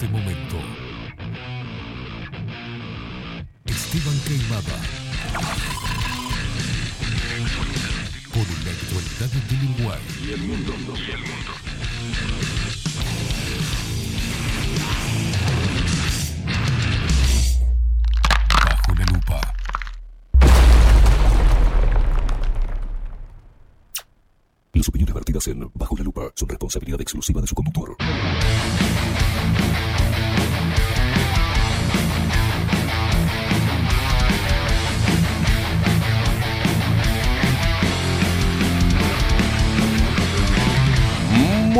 [0.00, 0.56] este momento.
[3.64, 4.78] Esteban Queimada.
[8.32, 10.00] Con la actualidad del Uruguay.
[10.24, 10.72] Y el mundo.
[10.94, 11.52] Y el mundo.
[18.64, 19.54] Bajo la lupa.
[24.74, 27.96] Las opiniones vertidas en Bajo la lupa son responsabilidad exclusiva de su conductor.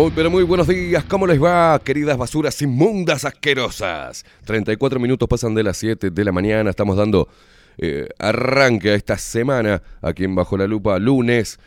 [0.00, 4.24] Muy pero muy buenos días, ¿cómo les va, queridas basuras inmundas asquerosas?
[4.46, 7.28] 34 minutos pasan de las 7 de la mañana, estamos dando
[7.76, 11.60] eh, arranque a esta semana aquí en Bajo la Lupa, lunes.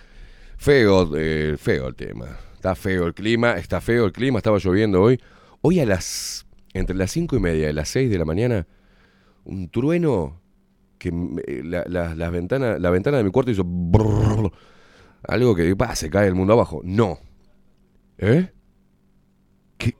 [0.57, 2.25] Feo, eh, feo el tema,
[2.55, 5.21] está feo el clima, está feo el clima, estaba lloviendo hoy.
[5.61, 8.65] Hoy a las, entre las 5 y media y las 6 de la mañana,
[9.43, 10.41] un trueno
[10.97, 13.63] que me- la, la- la ventana de mi cuarto hizo...
[15.27, 16.81] algo que pa, se cae el mundo abajo.
[16.83, 17.19] No.
[18.17, 18.49] ¿Eh?
[19.77, 19.93] ¿Qué,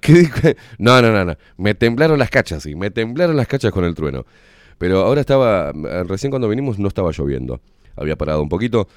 [0.00, 0.56] qué?
[0.78, 1.36] No, no, no, no.
[1.56, 2.74] Me temblaron las cachas, sí.
[2.74, 4.24] Me temblaron las cachas con el trueno.
[4.78, 7.60] Pero ahora estaba, eh, recién cuando vinimos no estaba lloviendo.
[7.96, 8.88] había parado un poquito.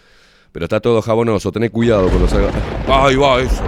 [0.53, 2.51] Pero está todo jabonoso, tené cuidado cuando salga.
[2.87, 3.63] ¡Ahí va eso!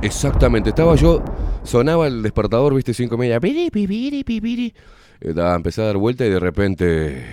[0.00, 1.24] Exactamente, estaba yo,
[1.64, 3.40] sonaba el despertador, viste, cinco y media.
[3.40, 4.74] Piri, pipiri.
[5.20, 7.26] Eh, empecé a dar vuelta y de repente.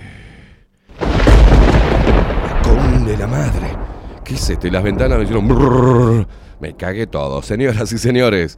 [2.64, 3.82] Con de la madre.
[4.24, 4.72] ¿Qué es este?
[4.72, 6.28] Las ventanas me hicieron.
[6.60, 7.42] Me cagué todo.
[7.42, 8.58] Señoras y señores,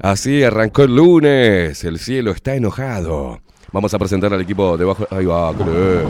[0.00, 1.84] así arrancó el lunes.
[1.84, 3.40] El cielo está enojado.
[3.72, 5.06] Vamos a presentar al equipo debajo.
[5.10, 6.08] Ahí va, qué lindo.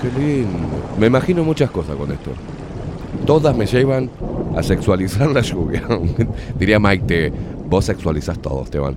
[0.00, 0.58] Qué lindo.
[0.98, 2.30] Me imagino muchas cosas con esto.
[3.26, 4.10] Todas me llevan
[4.56, 5.82] a sexualizar la lluvia.
[6.58, 7.32] Diría Maite,
[7.66, 8.96] vos sexualizás todo, Esteban.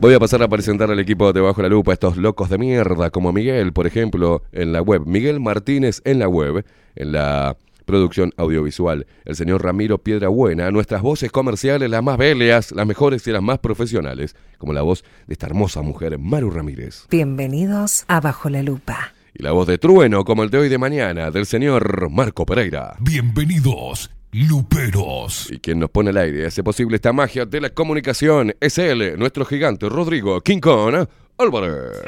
[0.00, 3.10] Voy a pasar a presentar al equipo de Bajo la Lupa, estos locos de mierda,
[3.10, 5.02] como Miguel, por ejemplo, en la web.
[5.06, 9.06] Miguel Martínez en la web, en la producción audiovisual.
[9.24, 13.58] El señor Ramiro Piedrabuena, nuestras voces comerciales, las más bellas, las mejores y las más
[13.58, 17.06] profesionales, como la voz de esta hermosa mujer, Maru Ramírez.
[17.10, 19.12] Bienvenidos a Bajo la Lupa.
[19.34, 22.96] Y la voz de trueno, como el de hoy de mañana, del señor Marco Pereira.
[23.00, 25.50] Bienvenidos, Luperos.
[25.50, 28.78] Y quien nos pone al aire y hace posible esta magia de la comunicación es
[28.78, 31.06] él, nuestro gigante Rodrigo King Kong
[31.36, 32.02] Álvarez.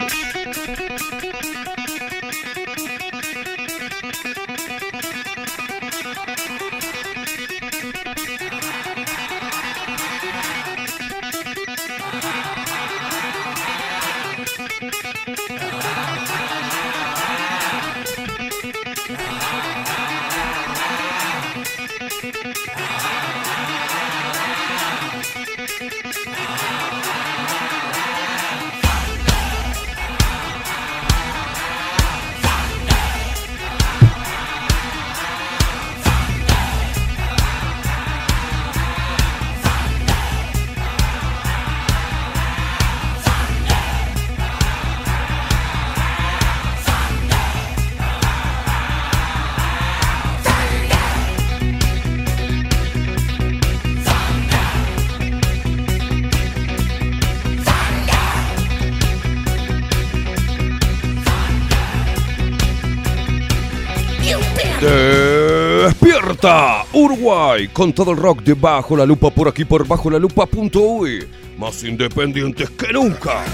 [66.93, 71.27] Uruguay con todo el rock de Bajo la Lupa por aquí por bajo la lupa.uy.
[71.59, 73.45] Más independientes que nunca.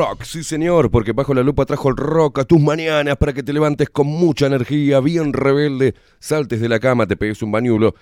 [0.00, 3.42] Rock, sí señor, porque bajo la lupa trajo el rock a tus mañanas para que
[3.42, 7.94] te levantes con mucha energía, bien rebelde, saltes de la cama, te pegues un bañulo,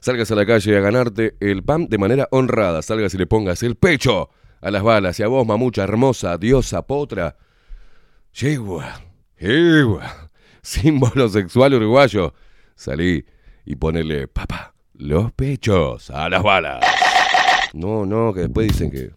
[0.00, 3.62] salgas a la calle a ganarte el pan de manera honrada, salgas y le pongas
[3.64, 4.30] el pecho
[4.62, 5.20] a las balas.
[5.20, 7.36] Y a vos, mamucha hermosa, diosa, potra,
[8.32, 9.02] yegua,
[9.38, 10.30] yegua,
[10.62, 12.32] símbolo sexual uruguayo,
[12.74, 13.26] salí
[13.66, 16.82] y ponele, papá, los pechos a las balas.
[17.74, 19.10] No, no, que después dicen que...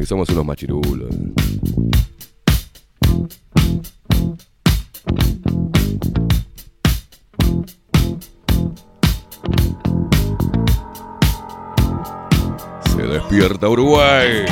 [0.00, 1.14] que somos unos machirulos.
[12.94, 14.46] Se despierta Uruguay.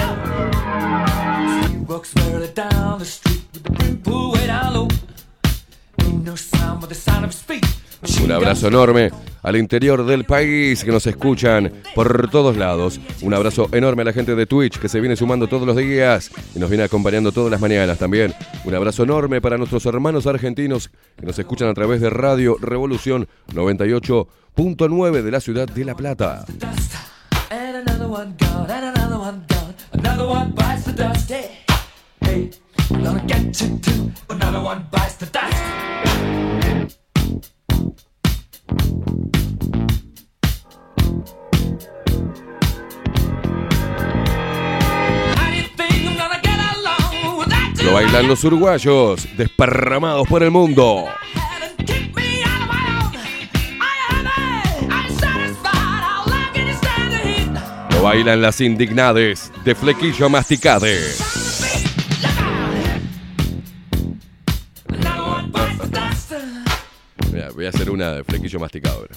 [6.22, 7.79] No sound but the sound of.
[8.22, 9.10] Un abrazo enorme
[9.42, 13.00] al interior del país que nos escuchan por todos lados.
[13.22, 16.30] Un abrazo enorme a la gente de Twitch que se viene sumando todos los días
[16.54, 18.34] y nos viene acompañando todas las mañanas también.
[18.64, 23.28] Un abrazo enorme para nuestros hermanos argentinos que nos escuchan a través de Radio Revolución
[23.52, 26.44] 98.9 de la ciudad de La Plata.
[47.84, 51.06] Lo bailan los uruguayos, desparramados por el mundo.
[57.90, 61.00] Lo bailan las indignades de flequillo masticade.
[67.32, 68.96] Mira, voy a hacer una de flequillo masticado.
[68.96, 69.14] ahora.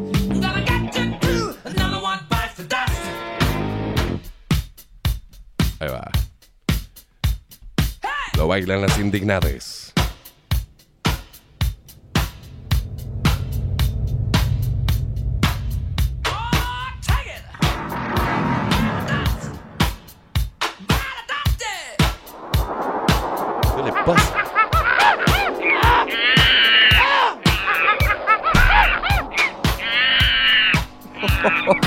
[8.36, 9.92] Lo bailan las indignades.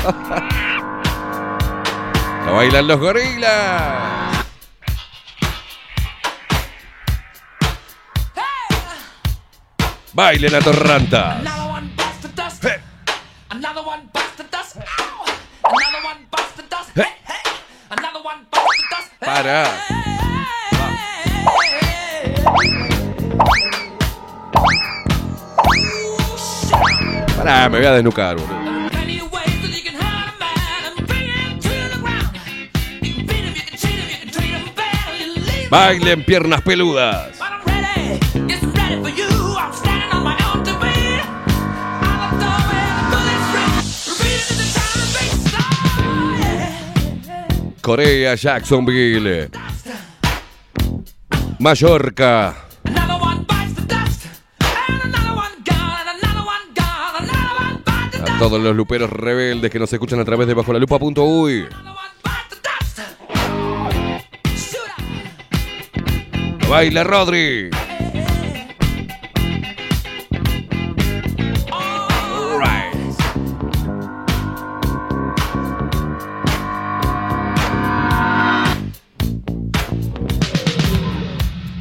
[2.57, 4.47] Bailan los gorilas.
[10.11, 11.37] Bailen a torranta.
[16.95, 17.03] Hey.
[17.27, 17.35] Hey.
[19.19, 19.65] Para.
[27.37, 28.66] Pará, me voy a desnucar, boludo.
[55.35, 60.25] One gone, another one bites the A todos los luperos rebeldes que nos escuchan a
[60.25, 61.67] través de bajo la lupa.uy.
[66.69, 67.69] Baila Rodri.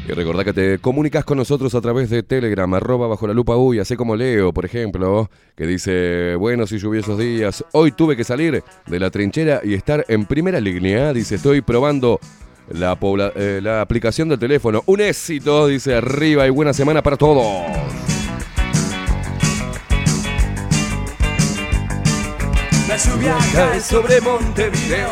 [0.09, 3.57] Y recordá que te comunicas con nosotros a través de Telegram, arroba bajo la lupa
[3.57, 8.23] uy, así como Leo, por ejemplo, que dice, buenos y lluviosos días, hoy tuve que
[8.23, 12.21] salir de la trinchera y estar en primera línea, dice, estoy probando
[12.70, 14.82] la, pobla- eh, la aplicación del teléfono.
[14.87, 17.46] Un éxito, dice, arriba y buena semana para todos.
[22.88, 25.11] La lluvia cae sobre Montevideo,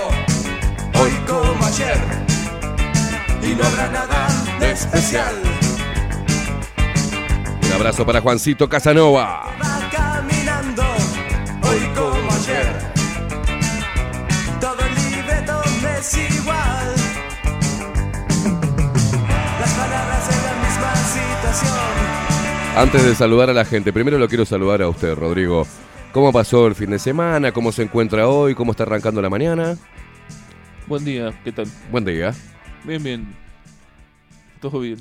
[1.01, 1.99] hoy como ayer,
[3.43, 4.29] y no habrá nada
[4.61, 5.35] de especial.
[7.67, 9.45] Un abrazo para Juancito Casanova.
[9.61, 10.85] Va caminando,
[11.63, 12.14] hoy como
[22.77, 25.65] Antes de saludar a la gente, primero lo quiero saludar a usted, Rodrigo.
[26.13, 27.53] ¿Cómo pasó el fin de semana?
[27.53, 28.55] ¿Cómo se encuentra hoy?
[28.55, 29.77] ¿Cómo está arrancando la mañana?
[30.87, 31.67] Buen día, ¿qué tal?
[31.91, 32.35] Buen día.
[32.85, 33.35] Bien, bien.
[34.61, 34.97] Todo bien.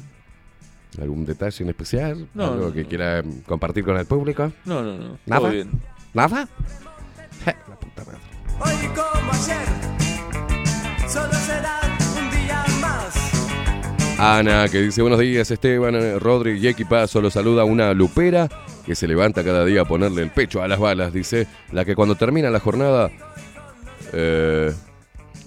[1.02, 2.28] ¿Algún detalle en especial?
[2.36, 2.90] No, ¿Algo no, que no.
[2.90, 4.52] quiera compartir con el público?
[4.66, 5.18] No, no, no.
[5.26, 5.42] ¿Nada?
[5.42, 5.72] Todo bien.
[6.14, 6.48] ¿Nada?
[7.44, 8.20] Je, la puta madre.
[8.60, 11.83] Hoy como ayer, solo será.
[14.18, 18.48] Ana, que dice buenos días, Esteban, eh, Rodri y Equipazo, lo saluda una lupera
[18.86, 21.96] que se levanta cada día a ponerle el pecho a las balas, dice, la que
[21.96, 23.12] cuando termina la jornada
[24.14, 24.74] eh,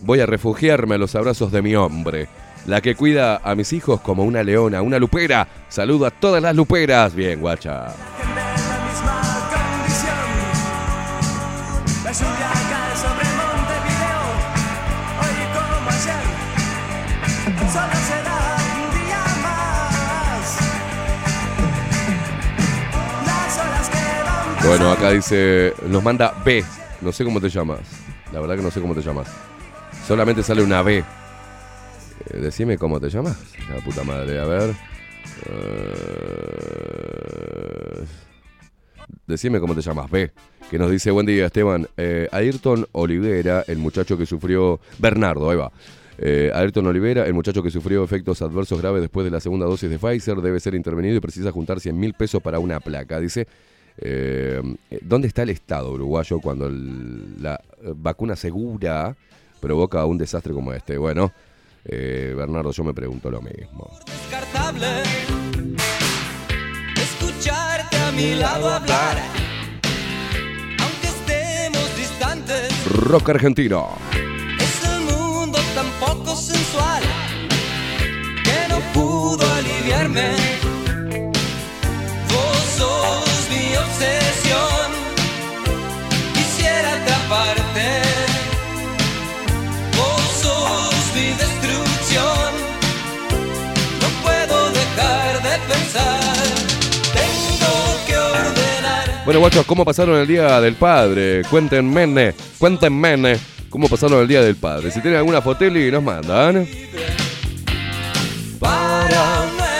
[0.02, 2.28] voy a refugiarme a los abrazos de mi hombre,
[2.66, 6.54] la que cuida a mis hijos como una leona, una lupera, saludo a todas las
[6.54, 7.94] luperas, bien, guacha.
[24.66, 26.64] Bueno, acá dice, nos manda B,
[27.00, 27.80] no sé cómo te llamas,
[28.32, 29.28] la verdad que no sé cómo te llamas,
[30.06, 30.98] solamente sale una B.
[30.98, 31.04] Eh,
[32.40, 33.36] decime cómo te llamas,
[33.72, 34.74] la puta madre, a ver.
[35.48, 36.44] Eh,
[39.26, 40.32] decime cómo te llamas, B.
[40.70, 45.56] Que nos dice, buen día Esteban, Eh, Ayrton Olivera, el muchacho que sufrió, Bernardo, ahí
[45.56, 45.70] va.
[46.18, 49.90] Eh, Ayrton Olivera, el muchacho que sufrió efectos adversos graves después de la segunda dosis
[49.90, 53.20] de Pfizer, debe ser intervenido y precisa juntar 100 mil pesos para una placa.
[53.20, 53.46] Dice,
[53.98, 54.60] eh,
[55.02, 59.16] ¿dónde está el Estado uruguayo cuando el- la eh, vacuna segura
[59.60, 60.96] provoca un desastre como este?
[60.98, 61.32] Bueno,
[61.84, 63.90] eh, Bernardo, yo me pregunto lo mismo.
[64.06, 64.86] descartable
[66.96, 69.16] escucharte a mi lado hablar
[70.82, 71.82] aunque estemos
[73.08, 73.88] rock argentino.
[74.58, 77.02] Es el mundo tan poco sensual
[78.44, 80.30] que no pudo aliviarme.
[82.28, 83.25] Vos sos
[99.26, 101.42] Bueno, guachos, ¿cómo pasaron el Día del Padre?
[101.50, 103.36] Cuéntenme, cuéntenme
[103.68, 104.92] cómo pasaron el Día del Padre.
[104.92, 106.64] Si tienen alguna foteli, nos mandan.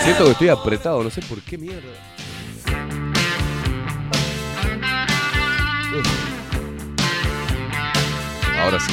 [0.03, 1.79] Siento que estoy apretado, no sé por qué mierda.
[5.97, 6.09] Uf.
[8.65, 8.93] Ahora sí.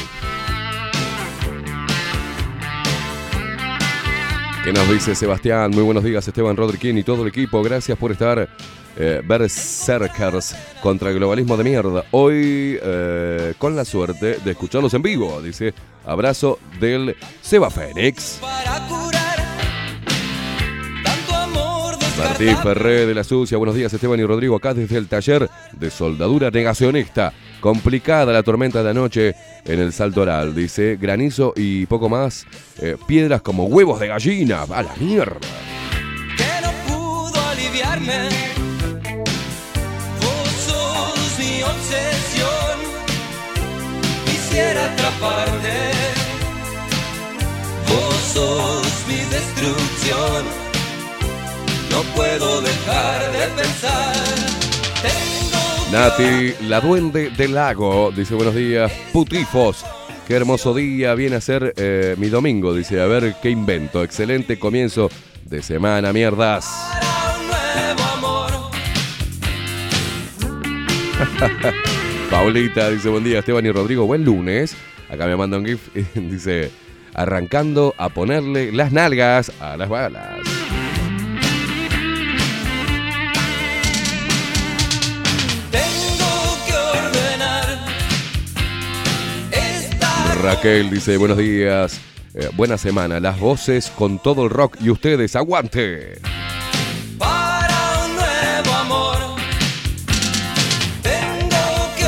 [4.62, 5.72] ¿Qué nos dice Sebastián?
[5.72, 7.60] Muy buenos días, Esteban Rodríguez y todo el equipo.
[7.60, 8.48] Gracias por estar
[8.96, 12.04] eh, Berserkers contra el globalismo de mierda.
[12.10, 15.40] Hoy, eh, con la suerte de escucharlos en vivo.
[15.42, 15.74] Dice,
[16.04, 18.40] abrazo del Seba Fénix.
[22.38, 22.62] descartado.
[22.62, 26.50] Ferré de la Sucia, buenos días Esteban y Rodrigo, acá desde el taller de soldadura
[26.50, 27.32] negacionista.
[27.60, 29.34] Complicada la tormenta de anoche
[29.64, 32.46] en el Salto Oral, dice, granizo y poco más,
[32.80, 35.38] eh, piedras como huevos de gallina, a la mierda.
[36.36, 38.53] que no pudo aliviarme.
[44.54, 45.90] Quisiera atraparte.
[47.88, 50.44] Vos sos mi destrucción,
[51.90, 54.14] no puedo dejar de pensar.
[55.02, 59.84] Tengo Nati, la duende del lago, dice, buenos días, putifos.
[60.28, 64.04] Qué hermoso día viene a ser eh, mi domingo, dice, a ver qué invento.
[64.04, 65.10] Excelente comienzo
[65.44, 66.64] de semana, mierdas.
[66.92, 68.52] para un nuevo amor.
[72.30, 74.76] Paulita dice, buen día Esteban y Rodrigo, buen lunes.
[75.08, 76.70] Acá me manda un gif dice,
[77.14, 80.40] arrancando a ponerle las nalgas a las balas.
[90.42, 92.02] Raquel dice, buenos días,
[92.34, 96.20] eh, buena semana, las voces con todo el rock y ustedes, aguante.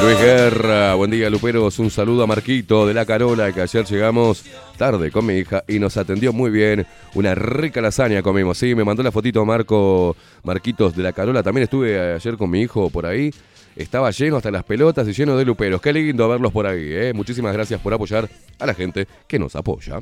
[0.02, 4.44] Luis Guerra, buen día Luperos, un saludo a Marquito de la Carola, que ayer llegamos
[4.76, 6.86] tarde con mi hija y nos atendió muy bien.
[7.14, 11.42] Una rica lasaña comimos, sí, me mandó la fotito Marco Marquitos de la Carola.
[11.42, 13.32] También estuve ayer con mi hijo por ahí.
[13.74, 15.80] Estaba lleno hasta las pelotas y lleno de luperos.
[15.80, 17.12] Qué lindo verlos por ahí, ¿eh?
[17.14, 18.28] Muchísimas gracias por apoyar
[18.58, 20.00] a la gente que nos apoya.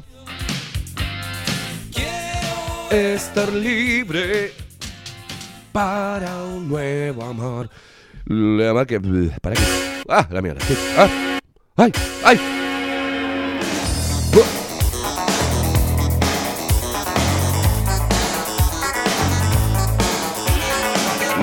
[2.90, 4.52] Estar libre
[5.72, 7.68] para un nuevo amor.
[8.26, 9.00] La mar que.
[9.40, 9.62] ¿Para qué?
[10.08, 10.60] ¡Ah, la mierda!
[10.66, 10.74] ¿Qué?
[10.96, 11.08] ¡Ah!
[11.76, 11.92] ¡Ay!
[12.24, 12.40] ¡Ay!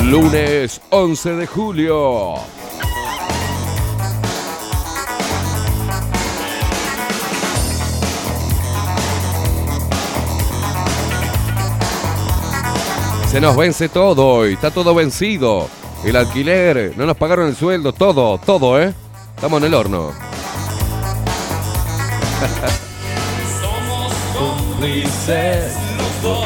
[0.06, 2.36] Lunes 11 de julio.
[13.28, 15.70] Se nos vence todo hoy, está todo vencido.
[16.04, 18.92] El alquiler, no nos pagaron el sueldo, todo, todo, ¿eh?
[19.36, 20.12] Estamos en el horno.
[23.62, 26.46] Somos cómplices los dos.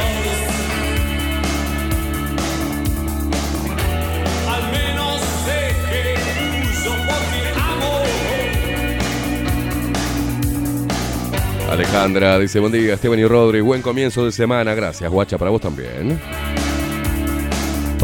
[4.50, 6.16] Al menos sé que
[6.70, 8.04] uso porque amo.
[11.72, 15.62] Alejandra dice, buen día, Esteban y Rodri, buen comienzo de semana, gracias, guacha, para vos
[15.62, 16.20] también.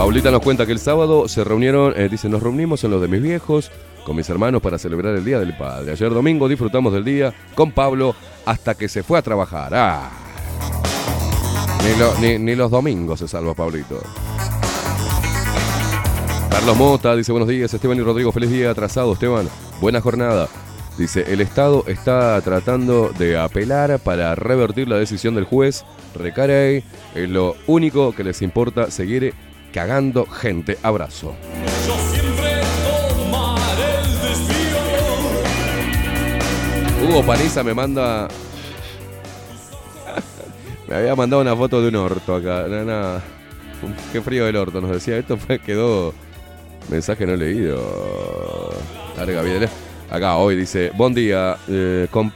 [0.02, 3.08] Paulita nos cuenta que el sábado se reunieron, eh, dice, nos reunimos en lo de
[3.08, 3.70] mis viejos,
[4.04, 5.92] con mis hermanos para celebrar el Día del Padre.
[5.92, 9.72] Ayer domingo disfrutamos del día con Pablo hasta que se fue a trabajar.
[9.76, 10.10] Ah.
[12.20, 14.02] Ni los domingos se salva Pablito.
[16.50, 19.48] Carlos Mota dice, buenos días, Esteban y Rodrigo, feliz día atrasado, Esteban,
[19.82, 20.48] buena jornada.
[20.98, 25.86] Dice, el Estado está tratando de apelar para revertir la decisión del juez.
[26.16, 26.84] Recarey,
[27.14, 29.36] es lo único que les importa seguir
[29.74, 30.78] cagando gente.
[30.84, 31.34] Abrazo.
[31.88, 34.78] Yo siempre tomaré el desvío.
[37.10, 38.28] Hugo Paniza me manda...
[40.88, 42.66] me había mandado una foto de un orto acá.
[42.68, 43.22] No.
[44.12, 45.18] Qué frío el orto, nos decía.
[45.18, 46.14] Esto fue, quedó...
[46.90, 48.74] Mensaje no leído.
[49.18, 49.70] Larga vida.
[50.10, 52.32] Acá hoy dice, buen día, eh, com-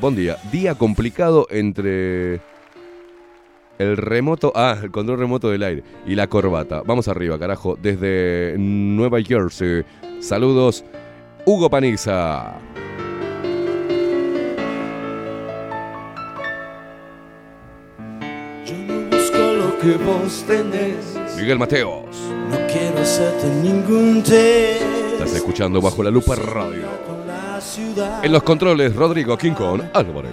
[0.00, 2.40] buen día, día complicado entre
[3.78, 6.82] el remoto, ah, el control remoto del aire y la corbata.
[6.84, 9.84] Vamos arriba, carajo, desde Nueva Jersey.
[10.20, 10.84] Saludos,
[11.44, 12.54] Hugo Paniza.
[21.36, 22.16] Miguel Mateos.
[22.50, 24.82] No quiero hacerte ningún test.
[25.12, 26.86] Estás escuchando bajo la lupa radio.
[28.22, 30.32] En los controles, Rodrigo Quincón Álvarez.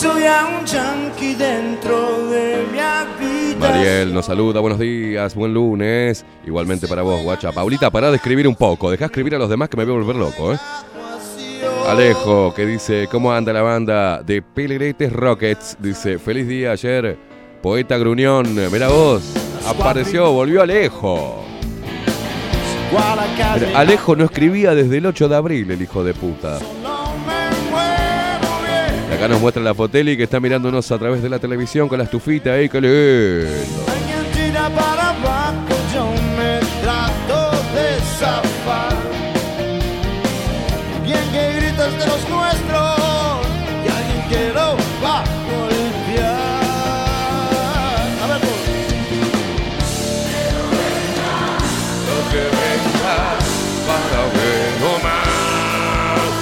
[0.00, 3.58] Tengo a un yankee dentro de mi habitación.
[3.58, 6.24] Mariel nos saluda, buenos días, buen lunes.
[6.46, 7.52] Igualmente para vos, guacha.
[7.52, 8.90] Paulita, pará de escribir un poco.
[8.90, 10.58] Dejá escribir a los demás que me voy a volver loco, ¿eh?
[11.86, 15.76] Alejo, que dice, ¿cómo anda la banda de Pelegretes Rockets?
[15.78, 17.18] Dice, feliz día ayer,
[17.60, 18.54] poeta Gruñón.
[18.72, 19.22] Mira vos,
[19.66, 21.44] apareció, volvió Alejo.
[23.74, 26.58] Alejo no escribía desde el 8 de abril, el hijo de puta.
[29.20, 32.04] Acá nos muestra la Foteli que está mirándonos a través de la televisión con la
[32.04, 33.84] estufita ahí, que lindo.
[33.92, 36.06] Alguien tira para abajo, yo
[36.38, 38.96] me trato de zafar.
[41.04, 43.46] Bien que gritas de los nuestros
[43.84, 46.40] y alguien que lo va a golpear.
[48.22, 48.50] A ver, pues.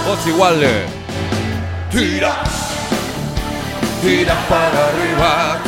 [0.06, 0.62] Vos igual.
[0.62, 0.86] eh.
[1.90, 2.42] Tira,
[4.02, 5.58] Tira para arriba.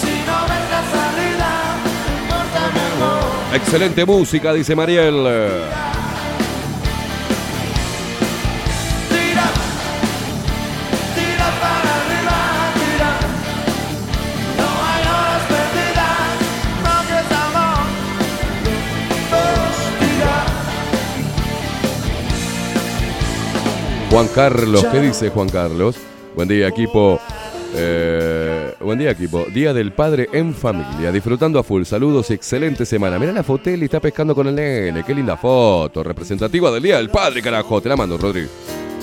[0.00, 1.50] si no ves la salida,
[1.88, 3.54] no importa mi amor.
[3.54, 5.16] Excelente música, dice Mariel.
[9.10, 9.46] Tira,
[11.16, 12.38] tira para arriba,
[12.78, 13.10] tira.
[14.58, 16.32] No hay horas perdidas,
[16.84, 17.84] no que es amor.
[19.98, 20.36] Tira.
[24.10, 25.96] Juan Carlos, ¿qué dice Juan Carlos?
[26.34, 27.20] Buen día, equipo.
[27.76, 29.46] Eh, buen día, equipo.
[29.52, 31.12] Día del padre en familia.
[31.12, 31.84] Disfrutando a full.
[31.84, 33.18] Saludos y excelente semana.
[33.18, 35.04] Mira la Foteli, está pescando con el nene.
[35.04, 36.02] Qué linda foto.
[36.02, 37.80] Representativa del Día del Padre, carajo.
[37.80, 38.48] Te la mando, Rodrigo.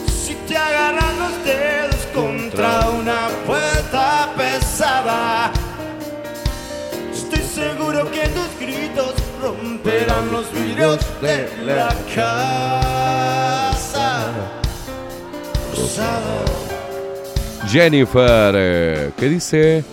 [0.07, 5.53] Si te agarran los dedos contra una puerta pesada,
[7.13, 13.71] estoy seguro que tus gritos romperán los vidrios de la casa.
[15.77, 16.70] Rosada.
[17.67, 19.83] Jennifer, eh, ¿qué dice?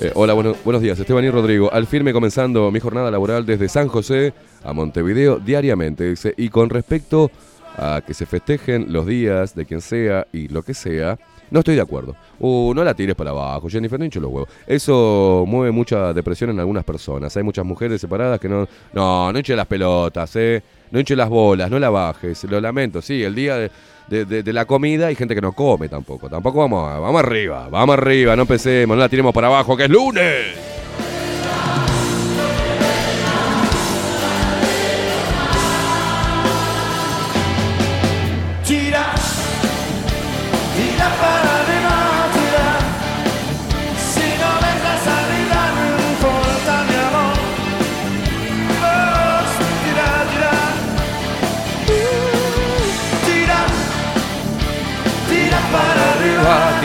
[0.00, 1.72] Eh, hola, bueno- buenos días, Esteban y Rodrigo.
[1.72, 6.04] Al firme comenzando mi jornada laboral desde San José a Montevideo diariamente.
[6.10, 7.30] Dice, y con respecto
[7.76, 11.18] a que se festejen los días de quien sea y lo que sea,
[11.54, 12.16] no estoy de acuerdo.
[12.40, 14.48] Uh, no la tires para abajo, Jennifer, no hincho los huevos.
[14.66, 17.34] Eso mueve mucha depresión en algunas personas.
[17.36, 18.66] Hay muchas mujeres separadas que no.
[18.92, 20.60] No, no hinche las pelotas, eh.
[20.90, 22.42] No hinche las bolas, no la bajes.
[22.44, 23.70] Lo lamento, sí, el día
[24.08, 26.28] de, la comida hay gente que no come tampoco.
[26.28, 29.84] Tampoco vamos, a- vamos arriba, vamos arriba, no empecemos, no la tiremos para abajo, que
[29.84, 30.56] es lunes.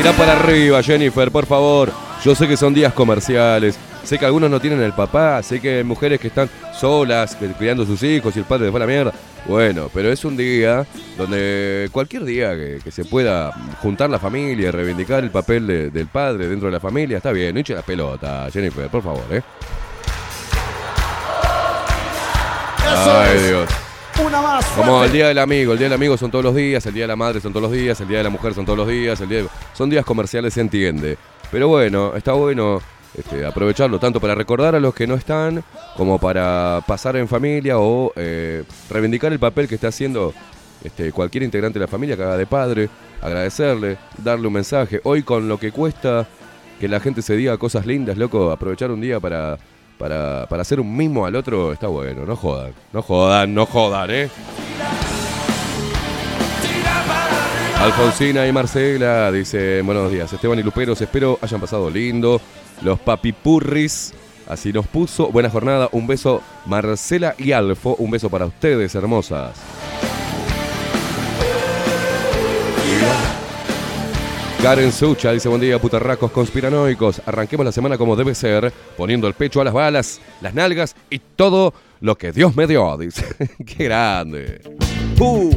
[0.01, 1.91] Tira para arriba, Jennifer, por favor.
[2.23, 3.77] Yo sé que son días comerciales.
[4.03, 5.43] Sé que algunos no tienen el papá.
[5.43, 8.71] Sé que hay mujeres que están solas, criando a sus hijos y el padre se
[8.71, 9.13] fue a la mierda.
[9.45, 10.85] Bueno, pero es un día
[11.17, 16.07] donde cualquier día que, que se pueda juntar la familia, reivindicar el papel de- del
[16.07, 17.53] padre dentro de la familia, está bien.
[17.53, 19.41] No hinche la pelota, Jennifer, por favor, ¿eh?
[22.88, 23.38] Ay.
[23.47, 23.69] Dios.
[24.25, 24.65] Una más.
[24.75, 27.03] Como el Día del Amigo, el Día del Amigo son todos los días, el Día
[27.03, 28.88] de la Madre son todos los días, el Día de la Mujer son todos los
[28.88, 31.17] días, el día de- son días comerciales, se entiende.
[31.51, 32.82] Pero bueno, está bueno
[33.17, 35.63] este, aprovecharlo tanto para recordar a los que no están,
[35.97, 40.34] como para pasar en familia o eh, reivindicar el papel que está haciendo
[40.84, 42.89] este, cualquier integrante de la familia que haga de padre,
[43.21, 45.01] agradecerle, darle un mensaje.
[45.03, 46.27] Hoy con lo que cuesta
[46.79, 49.58] que la gente se diga cosas lindas, loco, aprovechar un día para,
[49.99, 54.09] para, para hacer un mimo al otro está bueno, no jodan, no jodan, no jodan,
[54.09, 54.29] ¿eh?
[57.77, 62.41] Alfonsina y Marcela dice, buenos días, Esteban y Luperos, espero hayan pasado lindo.
[62.81, 64.13] Los papipurris,
[64.47, 65.31] así nos puso.
[65.31, 69.51] Buena jornada, un beso Marcela y Alfo, un beso para ustedes, hermosas.
[74.61, 77.21] Karen Sucha dice, buen día, putarracos conspiranoicos.
[77.25, 81.19] Arranquemos la semana como debe ser, poniendo el pecho a las balas, las nalgas y
[81.19, 83.25] todo lo que Dios me dio, dice.
[83.65, 84.61] ¡Qué grande!
[85.17, 85.49] ¡Uh!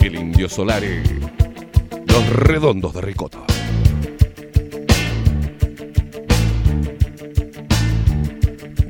[0.00, 1.02] El indio Solari.
[2.06, 3.38] Los redondos de ricota.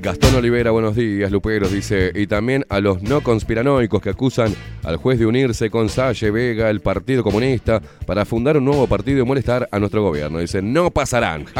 [0.01, 2.13] Gastón Olivera, buenos días, Luperos, dice.
[2.15, 6.71] Y también a los no conspiranoicos que acusan al juez de unirse con Salle Vega,
[6.71, 10.39] el Partido Comunista, para fundar un nuevo partido y molestar a nuestro gobierno.
[10.39, 11.47] Dice, no pasarán.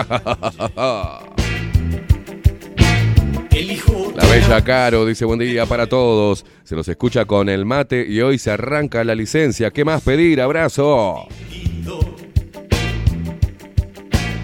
[3.51, 6.47] El hijo La Bella Caro dice, buen día para todos.
[6.63, 9.73] Se los escucha con el mate y hoy se arranca la licencia.
[9.73, 10.41] ¿Qué más pedir?
[10.41, 11.27] Abrazo.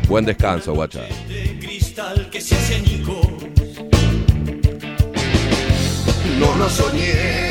[0.08, 1.02] Buen descanso, guacha.
[6.38, 7.48] No lo soñé.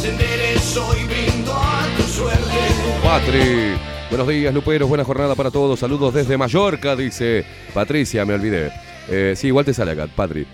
[0.00, 2.42] Se enderezó y brindo a tu suerte.
[3.02, 3.74] Patri.
[4.08, 4.88] Buenos días, Luperos.
[4.88, 5.80] Buena jornada para todos.
[5.80, 8.24] Saludos desde Mallorca, dice Patricia.
[8.24, 8.72] Me olvidé.
[9.08, 10.46] Eh, sí, igual te sale acá, Patri.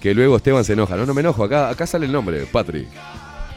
[0.00, 0.96] Que luego Esteban se enoja.
[0.96, 1.44] No, no me enojo.
[1.44, 2.86] Acá, acá sale el nombre, Patri.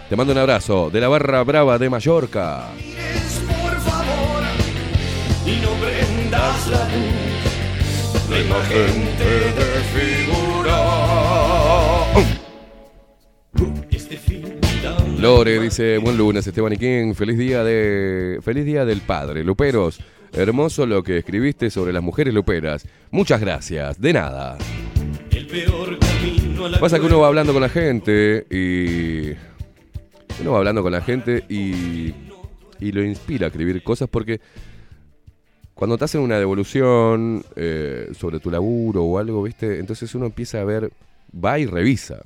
[0.10, 2.66] Te mando un abrazo de la barra brava de Mallorca.
[2.76, 4.44] Mires, por favor
[5.46, 7.23] y no prendas la luz.
[8.34, 10.78] La imagen te desfigura.
[15.20, 17.14] Lore dice, buen lunes, Esteban y King.
[17.14, 18.40] Feliz día de.
[18.42, 19.44] Feliz día del padre.
[19.44, 20.00] Luperos.
[20.32, 22.88] Hermoso lo que escribiste sobre las mujeres luperas.
[23.12, 24.02] Muchas gracias.
[24.02, 24.58] De nada.
[25.30, 29.34] el peor camino a la Pasa que uno va hablando con la gente y.
[30.42, 32.16] Uno va hablando con la gente y.
[32.80, 34.42] Y lo inspira a escribir cosas porque.
[35.76, 39.80] Cuando te hacen una devolución eh, sobre tu laburo o algo, ¿viste?
[39.80, 40.92] Entonces uno empieza a ver.
[41.34, 42.24] Va y revisa.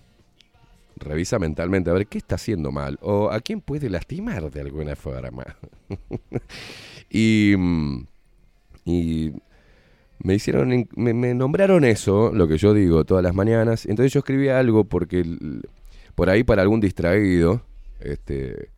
[0.98, 2.98] Revisa mentalmente a ver qué está haciendo mal.
[3.02, 5.46] O a quién puede lastimar de alguna forma.
[7.10, 7.56] y.
[7.58, 8.06] mm,
[8.86, 9.34] Y
[10.20, 13.86] me hicieron, me, nombraron eso, lo que yo digo todas las mañanas.
[13.86, 15.24] Entonces yo escribí algo porque
[16.16, 17.62] por ahí para algún distraído,
[18.00, 18.70] este,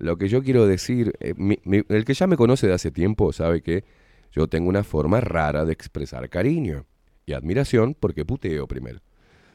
[0.00, 2.90] lo que yo quiero decir, eh, mi- mi- el que ya me conoce de hace
[2.90, 3.84] tiempo sabe que
[4.32, 6.86] yo tengo una forma rara de expresar cariño
[7.26, 9.00] y admiración porque puteo primero.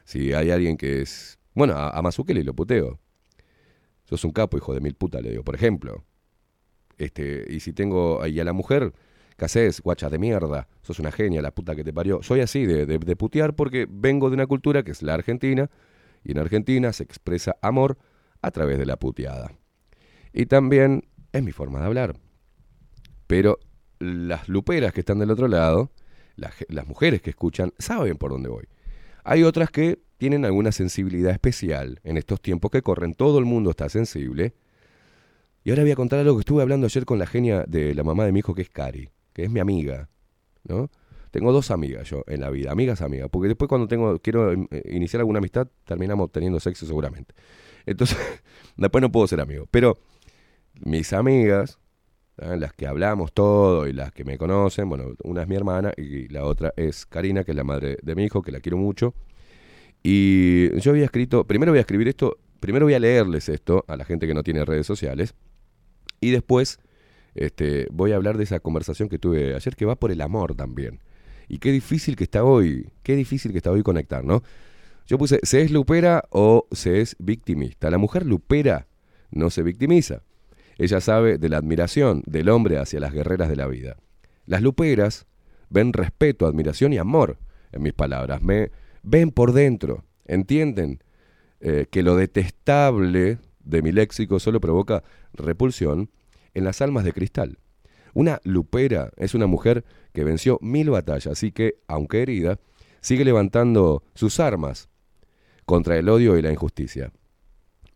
[0.04, 3.00] Si hay alguien que es, bueno, a, a lo puteo.
[4.04, 6.04] Sos un capo, hijo de mil puta, le digo, por ejemplo.
[6.98, 8.94] Este, y si tengo ahí a la mujer,
[9.38, 10.68] ¿qué haces, guacha de mierda?
[10.84, 12.22] Sos una genia, la puta que te parió.
[12.22, 15.70] Soy así de, de- de putear porque vengo de una cultura que es la Argentina,
[16.24, 17.98] y en Argentina se expresa amor
[18.42, 19.52] a través de la puteada.
[20.36, 22.18] Y también es mi forma de hablar.
[23.26, 23.58] Pero
[24.00, 25.92] las luperas que están del otro lado,
[26.36, 26.54] las,
[26.86, 28.68] mujeres que escuchan, saben por dónde voy.
[29.24, 33.14] Hay otras que tienen alguna sensibilidad especial en estos tiempos que corren.
[33.14, 34.54] Todo el mundo está sensible.
[35.64, 38.04] Y ahora voy a contar algo que estuve hablando ayer con la genia de la
[38.04, 40.10] mamá de mi hijo, que es Cari, que es mi amiga.
[40.66, 40.92] ¿no?
[41.32, 43.30] Tengo dos amigas yo en la vida, amigas, amigas.
[43.32, 47.34] Porque después cuando tengo quiero eh, iniciar alguna amistad, terminamos teniendo sexo seguramente.
[47.86, 48.18] Entonces,
[48.76, 49.66] después no puedo ser amigo.
[49.72, 49.98] Pero
[50.84, 51.80] mis amigas,
[52.38, 56.28] las que hablamos todo y las que me conocen, bueno, una es mi hermana y
[56.28, 59.14] la otra es Karina, que es la madre de mi hijo, que la quiero mucho.
[60.04, 63.96] Y yo había escrito, primero voy a escribir esto, primero voy a leerles esto a
[63.96, 65.34] la gente que no tiene redes sociales.
[66.22, 66.80] Y después
[67.36, 70.56] este, voy a hablar de esa conversación que tuve ayer, que va por el amor
[70.56, 71.00] también.
[71.48, 74.42] Y qué difícil que está hoy, qué difícil que está hoy conectar, ¿no?
[75.06, 77.92] Yo puse, ¿se es lupera o se es victimista?
[77.92, 78.88] La mujer lupera
[79.30, 80.24] no se victimiza.
[80.78, 83.98] Ella sabe de la admiración del hombre hacia las guerreras de la vida.
[84.46, 85.26] Las luperas
[85.70, 87.38] ven respeto, admiración y amor
[87.72, 88.42] en mis palabras.
[88.42, 88.72] Me
[89.04, 91.02] ven por dentro, entienden
[91.60, 96.10] eh, que lo detestable de mi léxico solo provoca repulsión
[96.54, 97.58] en las almas de cristal.
[98.14, 99.84] Una lupera es una mujer
[100.14, 102.60] que venció mil batallas y que, aunque herida,
[103.02, 104.90] sigue levantando sus armas
[105.66, 107.12] contra el odio y la injusticia.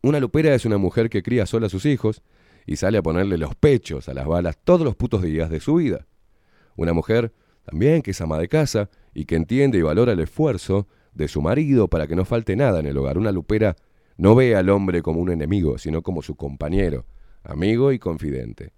[0.02, 2.22] Una lupera es una mujer que cría sola a sus hijos
[2.70, 5.74] y sale a ponerle los pechos a las balas todos los putos días de su
[5.74, 6.06] vida.
[6.76, 10.88] Una mujer también que es ama de casa y que entiende y valora el esfuerzo
[11.12, 13.18] de su marido para que no falte nada en el hogar.
[13.18, 13.76] Una lupera
[14.18, 17.08] no ve al hombre como un enemigo, sino como su compañero,
[17.42, 18.72] amigo y confidente.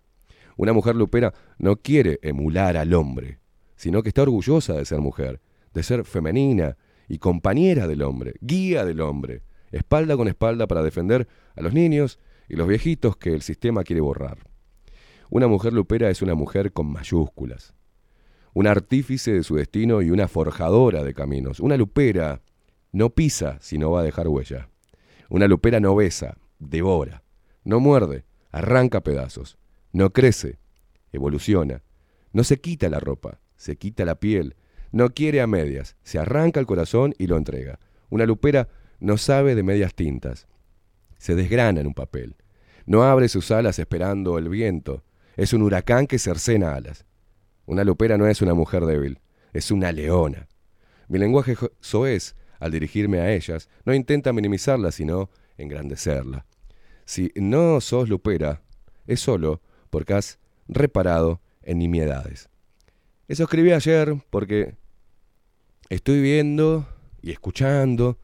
[0.56, 3.40] Una mujer lupera no quiere emular al hombre,
[3.76, 5.42] sino que está orgullosa de ser mujer,
[5.74, 6.78] de ser femenina
[7.10, 11.28] y compañera del hombre, guía del hombre, espalda con espalda para defender
[11.58, 12.20] a los niños
[12.52, 14.40] y los viejitos que el sistema quiere borrar.
[15.30, 17.74] Una mujer lupera es una mujer con mayúsculas,
[18.54, 21.62] un artífice de su destino y una forjadora de caminos.
[21.62, 22.42] Una lupera
[22.92, 24.68] no pisa si no va a dejar huella.
[25.30, 27.24] Una lupera no besa, devora,
[27.64, 29.58] no muerde, arranca pedazos,
[29.94, 30.60] no crece,
[31.14, 31.84] evoluciona,
[32.34, 34.58] no se quita la ropa, se quita la piel,
[34.92, 37.80] no quiere a medias, se arranca el corazón y lo entrega.
[38.10, 38.68] Una lupera
[39.00, 40.50] no sabe de medias tintas,
[41.18, 42.36] se desgrana en un papel,
[42.86, 45.04] no abre sus alas esperando el viento,
[45.38, 47.06] es un huracán que cercena alas.
[47.66, 49.20] Una lupera no es una mujer débil,
[49.54, 50.48] es una leona.
[51.08, 56.46] Mi lenguaje soez, al dirigirme a ellas, no intenta minimizarla, sino engrandecerla.
[57.06, 58.62] Si no sos lupera,
[59.08, 62.50] es solo porque has reparado en nimiedades.
[63.28, 64.76] Eso escribí ayer porque
[65.90, 66.88] estoy viendo
[67.22, 68.18] y escuchando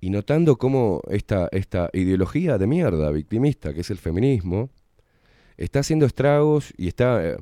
[0.00, 4.70] y notando cómo esta, esta ideología de mierda victimista que es el feminismo
[5.56, 7.36] está haciendo estragos y está eh,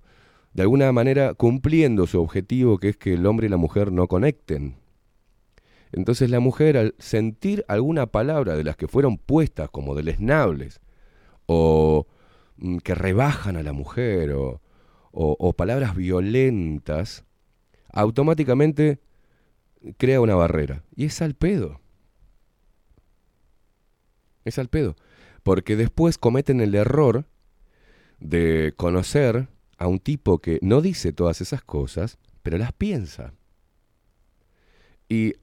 [0.52, 4.06] de alguna manera cumpliendo su objetivo que es que el hombre y la mujer no
[4.06, 4.76] conecten.
[5.92, 10.80] Entonces la mujer al sentir alguna palabra de las que fueron puestas como deleznables
[11.46, 12.06] o
[12.56, 14.60] mm, que rebajan a la mujer o,
[15.12, 17.24] o- o palabras violentas,
[17.92, 18.98] automáticamente
[19.98, 20.82] crea una barrera.
[20.96, 21.80] Y es al pedo.
[24.44, 24.96] Es al pedo.
[25.42, 27.26] Porque después cometen el error
[28.18, 33.34] de conocer a un tipo que no dice todas esas cosas, pero las piensa.
[35.08, 35.34] Y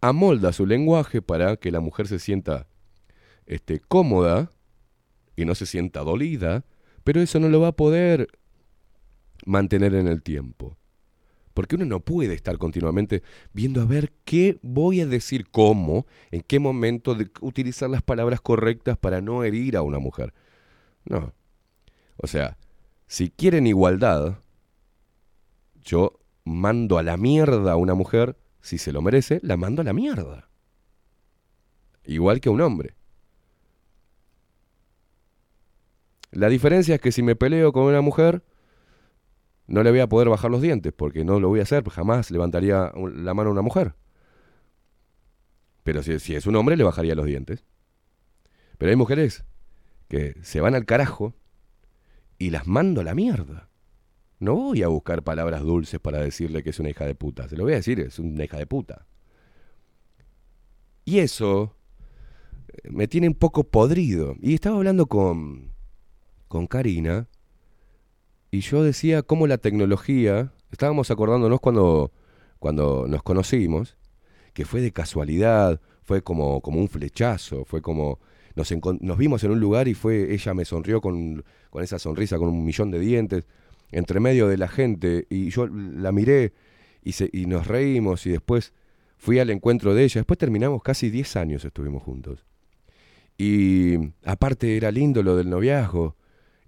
[0.00, 2.66] amolda su lenguaje para que la mujer se sienta
[3.46, 4.50] este, cómoda
[5.36, 6.64] y no se sienta dolida,
[7.04, 8.28] pero eso no lo va a poder
[9.44, 10.76] mantener en el tiempo.
[11.54, 16.42] Porque uno no puede estar continuamente viendo a ver qué voy a decir cómo, en
[16.42, 20.32] qué momento de utilizar las palabras correctas para no herir a una mujer.
[21.04, 21.34] No.
[22.16, 22.56] O sea,
[23.06, 24.38] si quieren igualdad,
[25.82, 29.84] yo mando a la mierda a una mujer, si se lo merece, la mando a
[29.84, 30.48] la mierda.
[32.04, 32.94] Igual que a un hombre.
[36.30, 38.42] La diferencia es que si me peleo con una mujer,
[39.72, 42.30] no le voy a poder bajar los dientes, porque no lo voy a hacer, jamás
[42.30, 43.94] levantaría la mano a una mujer.
[45.82, 47.64] Pero si, si es un hombre, le bajaría los dientes.
[48.76, 49.46] Pero hay mujeres
[50.08, 51.34] que se van al carajo
[52.36, 53.70] y las mando a la mierda.
[54.40, 57.48] No voy a buscar palabras dulces para decirle que es una hija de puta.
[57.48, 59.06] Se lo voy a decir, es una hija de puta.
[61.06, 61.78] Y eso
[62.68, 64.36] eh, me tiene un poco podrido.
[64.38, 65.72] Y estaba hablando con,
[66.48, 67.26] con Karina
[68.52, 72.12] y yo decía cómo la tecnología, estábamos acordándonos cuando,
[72.58, 73.96] cuando nos conocimos,
[74.52, 78.20] que fue de casualidad, fue como, como un flechazo, fue como
[78.54, 82.36] nos, nos vimos en un lugar y fue ella me sonrió con, con esa sonrisa,
[82.36, 83.46] con un millón de dientes,
[83.90, 86.52] entre medio de la gente, y yo la miré
[87.02, 88.74] y, se, y nos reímos y después
[89.16, 92.44] fui al encuentro de ella, después terminamos casi 10 años estuvimos juntos.
[93.38, 93.94] Y
[94.26, 96.16] aparte era lindo lo del noviazgo,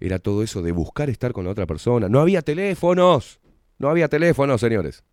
[0.07, 2.09] era todo eso de buscar estar con la otra persona.
[2.09, 3.39] No había teléfonos,
[3.77, 5.03] no había teléfonos, señores.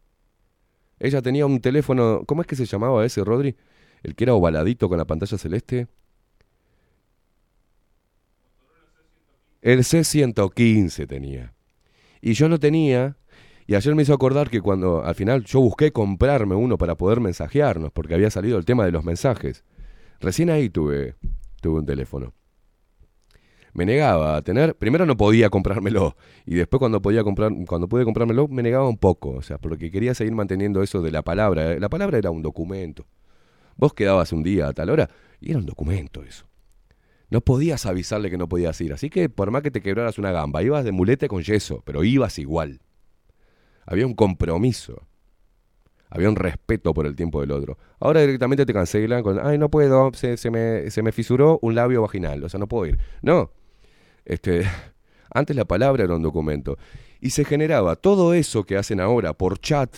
[0.98, 3.56] Ella tenía un teléfono, ¿cómo es que se llamaba ese, Rodri?
[4.02, 5.88] El que era ovaladito con la pantalla celeste.
[9.60, 11.54] El C115 tenía.
[12.20, 13.16] Y yo lo tenía,
[13.66, 17.20] y ayer me hizo acordar que cuando al final yo busqué comprarme uno para poder
[17.20, 19.64] mensajearnos, porque había salido el tema de los mensajes.
[20.20, 21.16] Recién ahí tuve,
[21.60, 22.34] tuve un teléfono.
[23.72, 28.04] Me negaba a tener, primero no podía comprármelo, y después cuando podía comprar, cuando pude
[28.04, 31.78] comprármelo, me negaba un poco, o sea, porque quería seguir manteniendo eso de la palabra.
[31.78, 33.06] La palabra era un documento.
[33.76, 35.08] Vos quedabas un día a tal hora,
[35.40, 36.46] y era un documento eso.
[37.30, 38.92] No podías avisarle que no podías ir.
[38.92, 42.04] Así que por más que te quebraras una gamba, ibas de mulete con yeso, pero
[42.04, 42.80] ibas igual.
[43.86, 45.06] Había un compromiso.
[46.10, 47.78] Había un respeto por el tiempo del otro.
[48.00, 51.74] Ahora directamente te cancelan con, ay, no puedo, se, se me, se me fisuró un
[51.74, 52.98] labio vaginal, o sea, no puedo ir.
[53.22, 53.50] No.
[54.24, 54.64] Este,
[55.30, 56.78] antes la palabra era un documento.
[57.20, 59.96] Y se generaba todo eso que hacen ahora por chat,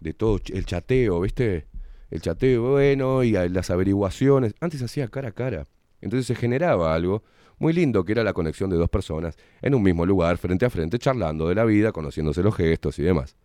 [0.00, 1.66] de todo el chateo, ¿viste?
[2.10, 4.54] El chateo, bueno, y las averiguaciones.
[4.60, 5.66] Antes hacía cara a cara.
[6.00, 7.22] Entonces se generaba algo
[7.58, 10.70] muy lindo que era la conexión de dos personas en un mismo lugar, frente a
[10.70, 13.36] frente, charlando de la vida, conociéndose los gestos y demás.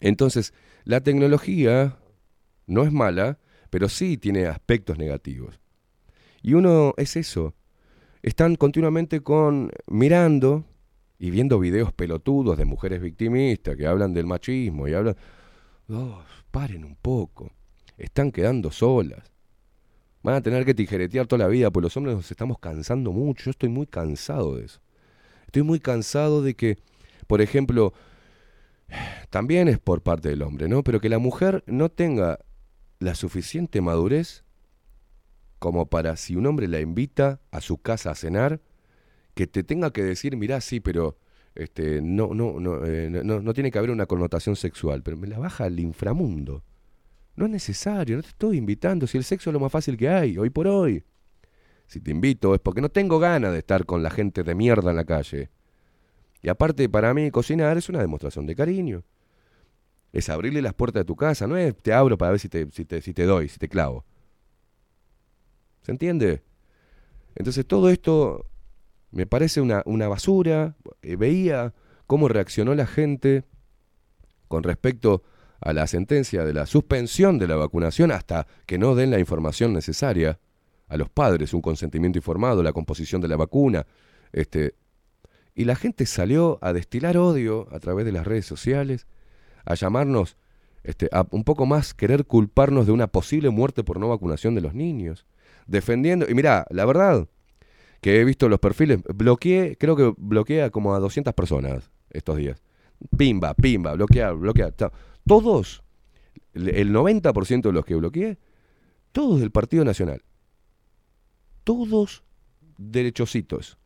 [0.00, 0.54] Entonces,
[0.84, 1.98] la tecnología
[2.66, 3.38] no es mala,
[3.70, 5.60] pero sí tiene aspectos negativos.
[6.42, 7.54] Y uno es eso.
[8.22, 10.64] Están continuamente con mirando
[11.18, 15.16] y viendo videos pelotudos de mujeres victimistas que hablan del machismo y hablan.
[15.88, 17.52] Oh, paren un poco.
[17.96, 19.32] Están quedando solas.
[20.22, 23.46] Van a tener que tijeretear toda la vida, pues los hombres nos estamos cansando mucho.
[23.46, 24.80] Yo estoy muy cansado de eso.
[25.46, 26.78] Estoy muy cansado de que,
[27.26, 27.92] por ejemplo,
[29.30, 30.82] también es por parte del hombre, ¿no?
[30.82, 32.38] Pero que la mujer no tenga
[32.98, 34.44] la suficiente madurez
[35.58, 38.60] como para si un hombre la invita a su casa a cenar,
[39.34, 41.18] que te tenga que decir, mirá, sí, pero
[41.54, 45.16] este, no, no, no, eh, no- no, no tiene que haber una connotación sexual, pero
[45.16, 46.64] me la baja al inframundo.
[47.36, 50.08] No es necesario, no te estoy invitando, si el sexo es lo más fácil que
[50.08, 51.04] hay, hoy por hoy.
[51.86, 54.90] Si te invito es porque no tengo ganas de estar con la gente de mierda
[54.90, 55.50] en la calle.
[56.42, 59.04] Y aparte, para mí, cocinar es una demostración de cariño.
[60.12, 62.70] Es abrirle las puertas de tu casa, no es te abro para ver si te,
[62.72, 64.04] si te, si te doy, si te clavo.
[65.88, 66.42] ¿Se entiende?
[67.34, 68.44] Entonces todo esto
[69.10, 70.76] me parece una, una basura.
[71.00, 71.72] Eh, veía
[72.06, 73.44] cómo reaccionó la gente
[74.48, 75.22] con respecto
[75.62, 79.72] a la sentencia de la suspensión de la vacunación hasta que no den la información
[79.72, 80.38] necesaria
[80.88, 83.86] a los padres, un consentimiento informado, la composición de la vacuna.
[84.32, 84.74] Este,
[85.54, 89.06] y la gente salió a destilar odio a través de las redes sociales,
[89.64, 90.36] a llamarnos,
[90.84, 94.60] este, a un poco más querer culparnos de una posible muerte por no vacunación de
[94.60, 95.24] los niños,
[95.68, 97.28] defendiendo, y mira, la verdad,
[98.00, 102.36] que he visto los perfiles, bloqueé, creo que bloqueé a como a 200 personas estos
[102.36, 102.60] días.
[103.16, 104.74] Pimba, pimba, bloquear, bloquear.
[105.26, 105.84] Todos,
[106.54, 108.38] el 90% de los que bloqueé,
[109.12, 110.22] todos del Partido Nacional.
[111.64, 112.24] Todos
[112.76, 113.78] derechositos.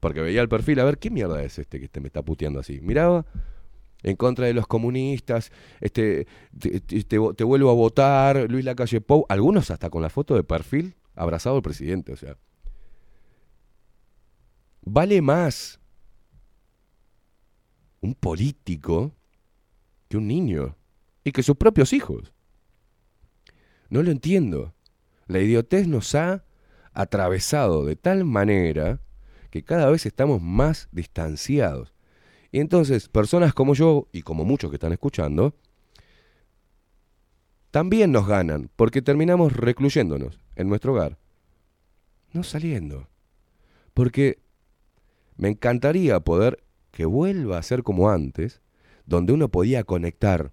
[0.00, 2.60] Porque veía el perfil, a ver, ¿qué mierda es este que este me está puteando
[2.60, 2.80] así?
[2.80, 3.26] Miraba,
[4.02, 6.26] en contra de los comunistas, este,
[6.58, 10.10] te, te- te vo- te vuelvo a votar, Luis Lacalle Pou, algunos hasta con la
[10.10, 12.36] foto de perfil abrazado al presidente, o sea.
[14.82, 15.80] Vale más
[18.00, 19.12] un político
[20.08, 20.76] que un niño
[21.24, 22.32] y que sus propios hijos.
[23.88, 24.74] No lo entiendo.
[25.26, 26.44] La idiotez nos ha
[26.92, 29.00] atravesado de tal manera
[29.50, 31.92] que cada vez estamos más distanciados.
[32.52, 35.54] Y entonces, personas como yo y como muchos que están escuchando,
[37.70, 41.18] también nos ganan porque terminamos recluyéndonos en nuestro hogar.
[42.32, 43.08] No saliendo.
[43.92, 44.38] Porque
[45.36, 48.62] me encantaría poder que vuelva a ser como antes,
[49.04, 50.52] donde uno podía conectar.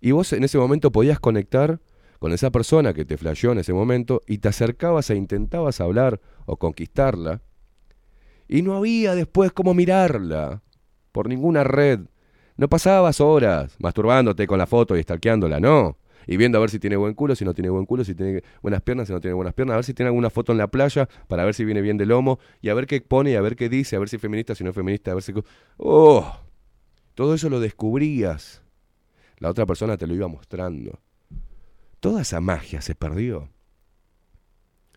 [0.00, 1.80] Y vos en ese momento podías conectar
[2.18, 6.20] con esa persona que te flasheó en ese momento y te acercabas e intentabas hablar
[6.46, 7.42] o conquistarla.
[8.48, 10.62] Y no había después cómo mirarla
[11.16, 12.00] por ninguna red.
[12.58, 15.96] No pasabas horas masturbándote con la foto y stalkeándola, no.
[16.26, 18.42] Y viendo a ver si tiene buen culo, si no tiene buen culo, si tiene
[18.60, 20.66] buenas piernas, si no tiene buenas piernas, a ver si tiene alguna foto en la
[20.66, 23.40] playa, para ver si viene bien de lomo, y a ver qué pone, y a
[23.40, 25.32] ver qué dice, a ver si es feminista, si no es feminista, a ver si...
[25.78, 26.36] ¡Oh!
[27.14, 28.60] Todo eso lo descubrías.
[29.38, 31.00] La otra persona te lo iba mostrando.
[31.98, 33.48] Toda esa magia se perdió.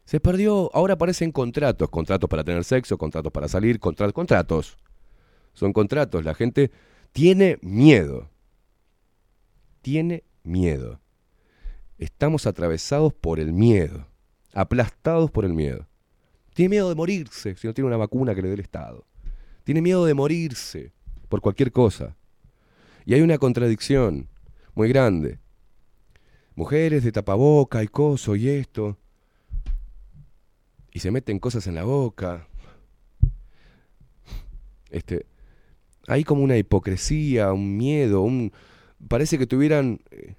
[0.04, 4.78] Se perdió, ahora aparecen contratos, contratos para tener sexo, contratos para salir, contra- contratos.
[5.54, 6.72] Son contratos, la gente
[7.12, 8.30] tiene miedo.
[9.82, 11.00] Tiene miedo.
[11.98, 14.08] Estamos atravesados por el miedo,
[14.54, 15.88] aplastados por el miedo.
[16.54, 19.06] Tiene miedo de morirse si no tiene una vacuna que le dé el Estado.
[19.64, 20.94] Tiene miedo de morirse
[21.28, 22.16] por cualquier cosa.
[23.06, 24.30] Y hay una contradicción
[24.76, 25.40] muy grande.
[26.56, 28.98] Mujeres de tapaboca y coso y esto.
[30.92, 32.48] Y se meten cosas en la boca.
[34.90, 35.26] Este,
[36.10, 38.52] hay como una hipocresía, un miedo, un
[39.08, 40.34] parece que tuvieran eh,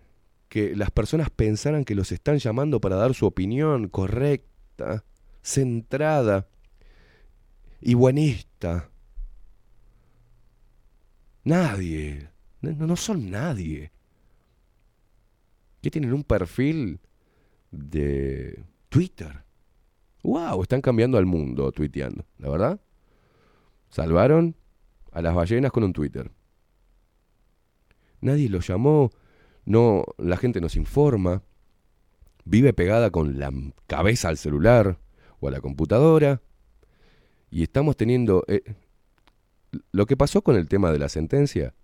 [0.49, 5.05] que las personas pensaran que los están llamando para dar su opinión correcta,
[5.43, 6.49] centrada
[7.81, 8.91] y buenista.
[11.45, 13.93] Nadie, no, no son nadie.
[15.81, 16.99] ¿Qué tienen un perfil
[17.71, 19.45] de Twitter?
[20.25, 20.63] ¡Wow!
[20.63, 22.81] Están cambiando al mundo tuiteando, la verdad.
[23.89, 24.57] Salvaron
[25.13, 26.31] a las ballenas con un Twitter.
[28.21, 29.11] Nadie los llamó,
[29.65, 31.43] no, la gente nos informa,
[32.45, 33.53] vive pegada con la
[33.87, 34.99] cabeza al celular
[35.41, 36.43] o a la computadora
[37.51, 38.63] y estamos teniendo eh,
[39.93, 41.75] lo que pasó con el tema de la sentencia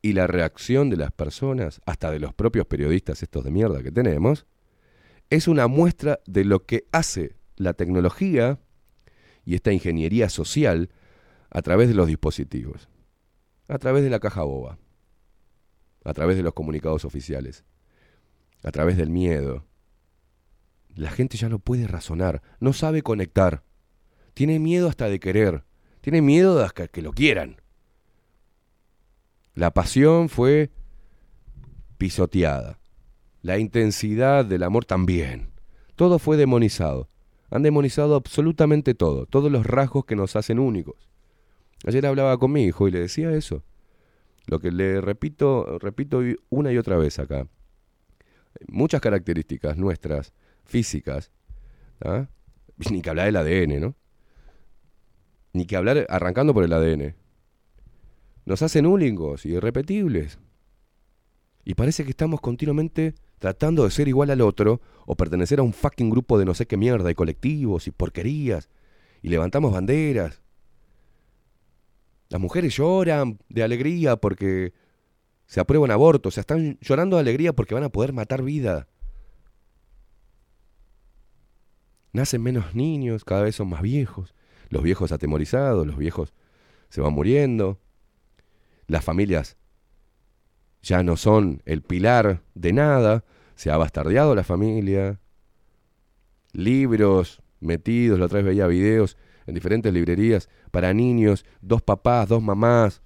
[0.00, 3.90] y la reacción de las personas, hasta de los propios periodistas estos de mierda que
[3.90, 4.46] tenemos,
[5.30, 8.60] es una muestra de lo que hace la tecnología
[9.44, 10.90] y esta ingeniería social
[11.50, 12.88] a través de los dispositivos,
[13.68, 14.78] a través de la caja boba,
[16.04, 17.64] a través de los comunicados oficiales,
[18.62, 19.64] a través del miedo.
[20.94, 23.62] La gente ya no puede razonar, no sabe conectar,
[24.34, 25.64] tiene miedo hasta de querer,
[26.00, 27.60] tiene miedo hasta que lo quieran.
[29.54, 30.70] La pasión fue
[31.98, 32.78] pisoteada,
[33.42, 35.52] la intensidad del amor también,
[35.98, 37.08] todo fue demonizado.
[37.50, 41.07] Han demonizado absolutamente todo, todos los rasgos que nos hacen únicos.
[41.86, 43.62] Ayer hablaba con mi hijo y le decía eso.
[44.46, 47.46] Lo que le repito, repito una y otra vez acá.
[48.66, 50.32] Muchas características nuestras,
[50.64, 51.30] físicas,
[52.00, 52.28] ¿ah?
[52.90, 53.94] ni que hablar del ADN, ¿no?
[55.52, 57.14] Ni que hablar arrancando por el ADN.
[58.44, 60.38] Nos hacen únicos y irrepetibles.
[61.64, 65.72] Y parece que estamos continuamente tratando de ser igual al otro o pertenecer a un
[65.72, 68.68] fucking grupo de no sé qué mierda y colectivos y porquerías
[69.22, 70.40] y levantamos banderas.
[72.28, 74.72] Las mujeres lloran de alegría porque
[75.46, 78.42] se aprueba un aborto, o sea, están llorando de alegría porque van a poder matar
[78.42, 78.86] vida.
[82.12, 84.34] Nacen menos niños, cada vez son más viejos,
[84.68, 86.34] los viejos atemorizados, los viejos
[86.90, 87.78] se van muriendo,
[88.86, 89.56] las familias
[90.82, 93.24] ya no son el pilar de nada,
[93.54, 95.18] se ha bastardeado la familia,
[96.52, 99.16] libros metidos, la otra vez veía videos
[99.48, 103.02] en diferentes librerías para niños, dos papás, dos mamás,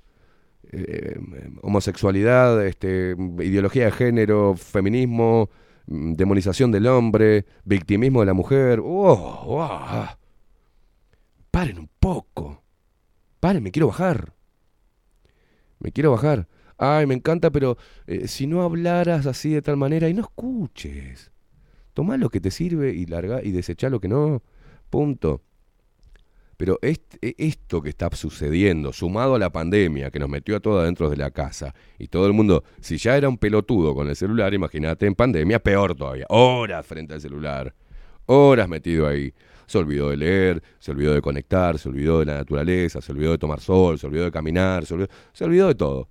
[0.72, 1.18] eh,
[1.62, 5.50] homosexualidad, este, ideología de género, feminismo,
[5.86, 8.80] mm, demonización del hombre, victimismo de la mujer.
[8.82, 9.44] ¡Oh!
[9.46, 10.06] oh!
[11.52, 12.62] Paren un poco.
[13.38, 14.34] Paren, me quiero bajar.
[15.78, 16.48] Me quiero bajar.
[16.78, 17.76] Ay, me encanta, pero
[18.06, 21.30] eh, si no hablaras así de tal manera y no escuches.
[21.92, 24.42] Tomá lo que te sirve y larga y desechá lo que no.
[24.90, 25.42] Punto.
[26.62, 30.60] Pero est- e- esto que está sucediendo, sumado a la pandemia que nos metió a
[30.60, 34.08] todos adentro de la casa, y todo el mundo, si ya era un pelotudo con
[34.08, 36.24] el celular, imagínate en pandemia, peor todavía.
[36.28, 37.74] Horas frente al celular,
[38.26, 39.34] horas metido ahí.
[39.66, 43.32] Se olvidó de leer, se olvidó de conectar, se olvidó de la naturaleza, se olvidó
[43.32, 46.08] de tomar sol, se olvidó de caminar, se olvidó, se olvidó de todo.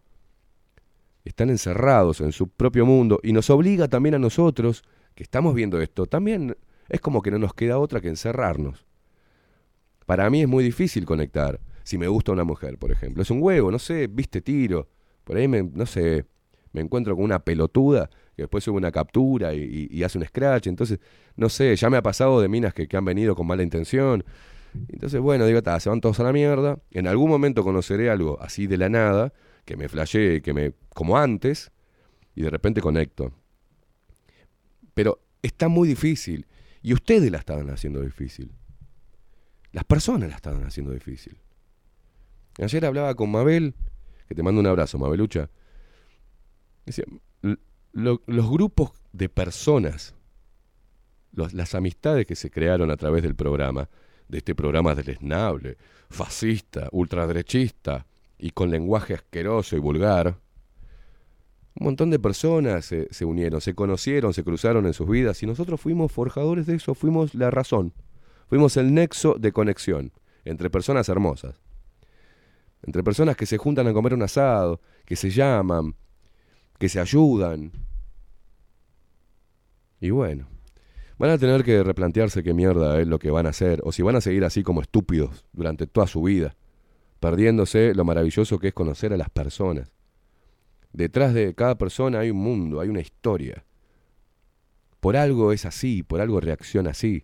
[1.24, 4.84] Están encerrados en su propio mundo y nos obliga también a nosotros,
[5.16, 6.58] que estamos viendo esto, también
[6.90, 8.86] es como que no nos queda otra que encerrarnos.
[10.12, 11.62] Para mí es muy difícil conectar.
[11.84, 13.24] Si me gusta una mujer, por ejemplo.
[13.24, 14.90] Es un huevo, no sé, viste tiro.
[15.24, 16.26] Por ahí, me, no sé,
[16.74, 20.68] me encuentro con una pelotuda que después sube una captura y, hace un scratch.
[20.68, 21.00] Entonces,
[21.38, 24.26] no sé, ya me ha pasado de minas que, que han venido con mala intención.
[24.90, 26.78] Entonces, bueno, digo, "Ta, se van todos a la mierda.
[26.92, 29.32] En algún momento conoceré algo así de la nada,
[29.64, 31.72] que me flashee, que me, como antes,
[32.36, 33.32] y de repente conecto.
[34.94, 36.48] Pero está muy difícil.
[36.82, 38.52] Y ustedes la estaban haciendo difícil.
[39.72, 41.38] Las personas la estaban haciendo difícil.
[42.60, 43.74] Ayer hablaba con Mabel,
[44.28, 45.50] que te mando un abrazo, Mabelucha.
[46.86, 47.06] Decía,
[47.42, 47.58] "L-
[47.94, 50.16] lo- los grupos de personas,
[51.34, 53.90] las amistades que se crearon a través del programa,
[54.28, 55.78] de este programa deleznable,
[56.10, 58.06] fascista, ultraderechista
[58.38, 60.40] y con lenguaje asqueroso y vulgar,
[61.80, 65.46] un montón de personas se, se unieron, se conocieron, se cruzaron en sus vidas y
[65.46, 67.94] nosotros fuimos forjadores de eso, fuimos la razón,
[68.52, 70.12] fuimos el nexo de conexión
[70.44, 71.56] entre personas hermosas,
[72.84, 75.96] entre personas que se juntan a comer un asado, que se llaman,
[76.78, 77.72] que se ayudan.
[80.02, 80.50] Y bueno,
[81.18, 84.02] van a tener que replantearse qué mierda es lo que van a hacer, o si
[84.02, 86.58] van a seguir así como estúpidos durante toda su vida,
[87.22, 89.94] perdiéndose lo maravilloso que es conocer a las personas.
[90.92, 93.64] Detrás de cada persona hay un mundo, hay una historia.
[95.00, 97.24] Por algo es así, por algo reacciona así.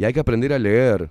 [0.00, 1.10] Y hay que aprender a leer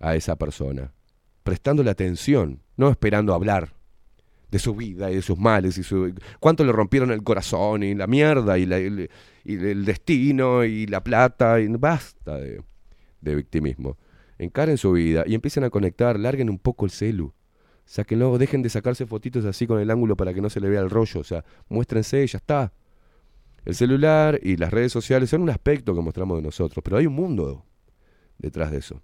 [0.00, 0.94] a esa persona,
[1.42, 3.74] prestándole atención, no esperando hablar
[4.50, 7.94] de su vida y de sus males y su cuánto le rompieron el corazón y
[7.94, 8.62] la mierda y,
[9.44, 12.62] el destino y la plata y basta de,
[13.20, 13.98] de victimismo.
[14.38, 17.34] Encaren su vida y empiecen a conectar, larguen un poco el celu.
[17.84, 20.80] Sáquenlo, dejen de sacarse fotitos así con el ángulo para que no se le vea
[20.80, 22.72] el rollo, o sea, muéstrense, ya está.
[23.66, 27.06] El celular y las redes sociales son un aspecto que mostramos de nosotros, pero hay
[27.06, 27.66] un mundo
[28.42, 29.00] detrás de eso.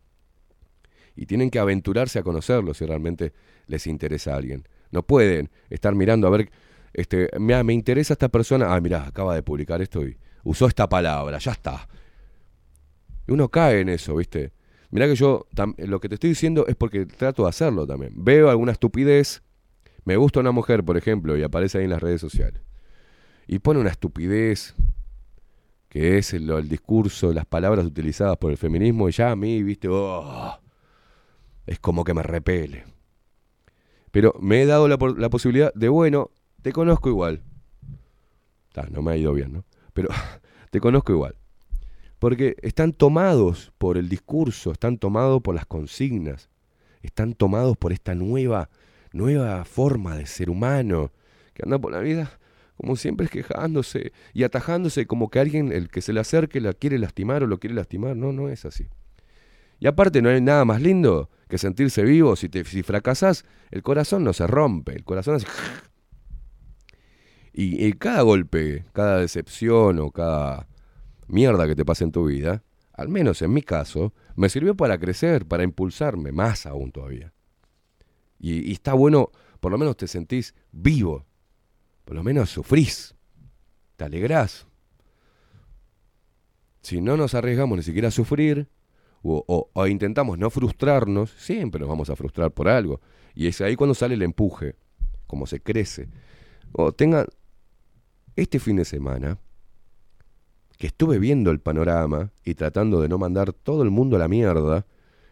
[1.17, 3.33] Y tienen que aventurarse a conocerlo si realmente
[3.67, 4.69] les interesa a alguien.
[4.91, 6.51] No pueden estar mirando a ver,
[6.93, 11.39] este, me interesa esta persona, ah, mira, acaba de publicar esto y usó esta palabra,
[11.39, 11.89] ya está.
[13.27, 14.53] Y uno cae en eso, ¿viste?
[14.91, 15.47] Mirá que yo,
[15.79, 18.13] lo que te estoy diciendo es porque trato de hacerlo también.
[18.17, 19.43] Veo alguna estupidez,
[20.05, 22.63] me gusta una mujer, por ejemplo, y aparece ahí en las redes sociales.
[23.47, 24.75] Y pone una estupidez,
[25.99, 29.89] que es el, discurso, las palabras utilizadas por el feminismo, y ya a mí, ¿viste?
[29.91, 30.57] Oh,
[31.67, 32.85] es como que me repele.
[34.13, 36.31] Pero me he dado la, posibilidad de, bueno,
[36.63, 37.43] te conozco igual.
[38.93, 39.65] No me ha ido bien, ¿no?
[39.93, 40.11] Pero
[40.71, 41.35] te conozco igual.
[42.21, 46.49] Porque están tomados por el discurso, están tomados por las consignas,
[47.03, 48.71] están tomados por esta nueva,
[49.13, 51.11] nueva forma de ser humano
[51.55, 52.38] que anda por la vida
[52.79, 56.99] como siempre quejándose y atajándose como que alguien, el que se le acerque, la quiere
[56.99, 58.17] lastimar o lo quiere lastimar.
[58.17, 58.87] No, no es así.
[59.81, 62.37] Y aparte no hay nada más lindo que sentirse vivo.
[62.37, 65.47] Si, te, si fracasás, el corazón no se rompe, el corazón hace...
[67.53, 70.69] Y, y cada golpe, cada decepción o cada
[71.27, 72.63] mierda que te pase en tu vida,
[72.93, 77.33] al menos en mi caso, me sirvió para crecer, para impulsarme, más aún todavía.
[78.39, 81.27] Y está bueno, por lo menos te sentís vivo,
[82.09, 83.15] por lo menos sufrís,
[83.99, 84.67] te alegrás.
[86.81, 88.67] Si no nos arriesgamos ni siquiera a sufrir,
[89.21, 93.03] o, o- o intentamos no frustrarnos, siempre nos vamos a frustrar por algo.
[93.35, 94.77] Y es ahí cuando sale el empuje,
[95.27, 96.09] como se crece.
[96.73, 97.27] O tengan
[98.37, 99.37] este fin de semana,
[100.79, 104.29] que estuve viendo el panorama y tratando de no mandar todo el mundo a la
[104.29, 104.87] mierda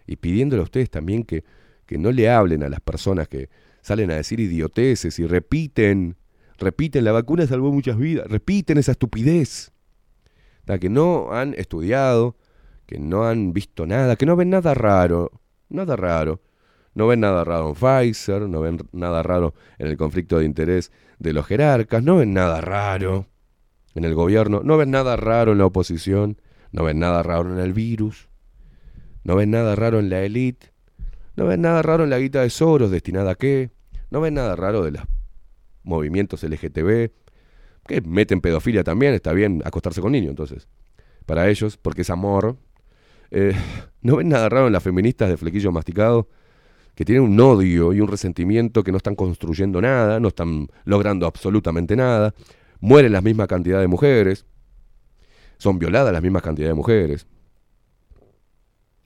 [0.07, 1.43] y pidiéndole a ustedes también que,
[1.87, 3.49] que no le hablen a las personas que
[3.81, 6.17] salen a decir idioteces y repiten,
[6.59, 9.73] repiten, la vacuna salvó muchas vidas, repiten esa estupidez.
[10.65, 12.37] Da, que no han estudiado,
[12.87, 15.31] que no han visto nada, que no ven nada raro,
[15.69, 16.41] nada raro.
[16.95, 20.93] No ven nada raro en Pfizer, no ven nada raro en el conflicto de interés
[21.19, 23.27] de los jerarcas, no ven nada raro
[23.95, 26.41] en el gobierno, no ven nada raro en la oposición,
[26.73, 28.29] no ven nada raro en el virus,
[29.25, 30.73] no ven nada raro en la élite,
[31.37, 33.71] no ven nada raro en la guita de Soros destinada a qué,
[34.11, 35.03] no ven nada raro de los
[35.87, 37.11] movimientos LGTB,
[37.87, 40.69] que meten pedofilia también, está bien acostarse con niños entonces,
[41.25, 42.57] para ellos, porque es amor.
[43.31, 43.55] Eh,
[44.03, 46.29] no ven nada raro en las feministas de flequillo masticado,
[46.95, 51.27] que tienen un odio y un resentimiento que no están construyendo nada, no están logrando
[51.27, 52.35] absolutamente nada,
[52.81, 54.47] mueren las mismas cantidad de mujeres,
[55.59, 57.27] son violadas las mismas cantidad de mujeres.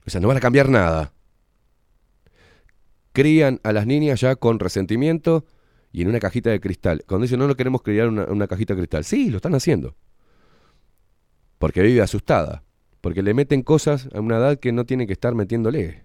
[0.05, 1.13] O sea, no van a cambiar nada.
[3.13, 5.45] Crían a las niñas ya con resentimiento
[5.91, 7.03] y en una cajita de cristal.
[7.07, 9.03] Cuando dicen no, no queremos criar una, una cajita de cristal.
[9.03, 9.95] Sí, lo están haciendo.
[11.57, 12.63] Porque vive asustada.
[13.01, 16.03] Porque le meten cosas a una edad que no tiene que estar metiéndole.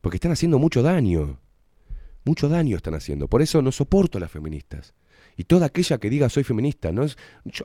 [0.00, 1.40] Porque están haciendo mucho daño.
[2.24, 3.28] Mucho daño están haciendo.
[3.28, 4.94] Por eso no soporto a las feministas.
[5.36, 7.16] Y toda aquella que diga soy feminista, no es,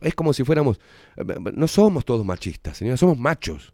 [0.01, 0.79] es como si fuéramos.
[1.15, 1.23] eh,
[1.53, 3.73] No somos todos machistas, señora, somos machos.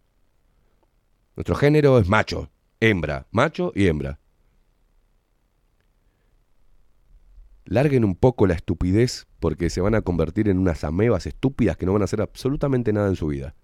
[1.35, 2.49] Nuestro género es macho,
[2.79, 4.19] hembra, macho y hembra.
[7.67, 11.85] Larguen un poco la estupidez porque se van a convertir en unas amebas estúpidas que
[11.85, 13.55] no van a hacer absolutamente nada en su vida.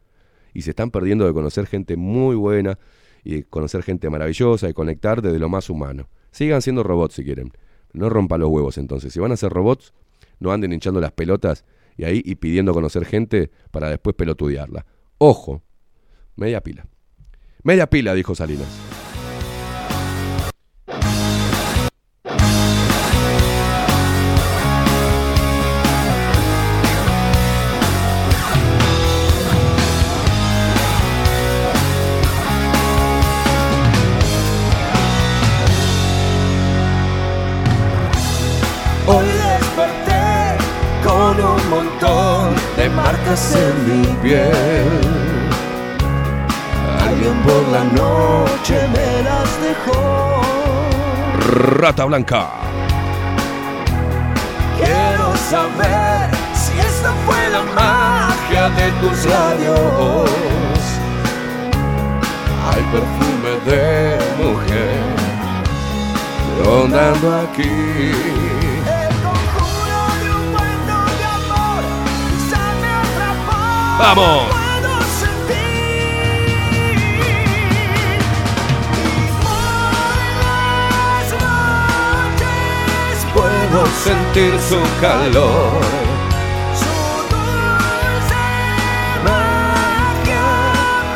[0.54, 2.78] Y se están perdiendo de conocer gente muy buena
[3.24, 6.10] y conocer gente maravillosa y conectar desde lo más humano.
[6.32, 7.54] Sigan siendo robots si quieren.
[7.94, 9.14] No rompan los huevos entonces.
[9.14, 9.94] Si van a ser robots,
[10.40, 11.64] no anden hinchando las pelotas
[11.96, 14.86] y ahí y pidiendo conocer gente para después pelotudearla.
[15.18, 15.64] Ojo,
[16.36, 16.88] media pila.
[17.64, 19.03] Media pila, dijo Salinas.
[43.24, 44.52] Marcas en mi piel.
[47.02, 50.42] Alguien por la noche me las dejó.
[51.80, 52.50] Rata Blanca.
[54.78, 60.30] Quiero saber si esta fue la magia de tus labios.
[62.66, 65.00] Hay perfume de mujer
[66.64, 68.63] rondando aquí.
[74.00, 74.44] ¡Vamos!
[83.34, 85.82] Puedo sentir su calor.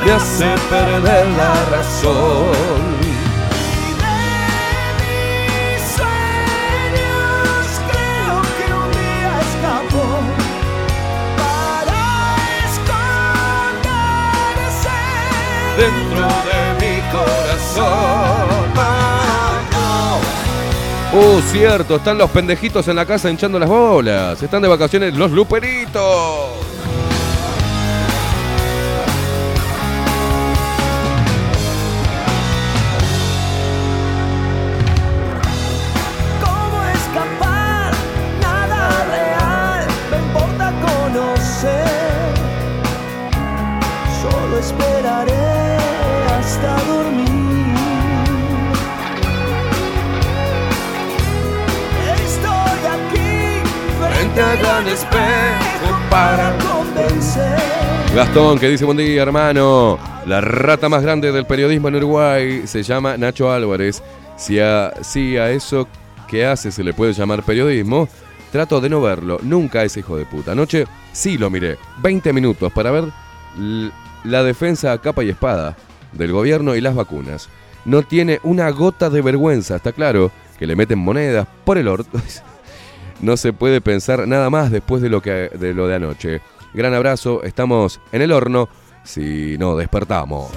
[0.03, 3.16] Me hace perder la razón.
[15.77, 17.85] Dentro de mi corazón.
[18.75, 19.61] Ah,
[21.13, 21.19] no.
[21.19, 24.41] Uh, cierto, están los pendejitos en la casa hinchando las bolas.
[24.41, 26.66] Están de vacaciones los luperitos.
[58.15, 59.97] Gastón, que dice buen día, hermano.
[60.25, 64.03] La rata más grande del periodismo en Uruguay se llama Nacho Álvarez.
[64.37, 65.87] Si a, si a eso
[66.27, 68.07] que hace se le puede llamar periodismo,
[68.51, 69.39] trato de no verlo.
[69.41, 70.51] Nunca ese hijo de puta.
[70.51, 71.77] Anoche sí lo miré.
[72.03, 73.05] 20 minutos para ver
[74.23, 75.75] la defensa a capa y espada
[76.11, 77.49] del gobierno y las vacunas.
[77.85, 82.21] No tiene una gota de vergüenza, está claro, que le meten monedas por el orto.
[83.21, 86.41] No se puede pensar nada más después de lo, que, de lo de anoche.
[86.73, 88.69] Gran abrazo, estamos en el horno.
[89.03, 90.51] si no despertamos.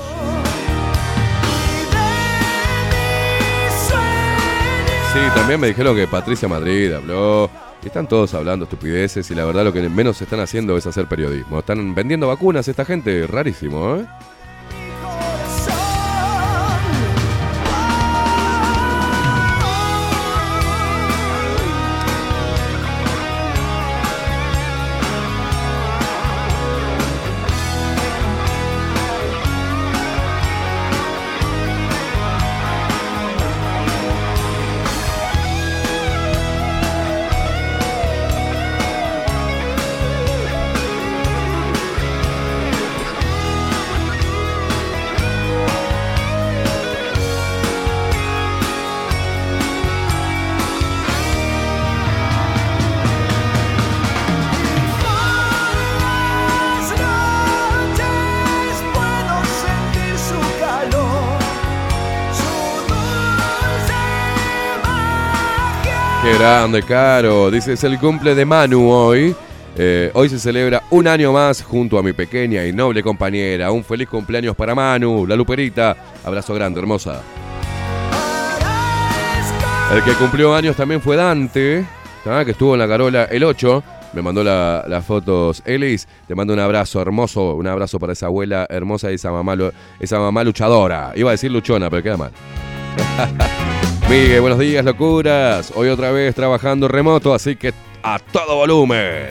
[5.13, 7.51] Sí, también me dijeron que Patricia Madrid habló.
[7.85, 11.61] Están todos hablando estupideces y la verdad lo que menos están haciendo es hacer periodismo.
[11.61, 14.07] Están vendiendo vacunas esta gente, rarísimo, ¿eh?
[66.51, 67.51] Grande, Caro.
[67.51, 69.35] Dice, es el cumple de Manu hoy.
[69.77, 73.71] Eh, hoy se celebra un año más junto a mi pequeña y noble compañera.
[73.71, 75.97] Un feliz cumpleaños para Manu, la Luperita.
[76.25, 77.23] Abrazo grande, hermosa.
[79.95, 81.85] El que cumplió años también fue Dante,
[82.45, 83.83] que estuvo en la Carola el 8.
[84.13, 86.09] Me mandó la- las fotos Elis.
[86.27, 89.55] Te mando un abrazo hermoso, un abrazo para esa abuela hermosa y esa mamá,
[90.01, 91.13] esa mamá luchadora.
[91.15, 92.33] Iba a decir luchona, pero queda mal.
[94.11, 95.73] Miguel, buenos días, locuras.
[95.77, 99.29] Hoy otra vez trabajando remoto, así que a todo volumen.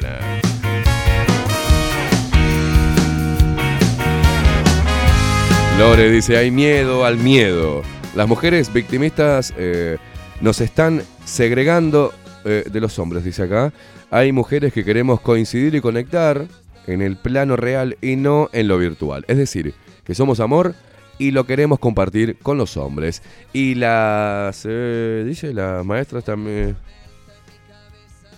[5.77, 7.81] Lore dice, hay miedo al miedo.
[8.15, 9.97] Las mujeres victimistas eh,
[10.39, 12.13] nos están segregando
[12.45, 13.73] eh, de los hombres, dice acá.
[14.09, 16.45] Hay mujeres que queremos coincidir y conectar
[16.87, 19.25] en el plano real y no en lo virtual.
[19.27, 19.73] Es decir,
[20.05, 20.73] que somos amor
[21.19, 23.21] y lo queremos compartir con los hombres.
[23.53, 26.75] Y las, eh, dice, las maestras también...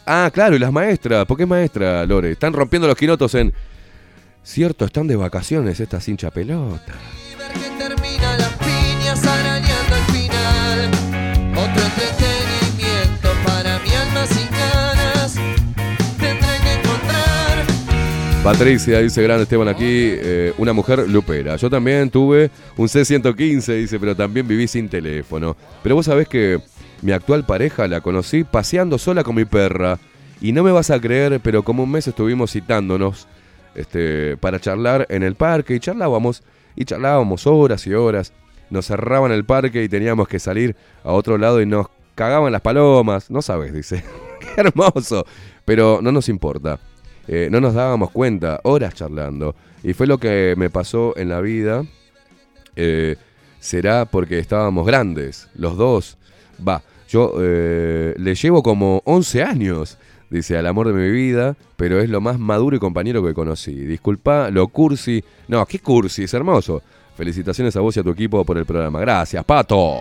[0.06, 1.26] Ah, claro, y las maestras.
[1.26, 2.32] ¿Por qué maestra, Lore?
[2.32, 3.54] Están rompiendo los quinotos en...
[4.44, 6.94] Cierto, están de vacaciones estas hincha pelota.
[18.44, 21.58] Patricia dice, grande Esteban aquí, eh, una mujer lupera.
[21.58, 25.56] Yo también tuve un C115, dice, pero también viví sin teléfono.
[25.84, 26.60] Pero vos sabés que
[27.04, 30.00] mi actual pareja la conocí paseando sola con mi perra.
[30.42, 33.28] Y no me vas a creer, pero como un mes estuvimos citándonos
[33.76, 36.42] este, para charlar en el parque y charlábamos,
[36.76, 38.34] y charlábamos horas y horas.
[38.72, 42.62] Nos cerraban el parque y teníamos que salir a otro lado y nos cagaban las
[42.62, 43.30] palomas.
[43.30, 44.04] No sabes, dice.
[44.40, 45.28] Qué hermoso.
[45.64, 46.80] Pero no nos importa.
[47.34, 49.56] Eh, no nos dábamos cuenta, horas charlando.
[49.84, 51.86] Y fue lo que me pasó en la vida.
[52.76, 53.16] Eh,
[53.62, 56.18] será porque estábamos grandes, los dos.
[56.68, 59.98] Va, yo eh, le llevo como 11 años,
[60.30, 63.76] dice, al amor de mi vida, pero es lo más maduro y compañero que conocí.
[63.76, 65.24] Disculpa lo cursi.
[65.48, 66.82] No, qué cursi, es hermoso.
[67.16, 69.00] Felicitaciones a vos y a tu equipo por el programa.
[69.00, 70.00] Gracias, Pato.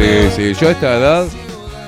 [0.00, 1.26] Sí, sí, yo a esta edad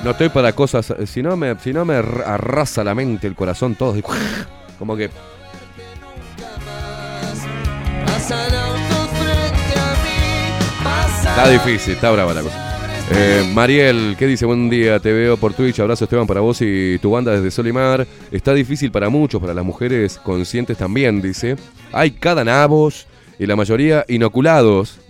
[0.03, 0.91] no estoy para cosas.
[0.91, 3.95] eh, Si no me, si no me ar- arrasa la mente, el corazón, todo.
[4.79, 5.09] Como que.
[11.21, 12.69] Está difícil, está brava la cosa.
[13.11, 14.45] Eh, Mariel, ¿qué dice?
[14.45, 15.79] Buen día, te veo por Twitch.
[15.79, 18.05] Abrazo Esteban para vos y tu banda desde Solimar.
[18.31, 21.55] Está difícil para muchos, para las mujeres conscientes también, dice.
[21.91, 23.07] Hay cada nabos
[23.39, 24.99] y la mayoría inoculados.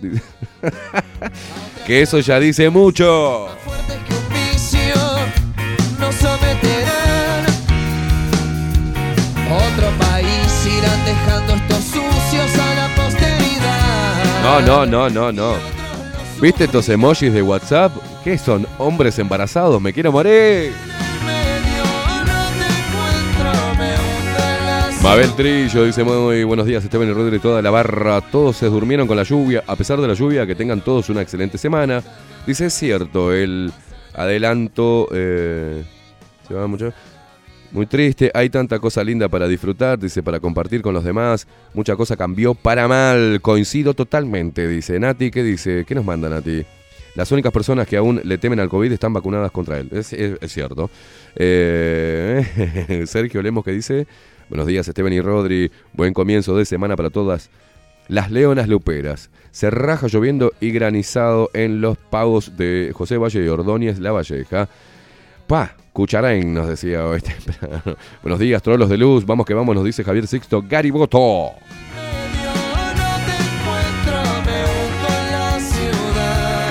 [1.86, 3.48] que eso ya dice mucho.
[3.64, 4.94] fuerte que un vicio
[5.98, 7.44] nos someterán.
[9.50, 14.42] Otro país irán dejando estos sucios a la posteridad.
[14.42, 15.54] No, no, no, no, no.
[16.40, 17.92] ¿Viste estos emojis de WhatsApp?
[18.22, 18.66] ¿Qué son?
[18.78, 19.80] ¿Hombres embarazados?
[19.80, 20.72] ¡Me quiero morir!
[25.04, 28.22] Mabel Trillo dice muy buenos días Esteban y Rodri toda la barra.
[28.22, 29.62] Todos se durmieron con la lluvia.
[29.66, 32.02] A pesar de la lluvia, que tengan todos una excelente semana.
[32.46, 33.70] Dice, es cierto, el
[34.14, 35.06] adelanto...
[35.12, 35.84] eh,
[36.48, 36.90] se va mucho...
[37.70, 41.46] Muy triste, hay tanta cosa linda para disfrutar, dice, para compartir con los demás.
[41.74, 44.98] Mucha cosa cambió para mal, coincido totalmente, dice.
[44.98, 45.84] Nati, ¿qué dice?
[45.86, 46.64] ¿Qué nos manda Nati?
[47.14, 49.88] Las únicas personas que aún le temen al COVID están vacunadas contra él.
[49.92, 50.08] Es,
[50.52, 50.90] cierto.
[51.36, 54.06] Eh, Sergio Lemos que dice,
[54.48, 57.50] buenos días Esteban y Rodri, buen comienzo de semana para todas.
[58.08, 59.30] Las Leonas Luperas.
[59.50, 64.68] Se raja lloviendo y granizado en los pagos de José Valle y Ordóñez La Valleja.
[65.46, 67.96] Pa, cucharain, nos decía hoy temprano.
[68.22, 69.24] Buenos días, trolos de luz.
[69.24, 71.52] Vamos que vamos, nos dice Javier Sixto Gariboto.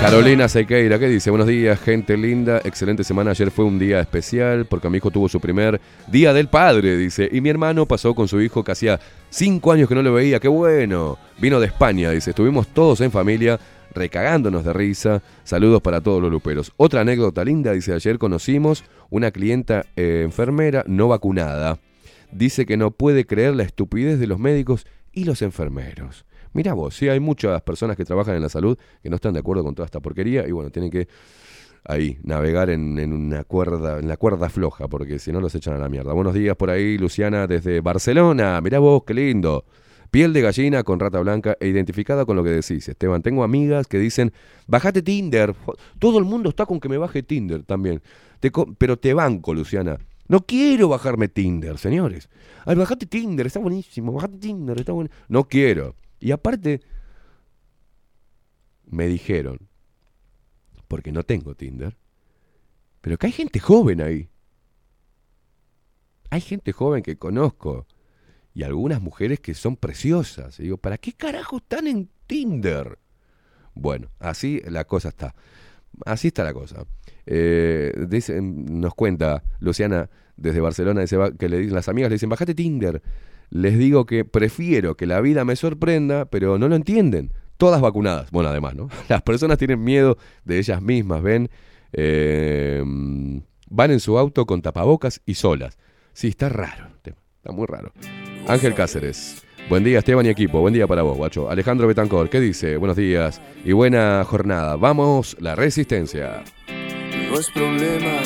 [0.04, 1.30] Carolina Sequeira, ¿qué dice?
[1.30, 3.30] Buenos días, gente linda, excelente semana.
[3.30, 7.26] Ayer fue un día especial porque mi hijo tuvo su primer día del padre, dice.
[7.32, 9.00] Y mi hermano pasó con su hijo que hacía
[9.30, 11.16] cinco años que no lo veía, qué bueno.
[11.38, 12.30] Vino de España, dice.
[12.30, 13.58] Estuvimos todos en familia,
[13.94, 15.22] recagándonos de risa.
[15.42, 16.70] Saludos para todos los luperos.
[16.76, 17.94] Otra anécdota linda, dice.
[17.94, 21.78] Ayer conocimos una clienta eh, enfermera no vacunada.
[22.30, 26.26] Dice que no puede creer la estupidez de los médicos y los enfermeros.
[26.54, 29.40] Mira vos, sí hay muchas personas que trabajan en la salud que no están de
[29.40, 31.08] acuerdo con toda esta porquería y bueno, tienen que
[31.84, 35.78] ahí navegar en, una cuerda, en la cuerda floja, porque si no los echan a
[35.78, 36.12] la mierda.
[36.12, 38.60] Buenos días por ahí, Luciana, desde Barcelona.
[38.60, 39.64] Mirá vos, qué lindo.
[40.12, 43.20] Piel de gallina con rata blanca e identificada con lo que decís, Esteban.
[43.20, 44.32] Tengo amigas que dicen,
[44.68, 45.56] bajate Tinder.
[45.98, 48.00] Todo el mundo está con que me baje Tinder también.
[48.78, 49.98] Pero te banco, Luciana.
[50.28, 52.28] No quiero bajarme Tinder, señores.
[52.64, 54.12] Ay, bajate Tinder, está buenísimo.
[54.12, 55.10] Bajate Tinder, está bueno.
[55.28, 55.96] No quiero.
[56.24, 56.80] Y aparte,
[58.86, 59.68] me dijeron,
[60.88, 61.98] porque no tengo Tinder,
[63.02, 64.30] pero que hay gente joven ahí.
[66.30, 67.86] Hay gente joven que conozco.
[68.54, 70.58] Y algunas mujeres que son preciosas.
[70.60, 72.98] Y digo, ¿para qué carajo están en Tinder?
[73.74, 75.34] Bueno, así la cosa está.
[76.06, 76.86] Así está la cosa.
[77.26, 77.92] Eh,
[78.40, 80.08] nos cuenta Luciana
[80.38, 81.04] desde Barcelona
[81.38, 83.02] que le dicen, las amigas le dicen, bajate Tinder.
[83.50, 87.32] Les digo que prefiero que la vida me sorprenda, pero no lo entienden.
[87.56, 88.30] Todas vacunadas.
[88.30, 88.88] Bueno, además, ¿no?
[89.08, 91.48] Las personas tienen miedo de ellas mismas, ¿ven?
[91.92, 92.82] Eh,
[93.70, 95.78] van en su auto con tapabocas y solas.
[96.12, 96.86] Sí, está raro.
[96.86, 97.92] el tema, Está muy raro.
[98.48, 99.44] Ángel Cáceres.
[99.68, 100.60] Buen día, Esteban y equipo.
[100.60, 101.48] Buen día para vos, guacho.
[101.48, 102.76] Alejandro Betancor, ¿qué dice?
[102.76, 104.76] Buenos días y buena jornada.
[104.76, 106.44] Vamos, la resistencia.
[106.68, 108.22] No es problema,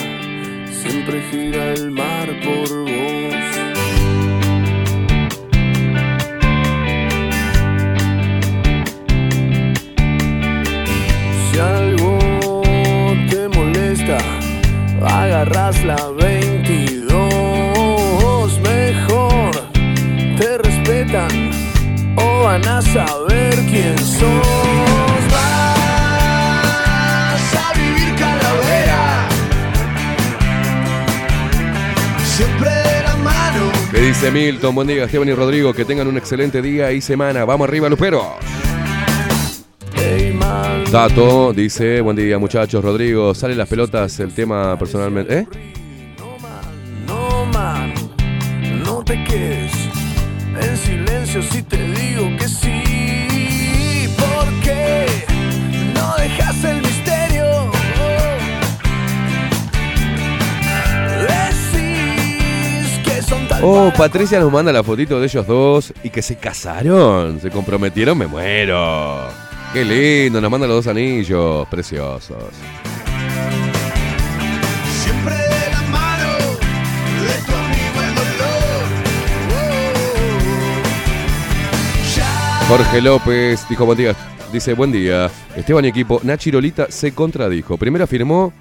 [0.67, 3.48] siempre gira el mar por vos.
[15.09, 18.61] Agarras la 22.
[18.61, 19.51] Mejor
[20.39, 21.51] te respetan
[22.17, 24.47] o van a saber quién sos.
[25.33, 29.29] Vas a vivir calavera.
[32.25, 33.73] Siempre de la mano.
[33.91, 34.75] ¿Qué dice Milton?
[34.75, 35.73] Buen día, Esteban y Rodrigo.
[35.73, 37.45] Que tengan un excelente día y semana.
[37.45, 38.25] Vamos arriba, Luperos.
[40.91, 45.41] Tato dice, buen día muchachos, Rodrigo, sale las pelotas el tema personalmente.
[45.41, 45.47] ¿Eh?
[47.07, 47.93] No, man,
[48.85, 49.73] no te quedes
[50.59, 54.09] en silencio si te digo que sí.
[54.17, 55.07] Porque
[55.95, 57.71] no dejas el misterio.
[61.21, 66.37] Decís que son Oh, Patricia nos manda la fotito de ellos dos y que se
[66.37, 69.48] casaron, se comprometieron, me muero.
[69.73, 72.43] Qué lindo, nos manda los dos anillos, preciosos.
[74.91, 76.39] Siempre de la mano
[77.23, 78.87] de tu amigo el dolor.
[82.17, 84.17] Ya Jorge López dijo buen día,
[84.53, 85.31] dice buen día.
[85.55, 87.77] Esteban y equipo, Nachi Lolita se contradijo.
[87.77, 88.55] Primero afirmó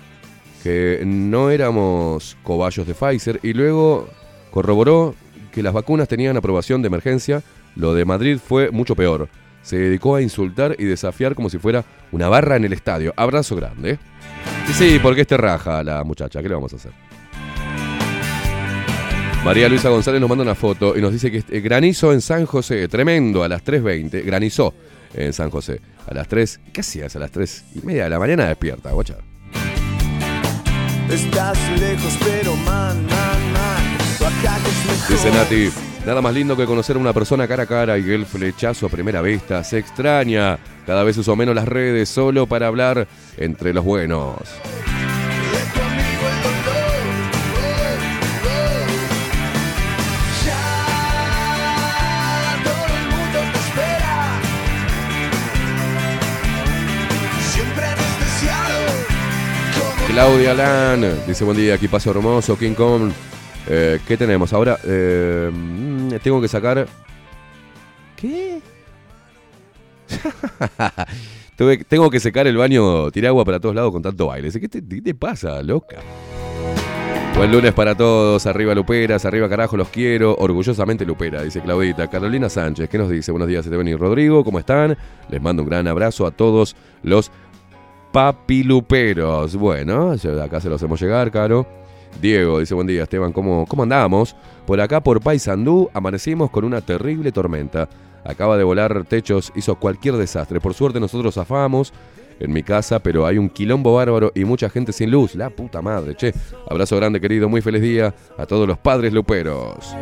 [0.62, 4.10] que no éramos cobayos de Pfizer y luego
[4.52, 5.16] corroboró
[5.54, 7.44] que las vacunas tenían aprobación de emergencia.
[7.78, 9.30] Lo de Madrid fue mucho peor.
[9.68, 13.14] Se dedicó a insultar y desafiar como si fuera una barra en el estadio.
[13.18, 14.00] Abrazo grande.
[14.70, 16.42] Y sí, porque este raja la muchacha.
[16.42, 16.94] ¿Qué le vamos a hacer?
[19.44, 22.46] María Luisa González nos manda una foto y nos dice que eh, granizo en San
[22.46, 24.24] José, tremendo, a las 3.20.
[24.24, 24.74] Granizó
[25.14, 25.82] en San José.
[26.10, 26.62] A las 3.
[26.72, 29.18] ¿Qué hacías a las 3 y media de la mañana despierta, guacha?
[31.12, 33.98] estás lejos, pero man, man, man.
[35.10, 35.70] Dice Nati,
[36.08, 38.90] nada más lindo que conocer a una persona cara a cara y el flechazo a
[38.90, 39.62] primera vista.
[39.66, 40.58] Se extraña.
[40.86, 44.38] Cada vez uso menos las redes solo para hablar entre los buenos.
[60.08, 63.12] Claudia Lan dice buen día, aquí paso hermoso, King Kong.
[63.70, 64.54] Eh, ¿Qué tenemos?
[64.54, 66.88] Ahora eh, mm, tengo que sacar...
[68.16, 68.62] ¿Qué?
[71.90, 74.52] Tengo que secar el baño, tirar agua para todos lados con tanto baile.
[74.52, 75.98] ¿Qué te, pasa, loca?
[77.36, 82.08] Buen lunes para todos, arriba Luperas, arriba carajo, los quiero, orgullosamente Lupera, dice Claudita.
[82.10, 83.32] Carolina Sánchez, ¿qué nos dice?
[83.32, 84.98] Buenos días, Esteban y Rodrigo, ¿cómo están?
[85.30, 87.32] Les mando un gran abrazo a todos los
[88.12, 89.56] papiluperos.
[89.56, 90.12] Bueno,
[90.44, 91.68] acá se lo hacemos llegar, Caro.
[92.22, 94.36] Diego dice, buen día, Esteban, ¿cómo, cómo andamos?
[94.66, 97.88] Por acá, por Paysandú, amanecimos con una terrible tormenta.
[98.24, 100.60] Acaba de volar techos, hizo cualquier desastre.
[100.60, 101.94] Por suerte nosotros zafamos
[102.40, 105.36] en mi casa, pero hay un quilombo bárbaro y mucha gente sin luz.
[105.36, 106.34] La puta madre, che.
[106.70, 109.96] Abrazo grande, querido, muy feliz día a todos los padres luperos.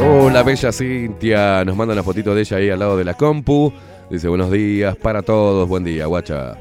[0.00, 3.14] Oh, la bella Cintia nos manda una fotito de ella ahí al lado de la
[3.14, 3.72] compu.
[4.10, 6.56] Dice buenos días para todos, buen día, guacha.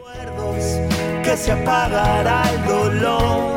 [1.23, 3.55] Que se apagará el dolor.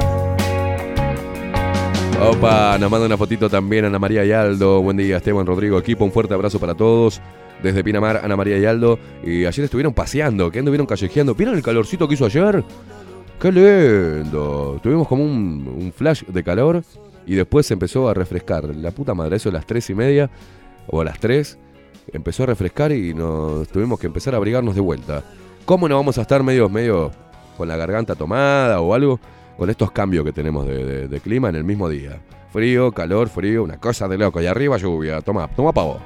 [2.21, 4.81] Opa, nos manda una fotito también Ana María y Aldo.
[4.81, 6.05] Buen día, Esteban Rodrigo, equipo.
[6.05, 7.21] Un fuerte abrazo para todos.
[7.63, 8.99] Desde Pinamar, Ana María y Aldo.
[9.25, 11.35] Y ayer estuvieron paseando, que anduvieron callejeando.
[11.35, 12.65] ¿Vieron el calorcito que hizo ayer?
[13.41, 14.81] ¡Qué lindo!
[14.83, 16.83] Tuvimos como un, un flash de calor
[17.27, 18.65] y después se empezó a refrescar.
[18.75, 20.31] La puta madre, eso a las tres y media
[20.87, 21.59] o a las 3
[22.13, 25.25] empezó a refrescar y nos tuvimos que empezar a abrigarnos de vuelta.
[25.65, 27.11] ¿Cómo no vamos a estar medio, medio
[27.57, 29.19] con la garganta tomada o algo?
[29.57, 32.21] Con estos cambios que tenemos de, de- de clima en el mismo día.
[32.53, 34.41] Frío, calor, frío, una cosa de loco.
[34.41, 35.21] Y arriba lluvia.
[35.23, 35.99] Toma, toma pavo.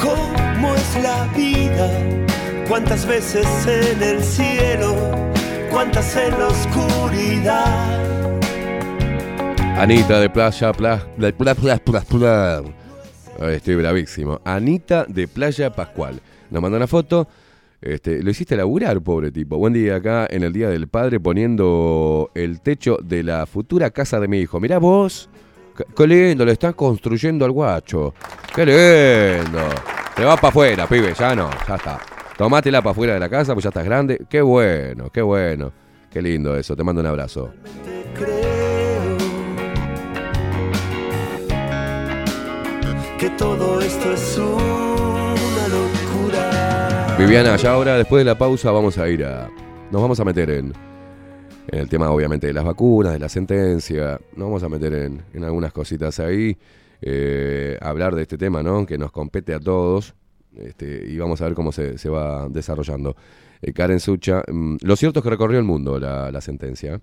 [0.00, 1.88] ¿Cómo es la vida?
[2.68, 4.94] ¿Cuántas veces en el cielo?
[5.70, 8.00] ¿Cuántas en la oscuridad?
[9.78, 12.85] Anita de Playa, Pla, de Pla- Pla- Pla- Pla- Ay,
[13.40, 14.40] Estoy bravísimo.
[14.44, 16.20] Anita de Playa Pascual.
[16.50, 17.28] Nos mandó una foto.
[17.80, 19.58] Este, lo hiciste laburar, pobre tipo.
[19.58, 24.18] Buen día acá en el Día del Padre poniendo el techo de la futura casa
[24.18, 24.58] de mi hijo.
[24.60, 25.28] Mirá vos.
[25.96, 28.14] Qué- lindo, le están construyendo al guacho.
[28.54, 29.58] Qué lindo.
[30.16, 32.00] Te vas para afuera, pibe, ya no, ya está.
[32.38, 34.22] Tomátela para afuera de la casa, pues ya estás grande.
[34.30, 35.72] Qué bueno, qué bueno.
[36.10, 37.52] Qué lindo eso, te mando un abrazo.
[43.18, 47.16] Que todo esto es una locura.
[47.18, 49.48] Viviana, ya ahora después de la pausa vamos a ir a.
[49.90, 50.72] Nos vamos a meter en.
[51.68, 54.20] En el tema, obviamente, de las vacunas, de la sentencia.
[54.36, 56.56] Nos vamos a meter en, en algunas cositas ahí.
[57.02, 58.86] eh, hablar de este tema, ¿no?
[58.86, 60.14] Que nos compete a todos.
[60.56, 63.16] Este, y vamos a ver cómo se, se va desarrollando.
[63.60, 64.42] Eh, Karen Sucha.
[64.46, 67.00] mm, lo cierto es que recorrió el mundo la, la sentencia.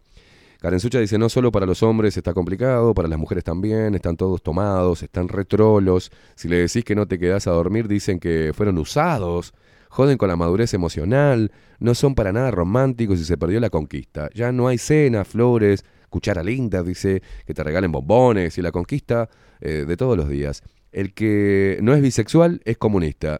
[0.63, 4.15] Karen Sucha dice, no solo para los hombres está complicado, para las mujeres también, están
[4.15, 6.09] todos tomados, están retrolos.
[6.35, 9.53] Si le decís que no te quedás a dormir, dicen que fueron usados,
[9.89, 14.29] joden con la madurez emocional, no son para nada románticos y se perdió la conquista.
[14.33, 19.27] Ya no hay cena, flores, cuchara linda, dice, que te regalen bombones y la conquista
[19.59, 20.63] eh, de todos los días.
[20.93, 23.37] El que no es bisexual es comunista.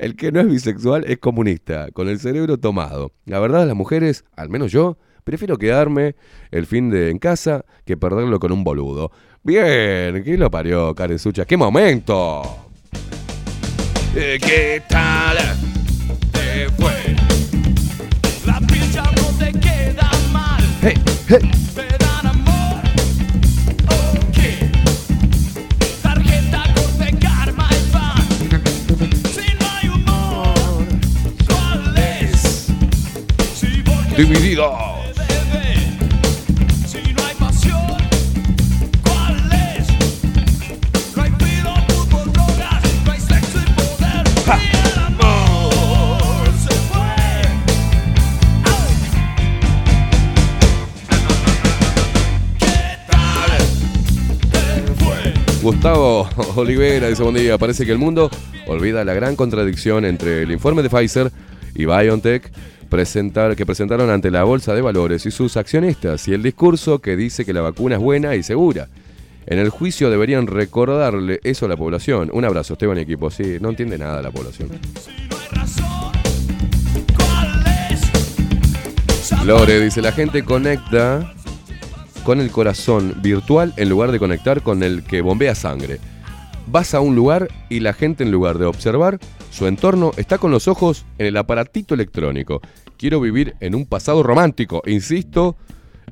[0.00, 3.12] El que no es bisexual es comunista, con el cerebro tomado.
[3.26, 6.16] La verdad, las mujeres, al menos yo, prefiero quedarme
[6.50, 9.12] el fin de en casa que perderlo con un boludo.
[9.42, 11.44] Bien, ¿qué lo parió, Karen Sucha?
[11.44, 12.40] ¡Qué momento!
[14.16, 15.36] Eh, ¿Qué tal?
[16.32, 16.94] Te fue.
[18.46, 20.62] La piel ya no te queda mal.
[20.80, 20.94] Hey,
[21.28, 21.99] hey.
[54.98, 55.32] Fue.
[55.62, 57.56] Gustavo Olivera dice buen día.
[57.56, 58.30] Parece que el mundo
[58.66, 61.30] olvida la gran contradicción entre el informe de Pfizer
[61.74, 62.50] y BioNTech
[62.90, 67.16] presentar, que presentaron ante la Bolsa de Valores y sus accionistas y el discurso que
[67.16, 68.88] dice que la vacuna es buena y segura.
[69.46, 72.30] En el juicio deberían recordarle eso a la población.
[72.32, 73.30] Un abrazo, Esteban y equipo.
[73.30, 74.68] Sí, no entiende nada la población.
[79.46, 81.32] Lore dice, la gente conecta
[82.24, 85.98] con el corazón virtual en lugar de conectar con el que bombea sangre.
[86.72, 89.18] Vas a un lugar y la gente en lugar de observar
[89.50, 92.60] su entorno está con los ojos en el aparatito electrónico.
[92.96, 95.56] Quiero vivir en un pasado romántico, insisto,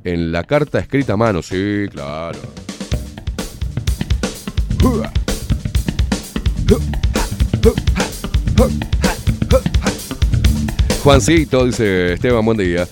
[0.03, 1.43] en la carta escrita a mano.
[1.43, 2.41] Sí, claro.
[11.05, 12.89] Juancito, dice Esteban, buen día.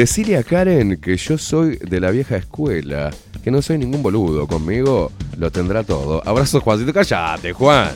[0.00, 3.10] Decirle a Karen que yo soy de la vieja escuela,
[3.44, 4.46] que no soy ningún boludo.
[4.46, 6.26] Conmigo lo tendrá todo.
[6.26, 6.90] Abrazos, Juancito.
[6.90, 7.90] Cállate, Juan.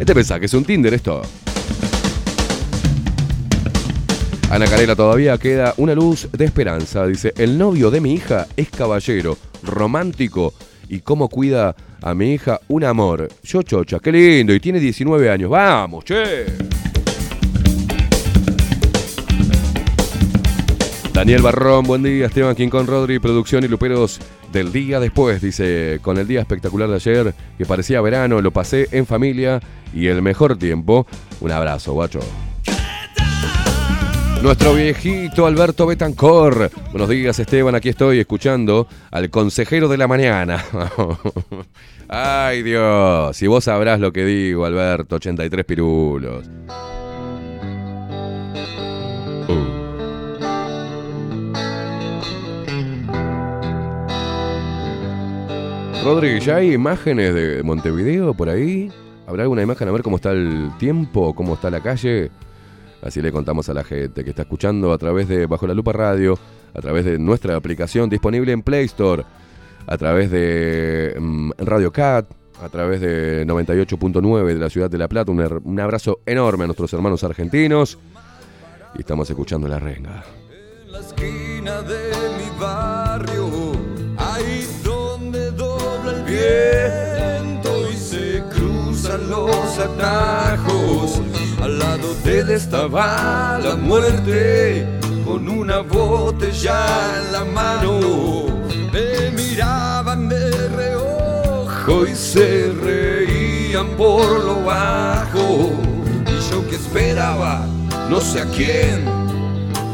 [0.00, 1.20] Este pensás que es un Tinder esto.
[4.48, 7.06] Ana Carela, todavía queda una luz de esperanza.
[7.06, 10.54] Dice, el novio de mi hija es caballero, romántico
[10.88, 12.58] y cómo cuida a mi hija.
[12.68, 13.28] Un amor.
[13.42, 14.54] Yo, chocha, qué lindo.
[14.54, 15.50] Y tiene 19 años.
[15.50, 16.85] Vamos, che.
[21.16, 22.26] Daniel Barrón, buen día.
[22.26, 24.20] Esteban Quincón Rodri, producción y luperos
[24.52, 25.40] del día después.
[25.40, 29.58] Dice, con el día espectacular de ayer, que parecía verano, lo pasé en familia
[29.94, 31.06] y el mejor tiempo.
[31.40, 32.20] Un abrazo, guacho.
[34.42, 36.70] Nuestro viejito Alberto Betancor.
[36.90, 37.74] Buenos días, Esteban.
[37.74, 40.62] Aquí estoy escuchando al consejero de la mañana.
[42.10, 43.34] Ay, Dios.
[43.34, 46.44] Si vos sabrás lo que digo, Alberto, 83 pirulos.
[56.06, 58.92] Rodri, ¿ya hay imágenes de Montevideo por ahí?
[59.26, 62.30] ¿Habrá alguna imagen a ver cómo está el tiempo, cómo está la calle?
[63.02, 65.90] Así le contamos a la gente que está escuchando a través de Bajo la Lupa
[65.90, 66.38] Radio,
[66.74, 69.24] a través de nuestra aplicación disponible en Play Store,
[69.84, 72.30] a través de mm, Radio Cat,
[72.62, 75.32] a través de 98.9 de la ciudad de La Plata.
[75.32, 77.98] Un, un abrazo enorme a nuestros hermanos argentinos.
[78.94, 80.24] Y estamos escuchando La Renga.
[80.84, 82.05] En la esquina de
[87.92, 91.20] y se cruzan los atajos.
[91.62, 94.86] Al lado de él estaba la muerte
[95.24, 96.86] con una botella
[97.18, 98.46] en la mano.
[98.92, 105.70] Me miraban de reojo y se reían por lo bajo.
[106.26, 107.66] Y yo que esperaba,
[108.08, 109.26] no sé a quién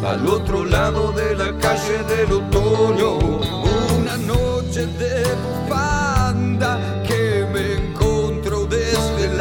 [0.04, 3.18] al otro lado de la calle del otoño,
[3.98, 5.22] una noche de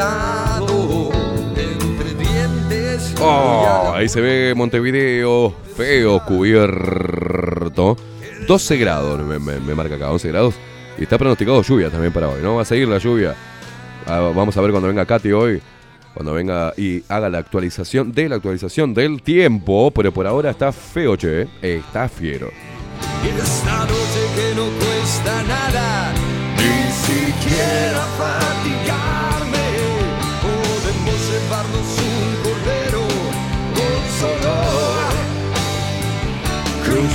[0.02, 1.10] desvelado
[1.56, 3.12] entre dientes.
[3.12, 7.97] y Oh, a la ahí se ve Montevideo, feo, cubierto.
[8.47, 10.56] 12 grados, me, me- me marca acá, 11 grados.
[10.97, 12.56] Y está pronosticado lluvia también para hoy, ¿no?
[12.56, 13.36] Va a seguir la lluvia.
[14.08, 15.62] Ah, vamos a ver cuando venga Katy hoy.
[16.14, 19.91] Cuando venga y haga la actualización de la actualización del tiempo.
[19.91, 21.43] Pero por ahora está feo, che.
[21.43, 21.47] eh.
[21.62, 22.49] Está fiero.
[23.24, 26.12] Esta noche que no cuesta nada,
[26.58, 29.31] ni siquiera fatigarme.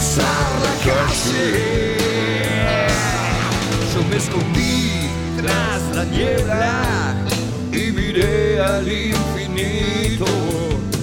[0.07, 1.97] Cruzar la calle.
[3.95, 7.15] Yo me escondí tras la niebla
[7.73, 10.27] y miré al infinito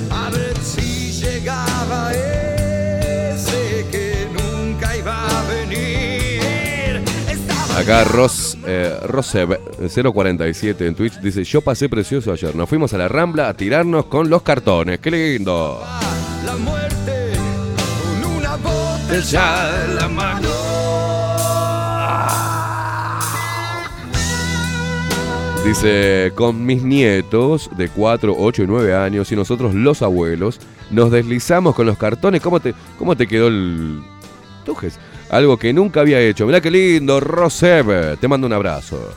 [0.10, 7.04] a ver si llegaba ese que nunca iba a venir.
[7.30, 9.60] Estaba Acá Ros, eh, Rosev
[10.14, 12.56] 047 en Twitch dice: Yo pasé precioso ayer.
[12.56, 15.00] Nos fuimos a la rambla a tirarnos con los cartones.
[15.00, 15.82] ¡Qué lindo!
[16.46, 16.83] la
[19.16, 20.50] en la mano.
[25.64, 30.60] Dice, con mis nietos de 4, 8 y 9 años y nosotros los abuelos,
[30.90, 32.42] nos deslizamos con los cartones.
[32.42, 34.02] ¿Cómo te, cómo te quedó el
[34.66, 34.98] tujes?
[35.30, 36.48] Algo que nunca había hecho.
[36.48, 38.18] Mirá qué lindo, Rosev.
[38.18, 39.14] Te mando un abrazo.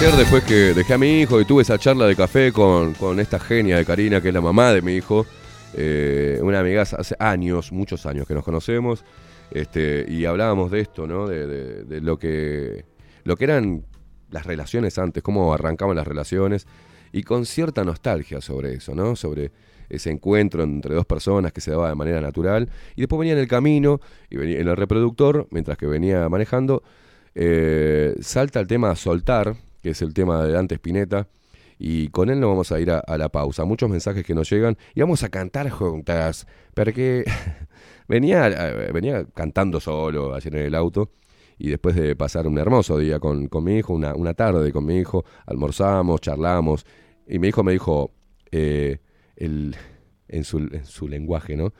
[0.00, 3.18] Ayer después que dejé a mi hijo y tuve esa charla de café con, con
[3.18, 5.26] esta genia de Karina, que es la mamá de mi hijo,
[5.74, 9.04] eh, una amiga hace años, muchos años que nos conocemos,
[9.50, 11.26] este, y hablábamos de esto, ¿no?
[11.26, 11.46] De,
[11.84, 12.84] de- lo que
[13.24, 13.84] lo que eran
[14.30, 16.68] las relaciones antes, cómo arrancaban las relaciones,
[17.12, 19.16] y con cierta nostalgia sobre eso, ¿no?
[19.16, 19.50] Sobre
[19.88, 23.40] ese encuentro entre dos personas que se daba de manera natural, y después venía en
[23.40, 24.00] el camino,
[24.30, 26.84] y venía en el reproductor, mientras que venía manejando,
[27.34, 29.56] eh, salta el tema soltar,
[29.88, 31.28] que es el tema de Dante Spinetta,
[31.78, 33.64] y con él nos vamos a ir a, la pausa.
[33.64, 37.24] Muchos mensajes que nos llegan y vamos a cantar juntas, porque
[38.06, 41.10] venía, eh, venía cantando solo ayer en el auto
[41.56, 44.84] y después de pasar un hermoso día con, con mi hijo, una, una tarde con
[44.84, 46.84] mi hijo, almorzamos, charlamos
[47.26, 48.10] y mi hijo me dijo
[48.52, 48.98] eh,
[49.36, 49.74] el,
[50.28, 51.72] en, su, en su lenguaje, ¿no?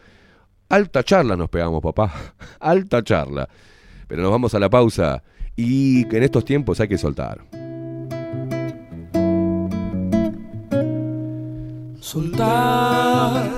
[0.70, 2.10] Alta charla nos pegamos, papá,
[2.58, 3.46] alta charla.
[4.06, 5.22] Pero nos vamos a la pausa
[5.56, 7.57] y que en estos tiempos hay que soltar.
[12.10, 13.50] Soltar,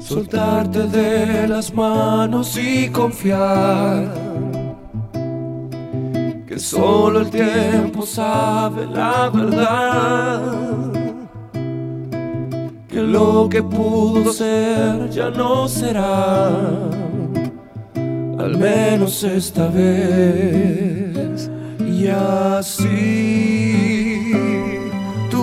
[0.00, 4.12] soltarte de las manos y confiar
[6.48, 10.42] que solo el tiempo sabe la verdad.
[12.88, 16.48] Que lo que pudo ser ya no será,
[18.36, 21.48] al menos esta vez.
[21.78, 23.89] Y así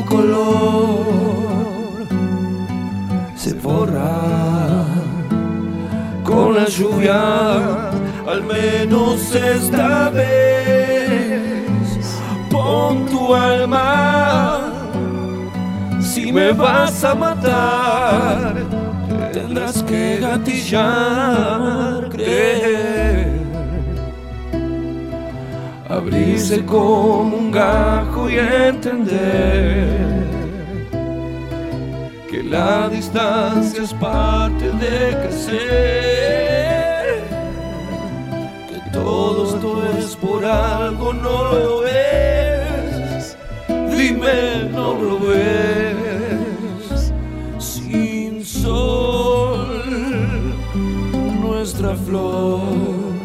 [0.09, 2.07] color
[3.35, 4.85] se borra
[6.23, 7.89] con la lluvia,
[8.27, 10.27] al menos esta vez.
[12.49, 14.67] Pon tu alma
[16.17, 18.55] si me vas a matar,
[19.31, 23.36] tendrás que gatillar, creer.
[25.97, 30.27] Abrirse como un gajo y entender
[32.29, 35.57] que la distancia es parte de crecer.
[38.69, 43.35] Que todo esto es por algo, no lo ves.
[43.67, 47.11] Dime, no lo ves.
[47.57, 49.83] Sin sol,
[51.41, 53.16] nuestra flor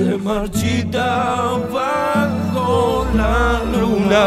[0.00, 4.24] se marchita bajo la luna,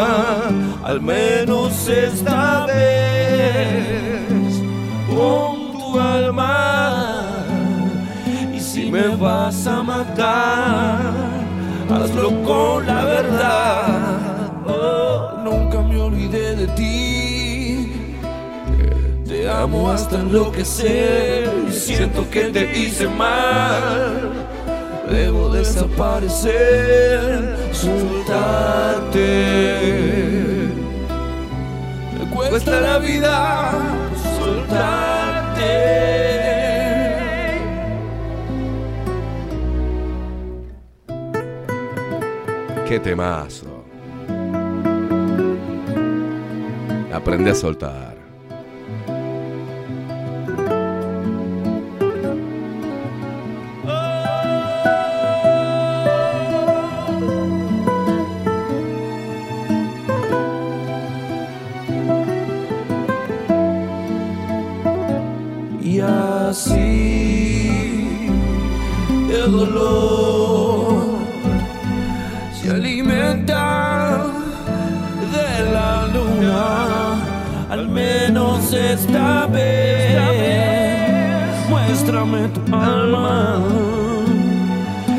[0.83, 4.53] al menos esta vez.
[5.09, 7.23] Pon tu alma
[8.53, 11.01] y si me vas a matar,
[11.89, 14.21] hazlo con la verdad.
[14.67, 17.91] Oh, nunca me olvidé de ti.
[19.27, 24.52] Te amo hasta enloquecer siento que te hice mal.
[25.13, 26.49] Debo desaparecer,
[27.71, 29.21] soltarte.
[32.17, 33.71] Me cuesta la vida
[34.39, 35.73] soltarte.
[42.87, 43.85] Qué temazo.
[47.13, 48.12] Aprende a soltar.
[72.53, 74.25] Se alimenta
[75.31, 77.15] de la luna,
[77.69, 80.19] al menos esta vez.
[81.69, 83.59] Muéstrame tu alma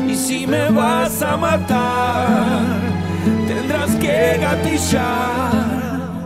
[0.07, 2.61] y si me vas a matar,
[3.47, 5.51] tendrás que gatillar.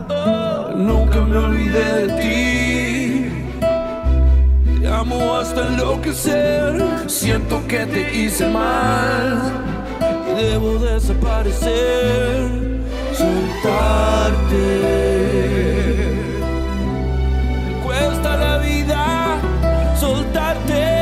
[0.10, 2.78] Oh, nunca me olvidé de ti.
[5.11, 7.10] Amo hasta enloquecer.
[7.10, 9.41] Siento que te hice mal.
[10.38, 12.48] Debo desaparecer.
[13.11, 14.60] Soltarte.
[17.84, 19.40] Cuesta la vida
[19.99, 20.99] soltarte.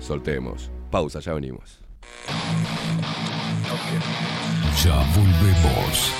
[0.00, 0.72] Soltemos.
[0.90, 1.80] Pausa, ya venimos.
[4.84, 6.12] Ya volvemos.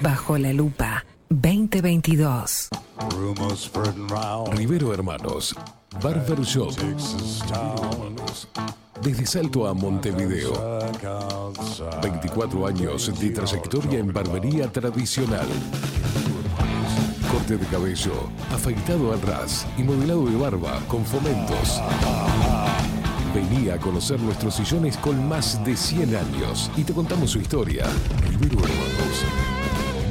[0.00, 2.68] Bajo la lupa 2022.
[4.52, 5.54] Rivero Hermanos.
[6.02, 6.72] Barber Shop.
[9.02, 10.52] Desde Salto a Montevideo.
[12.02, 15.46] 24 años de trayectoria en barbería tradicional.
[17.32, 21.80] Corte de cabello, afeitado al ras y modelado de barba con fomentos.
[23.34, 27.86] Vení a conocer nuestros sillones con más de 100 años y te contamos su historia.
[28.28, 29.24] Rivero Hermanos.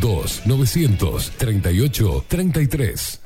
[0.00, 3.25] 2 900 38 33.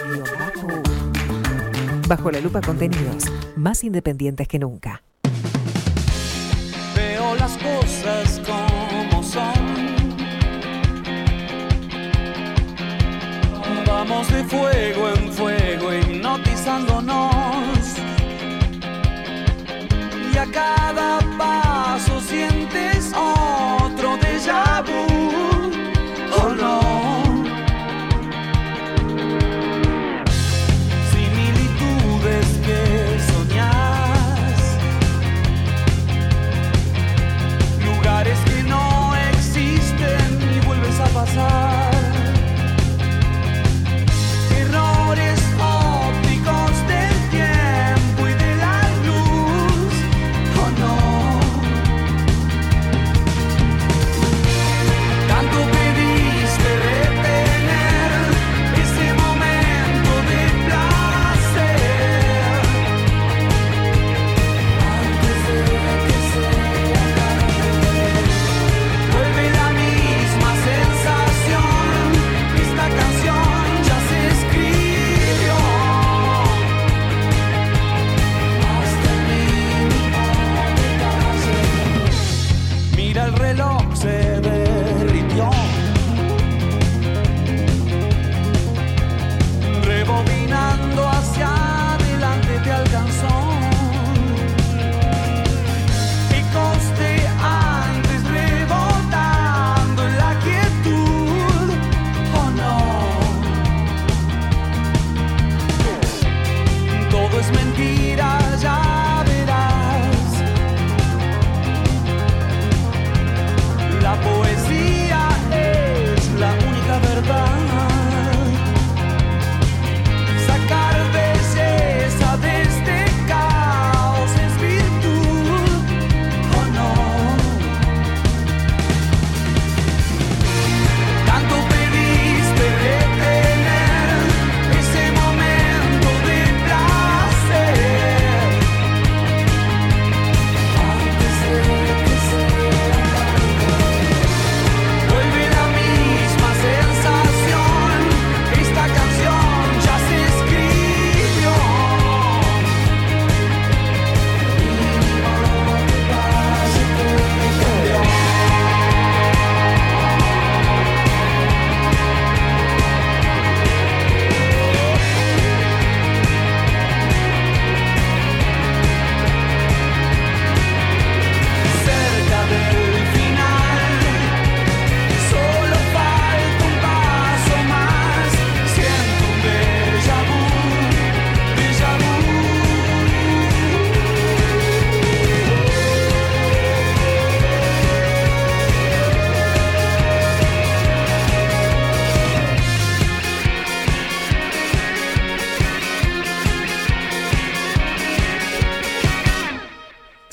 [2.11, 3.23] Bajo la Lupa contenidos
[3.55, 5.01] más independientes que nunca.
[6.93, 9.53] Veo las cosas como son.
[13.87, 17.77] Vamos de fuego en fuego hipnotizándonos.
[20.33, 25.60] Y a cada paso sientes otro déjà vu.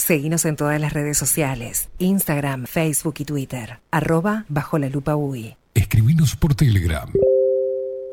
[0.08, 5.54] Seguinos en todas las redes sociales, Instagram, Facebook y Twitter, arroba bajo la lupa UI.
[5.74, 7.12] Escribinos por Telegram.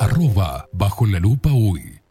[0.01, 2.01] Arroba bajo la lupa UI.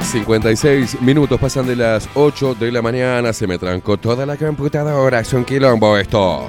[0.00, 3.32] 56 minutos pasan de las 8 de la mañana.
[3.32, 5.18] Se me trancó toda la computadora.
[5.18, 6.46] Es un quilombo esto.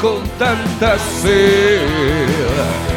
[0.00, 2.91] Con tanta sed.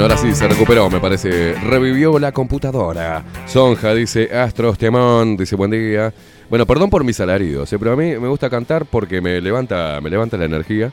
[0.00, 1.52] Ahora sí, se recuperó, me parece.
[1.52, 3.22] Revivió la computadora.
[3.46, 6.14] Sonja dice, Astros, Temón, dice, buen día.
[6.48, 10.00] Bueno, perdón por mis alaridos, eh, pero a mí me gusta cantar porque me levanta,
[10.00, 10.90] me levanta la energía.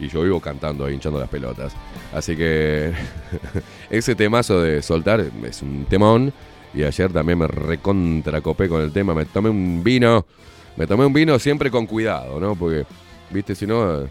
[0.00, 1.74] Y yo vivo cantando hinchando las pelotas.
[2.14, 2.92] Así que
[3.90, 6.32] ese temazo de soltar es un temón.
[6.72, 9.12] Y ayer también me recontracopé con el tema.
[9.12, 10.24] Me tomé un vino.
[10.76, 12.54] Me tomé un vino siempre con cuidado, ¿no?
[12.54, 12.86] Porque,
[13.30, 14.08] viste, si no...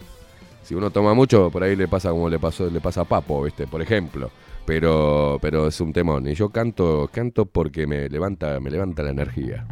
[0.68, 3.42] si uno toma mucho, por ahí le pasa como le pasó, le pasa a Papo,
[3.42, 3.68] ¿viste?
[3.68, 4.30] Por ejemplo.
[4.66, 6.28] Pero, pero es un temón.
[6.28, 9.66] Y yo canto, canto porque me levanta, me levanta la energía.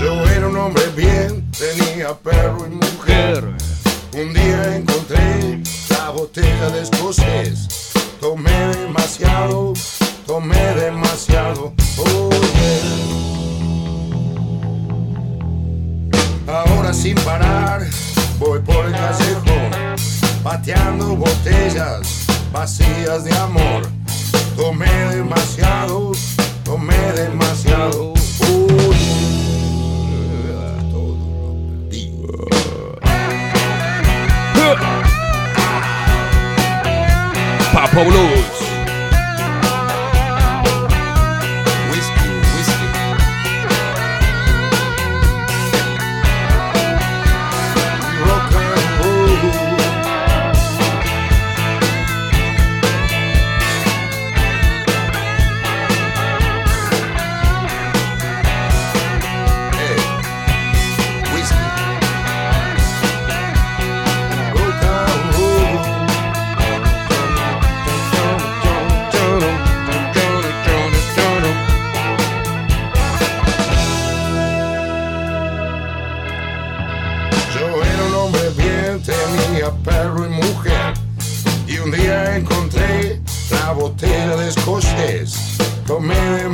[0.00, 3.44] Yo era un hombre bien, tenía perro y mujer.
[4.14, 5.41] Un día encontré
[6.12, 7.68] botella de escocés.
[8.20, 9.72] Tomé demasiado,
[10.26, 11.72] tomé demasiado.
[11.98, 12.30] Oh,
[16.46, 16.54] yeah.
[16.54, 17.86] Ahora sin parar,
[18.38, 19.70] voy por el callejón,
[20.42, 23.88] pateando botellas vacías de amor.
[24.56, 26.12] Tomé demasiado,
[26.64, 28.12] tomé demasiado.
[28.12, 30.76] Oh, yeah.
[30.90, 32.12] Todo lo perdí.
[37.82, 38.04] Papo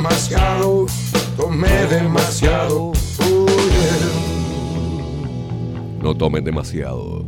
[0.09, 0.87] demasiado,
[1.37, 2.91] tomé demasiado.
[3.19, 4.09] Oh, yeah.
[6.01, 7.25] No tomen demasiado.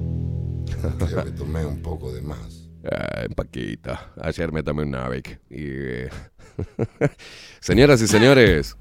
[0.97, 2.69] Creo que tomé un poco de más.
[2.83, 4.11] Ay, Paquita.
[4.19, 5.39] Ayer me tomé un Navic.
[5.49, 6.09] Y, eh,
[7.59, 8.75] Señoras y señores.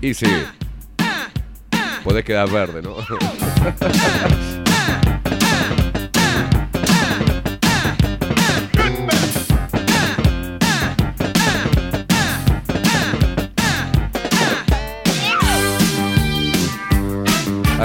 [0.00, 0.26] Y sí.
[2.02, 2.96] Puede quedar verde, ¿no?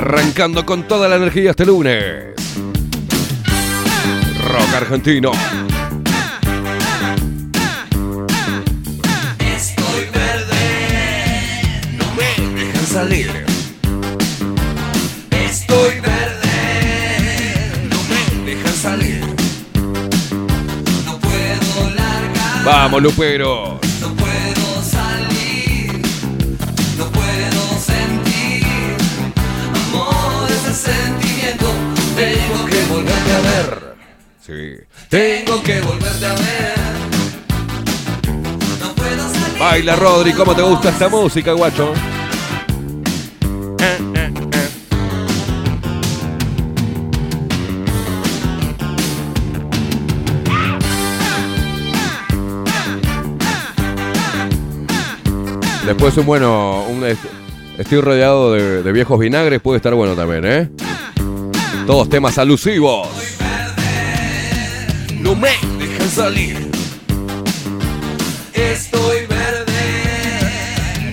[0.02, 2.34] Arrancando con toda la energía este lunes.
[4.48, 5.34] Rock argentino.
[9.40, 11.62] Estoy verde,
[11.98, 13.30] no me dejan salir.
[15.32, 16.48] Estoy verde,
[17.90, 19.22] no me dejan salir.
[21.04, 23.89] No puedo largar, Vamos, Lupero.
[30.94, 31.66] Sentimiento,
[32.16, 33.96] tengo que volverte a ver.
[34.46, 34.78] Sí.
[35.10, 36.74] Tengo que volverte a ver.
[38.80, 39.60] No puedo salir.
[39.60, 40.34] Baila, Rodri.
[40.34, 41.94] ¿Cómo te gusta esta música, guacho?
[55.86, 57.04] Después un bueno, un
[57.80, 60.70] estoy rodeado de, de viejos vinagres, puede estar bueno también, ¿eh?
[61.88, 63.08] Todos temas alusivos.
[65.20, 65.50] No me
[65.80, 66.70] dejan salir.
[68.54, 69.74] Estoy verde.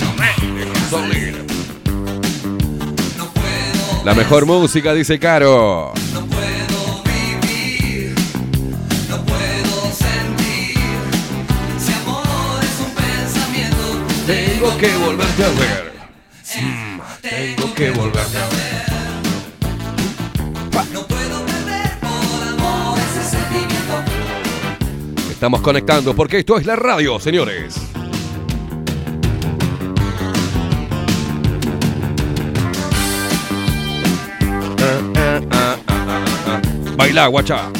[0.00, 1.46] No me dejan salir.
[4.04, 5.92] La mejor música, dice Caro.
[6.12, 8.14] No puedo vivir.
[9.08, 10.76] No puedo sentir.
[11.78, 13.84] Si amor es un pensamiento,
[14.26, 15.85] tengo que volverte a ver.
[17.66, 18.86] Tengo que volverte a ver.
[20.92, 24.04] No puedo perder por amor ese sentimiento.
[25.30, 27.74] Estamos conectando porque esto es la radio, señores.
[36.96, 37.70] Baila, guacha.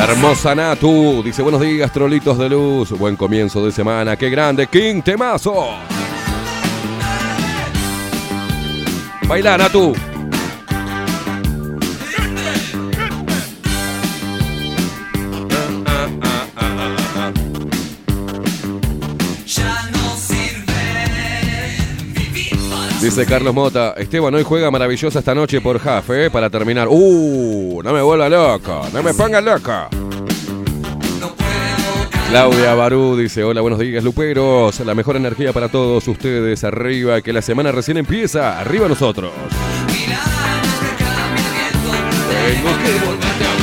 [0.00, 2.90] La hermosa Natu dice buenos días, trolitos de luz.
[2.92, 4.16] Buen comienzo de semana.
[4.16, 5.52] Qué grande, King Temazo.
[9.28, 9.92] Baila, Natu.
[23.00, 26.30] Dice Carlos Mota, Esteban hoy juega maravillosa esta noche por Half, ¿eh?
[26.30, 26.86] Para terminar.
[26.90, 27.80] ¡Uh!
[27.82, 29.88] No me vuelva loca, no me ponga loca.
[32.28, 34.78] Claudia Barú dice, hola, buenos días, Luperos.
[34.80, 36.62] La mejor energía para todos ustedes.
[36.62, 38.60] Arriba, que la semana recién empieza.
[38.60, 39.32] Arriba nosotros.
[42.28, 43.59] Tengo que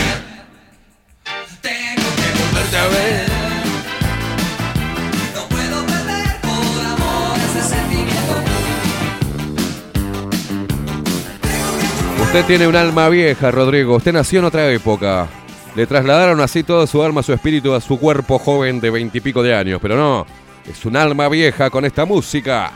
[12.27, 13.95] Usted tiene un alma vieja, Rodrigo.
[13.95, 15.27] Usted nació en otra época.
[15.75, 19.55] Le trasladaron así toda su alma, su espíritu a su cuerpo joven de veintipico de
[19.55, 19.79] años.
[19.81, 20.25] Pero no,
[20.69, 22.71] es un alma vieja con esta música.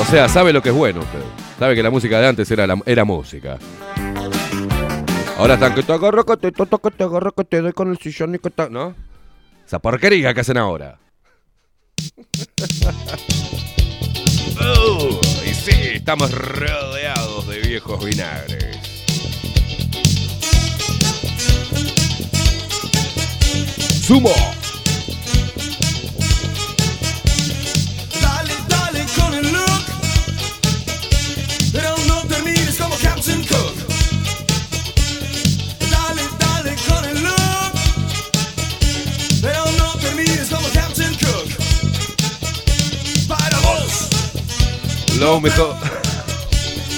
[0.00, 1.20] O sea, sabe lo que es bueno usted.
[1.58, 3.58] Sabe que la música de antes era, la- música.
[5.36, 7.90] Ahora están que te agarro, que te toco, que te agarro, que te doy con
[7.90, 8.70] el sillón y que te...
[8.70, 8.94] ¿No?
[9.66, 10.98] Esa porquería que hacen ahora.
[15.62, 18.78] Sí, estamos rodeados de viejos vinagres.
[24.06, 24.32] Sumo.
[28.22, 29.84] Dale, dale con el look.
[31.72, 31.96] Pero
[45.20, 45.76] Lo mejor.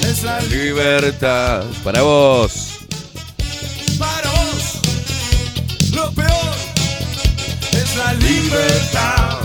[0.08, 1.64] es la Libertad.
[1.82, 2.68] Para vos.
[3.98, 4.80] Para vos,
[5.92, 6.54] lo peor
[7.72, 9.40] es la libertad.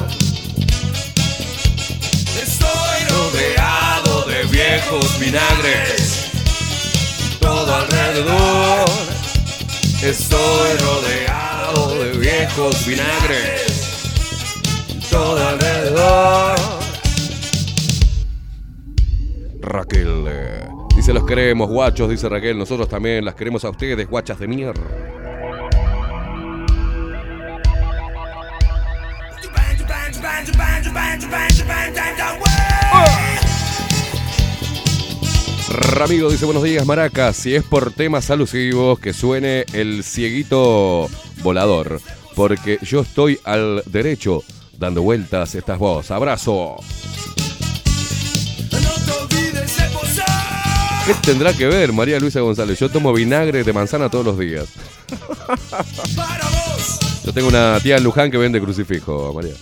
[2.39, 6.29] Estoy rodeado de viejos vinagres.
[7.41, 8.89] todo alrededor.
[10.03, 13.63] Estoy rodeado de viejos vinagres.
[15.09, 16.86] Todo alrededor.
[19.67, 20.25] Raquel.
[20.95, 22.57] Dice, los queremos, guachos, dice Raquel.
[22.57, 24.81] Nosotros también las queremos a ustedes, guachas de mierda.
[35.69, 41.09] Ramiro dice buenos días Maracas, si es por temas alusivos que suene el cieguito
[41.41, 41.99] volador,
[42.35, 44.43] porque yo estoy al derecho
[44.77, 46.11] dando vueltas estas vos.
[46.11, 46.77] Abrazo.
[51.07, 52.77] ¿Qué tendrá que ver María Luisa González?
[52.79, 54.65] Yo tomo vinagre de manzana todos los días.
[57.23, 59.53] Yo tengo una tía en Luján que vende crucifijo, María.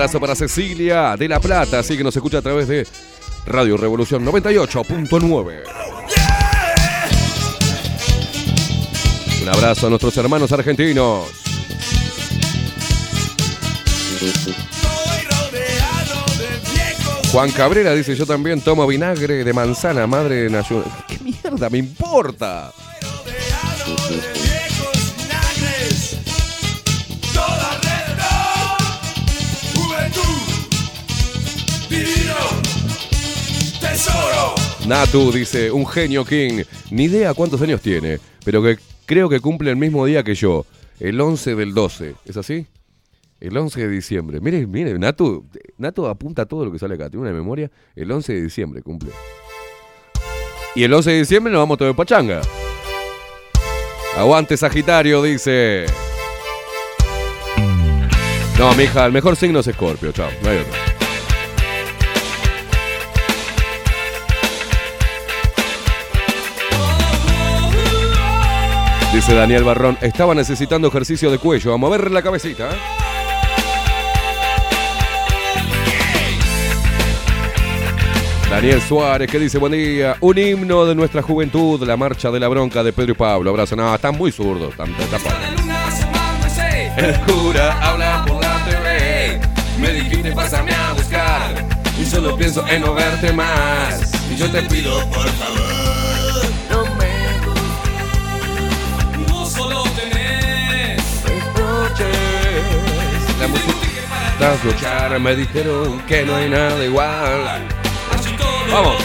[0.00, 2.86] Abrazo para Cecilia de La Plata, así que nos escucha a través de
[3.44, 5.62] Radio Revolución 98.9.
[9.42, 11.26] Un abrazo a nuestros hermanos argentinos.
[17.30, 20.90] Juan Cabrera dice, yo también tomo vinagre de manzana, madre nacional.
[21.06, 22.72] ¿Qué mierda me importa?
[34.86, 36.62] Natu dice, un genio King.
[36.90, 40.66] Ni idea cuántos años tiene, pero que creo que cumple el mismo día que yo,
[40.98, 42.14] el 11 del 12.
[42.24, 42.66] ¿Es así?
[43.40, 44.40] El 11 de diciembre.
[44.40, 45.46] Mire, mire, Natu,
[45.78, 47.08] Natu apunta todo lo que sale acá.
[47.08, 47.70] Tiene una memoria.
[47.96, 49.10] El 11 de diciembre cumple.
[50.74, 52.42] Y el 11 de diciembre nos vamos todos de pachanga.
[54.16, 55.86] Aguante Sagitario, dice.
[58.58, 60.28] No, mija, el mejor signo es Escorpio, chao.
[60.42, 60.89] No hay otro.
[69.12, 72.70] Dice Daniel Barrón, estaba necesitando ejercicio de cuello, a mover la cabecita.
[72.70, 72.76] ¿eh?
[78.48, 82.46] Daniel Suárez, que dice buen día, un himno de nuestra juventud, la marcha de la
[82.46, 83.50] bronca de Pedro y Pablo.
[83.50, 84.70] Abrazo, no, están muy zurdos.
[84.70, 84.94] Están,
[86.96, 89.40] El cura habla por la TV.
[89.80, 91.66] Me dijiste pásame a buscar.
[92.00, 94.12] Y solo pienso en no verte más.
[94.32, 95.69] Y yo te pido por favor.
[105.20, 107.68] Me dijeron que no hay nada igual.
[108.72, 108.96] Vamos.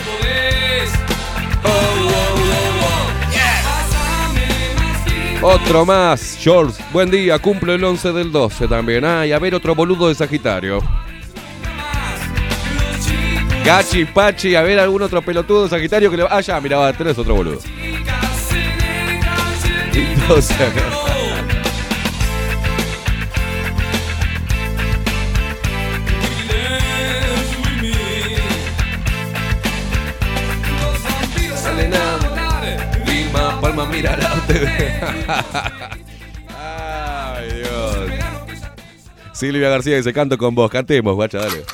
[5.41, 6.81] Otro más, George.
[6.91, 9.05] Buen día, cumple el 11 del 12 también.
[9.05, 10.79] Ay, a ver, otro boludo de Sagitario.
[13.63, 16.93] Gachi, Pachi, a ver algún otro pelotudo de Sagitario que le Ah, ya, mira, va,
[16.93, 17.59] tenés otro boludo.
[19.93, 20.57] Entonces,
[33.95, 34.67] Vilma Palma, mira la TV.
[36.57, 37.97] Ay, Dios.
[39.33, 41.63] Silvia García dice, canto con vos, cantemos, guacha, dale.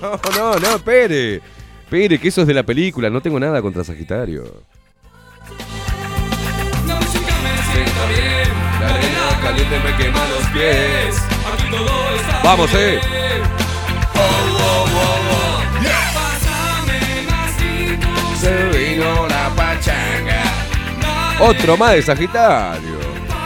[0.00, 1.42] No, no, no, espere.
[1.84, 4.62] Espere, que eso es de la película, no tengo nada contra Sagitario.
[6.86, 8.48] La música me sienta bien.
[8.80, 11.16] La arena caliente me quema los pies.
[11.52, 12.82] Aquí todo está Vamos, bien.
[12.94, 13.00] eh.
[14.14, 14.20] Oh,
[14.62, 15.62] oh, oh, oh.
[16.14, 18.08] Pásame más tinto.
[18.40, 19.31] Se vino.
[21.44, 23.00] Otro más de Sagitario.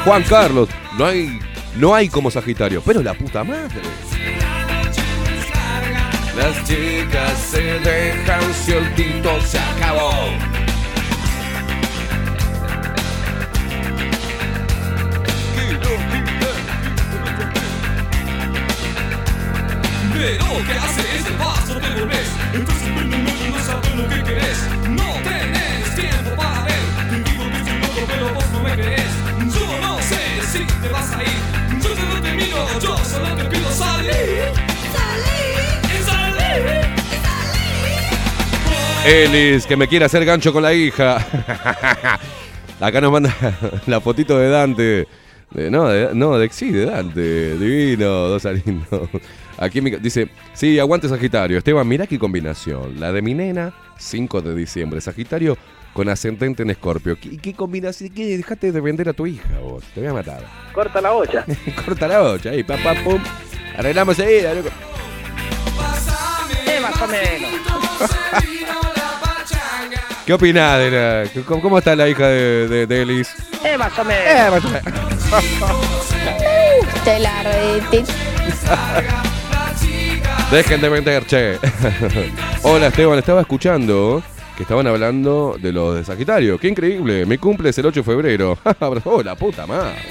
[0.05, 0.69] Juan Carlos,
[0.99, 1.39] no hay,
[1.77, 3.81] no hay como Sagitario, pero la puta madre.
[6.37, 10.11] Las chicas se dejan si el tinto se acabó.
[20.13, 21.79] Pero ¿qué hace ese paso?
[21.79, 24.36] Te volvés Entonces un momento, no sabes lo que
[32.81, 32.95] Yo
[33.51, 34.53] pido salir.
[35.85, 36.87] Y salir.
[39.07, 41.17] Elis, que me quiere hacer gancho con la hija.
[42.81, 43.35] Acá nos manda
[43.87, 45.09] la fotito de Dante.
[45.55, 47.57] No, de, no, de, sí, de Dante.
[47.57, 49.09] Divino, dos lindo.
[49.59, 51.57] Aquí mi- dice, sí, aguante Sagitario.
[51.59, 53.01] Esteban, mirá qué combinación.
[53.01, 55.01] La de mi nena, 5 de diciembre.
[55.01, 55.57] Sagitario
[55.97, 57.19] con ascendente en Escorpio.
[57.19, 58.11] ¿Qué, qué combinación?
[58.11, 58.37] ¿Qué?
[58.37, 59.83] Dejate de vender a tu hija vos.
[59.95, 60.43] Te voy a matar.
[60.75, 61.43] Corta la olla.
[61.87, 63.19] Corta la bocha ahí, pam, pam, pum.
[63.79, 64.43] Arreglamos ahí.
[64.43, 64.69] loco.
[66.67, 67.47] Eh, más o menos.
[70.27, 73.31] ¿Qué opinás de la- ¿Cómo, cómo está la hija de, de, de Elis?
[73.65, 74.27] Eh, más o menos.
[74.27, 74.83] Eh, más o menos.
[77.05, 77.43] Te la.
[80.51, 81.59] Dejen de vender, che.
[82.63, 84.23] Hola Esteban, estaba escuchando
[84.57, 86.59] que estaban hablando de los de Sagitario.
[86.59, 88.59] Qué increíble, mi cumple es el 8 de febrero.
[89.05, 89.97] oh, la puta madre.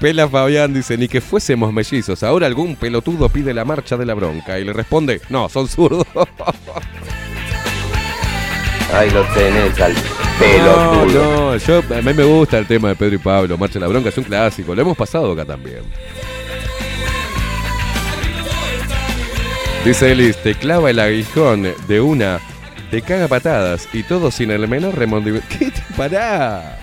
[0.00, 2.22] Pela Fabián dice, ni que fuésemos mellizos.
[2.22, 6.06] Ahora algún pelotudo pide la marcha de la bronca y le responde, no, son zurdos.
[8.94, 10.00] Ahí lo tenés al No,
[10.38, 11.52] pelotudo.
[11.52, 13.56] no, yo, a mí me gusta el tema de Pedro y Pablo.
[13.58, 14.74] Marcha de la bronca es un clásico.
[14.74, 15.82] Lo hemos pasado acá también.
[19.84, 22.38] Dice Elis, te clava el aguijón de una,
[22.90, 25.48] te caga patadas y todo sin el menor remordimiento.
[25.58, 26.78] ¿Qué te pará?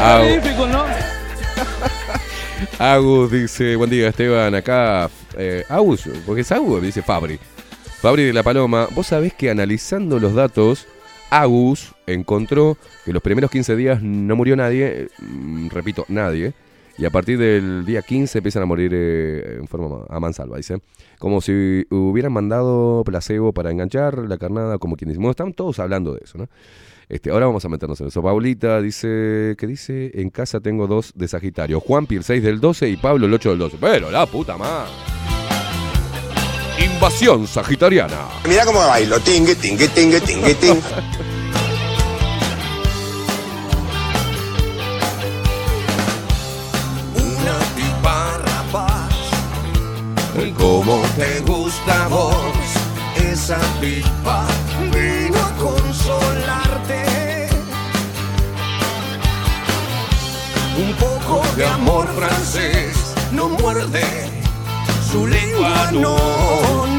[0.00, 0.84] Magnífico, ¿no?
[2.78, 7.40] Agus dice, buen día Esteban, acá eh, Agus, porque es Agus, dice Fabri.
[8.00, 10.86] Fabri de la Paloma, vos sabés que analizando los datos,
[11.30, 16.54] Agus encontró que los primeros 15 días no murió nadie, mm, repito, nadie,
[16.98, 20.82] y a partir del día 15 empiezan a morir eh, en forma a mansalva, dice.
[21.18, 25.18] Como si hubieran mandado placebo para enganchar la carnada, como quien dice.
[25.18, 26.48] Bueno, están todos hablando de eso, ¿no?
[27.08, 28.22] Este, ahora vamos a meternos en eso.
[28.22, 30.12] Paulita dice, ¿qué dice?
[30.14, 31.80] En casa tengo dos de Sagitario.
[31.80, 33.78] Juanpi el 6 del 12 y Pablo el 8 del 12.
[33.80, 34.90] Pero la puta madre.
[37.00, 38.28] Invasión sagitariana.
[38.46, 40.82] Mira cómo bailo, tingue, tingue, tingue, tingue, tingue.
[47.14, 49.14] Una tipa rapaz.
[50.58, 52.34] ¿Cómo te gusta a vos?
[53.16, 54.46] Esa tipa
[54.92, 57.48] vino a consolarte.
[60.76, 64.04] Un poco de amor francés no muerde.
[65.10, 66.89] Su lengua no.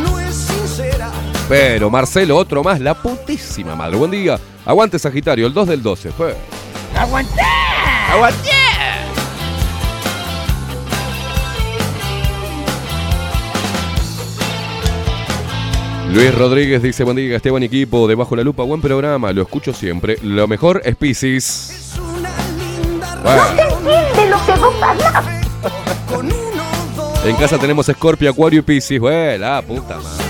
[1.52, 3.98] Pero Marcelo, otro más, la putísima madre.
[3.98, 4.40] Buen día.
[4.66, 6.12] Aguante Sagitario, el 2 del 12.
[6.12, 6.34] Fue.
[6.98, 7.42] ¡Aguanté!
[8.10, 8.50] ¡Aguanté!
[16.14, 20.20] Luis Rodríguez dice, buen día, Esteban equipo, debajo la lupa, buen programa, lo escucho siempre.
[20.24, 21.98] Lo mejor es Pisces.
[23.24, 23.44] Bueno,
[24.16, 25.26] de lo que vos hablas.
[27.26, 29.02] en casa tenemos Scorpio, Acuario y Pisces.
[29.02, 30.21] Bueno, la puta madre.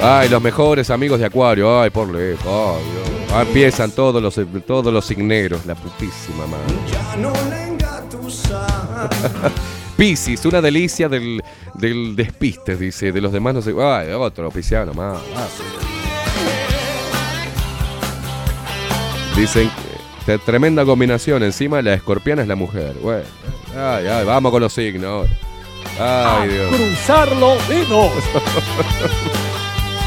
[0.00, 1.80] Ay, los mejores amigos de Acuario.
[1.80, 2.42] Ay, por lejos.
[2.44, 3.32] Dios.
[3.32, 6.74] Ah, empiezan todos los, todos los signeros, la putísima madre.
[9.96, 11.42] Piscis, una delicia del,
[11.74, 13.12] del despiste, dice.
[13.12, 13.74] De los demás no sé.
[13.80, 15.18] Ay, otro pisciano más.
[19.36, 19.70] Dicen
[20.24, 21.42] que tremenda combinación.
[21.42, 22.94] Encima la escorpiana es la mujer.
[23.02, 23.24] Bueno,
[23.74, 25.26] ay, ay, vamos con los signos.
[25.98, 26.74] Ay, Dios.
[26.74, 28.12] Cruzar los dedos.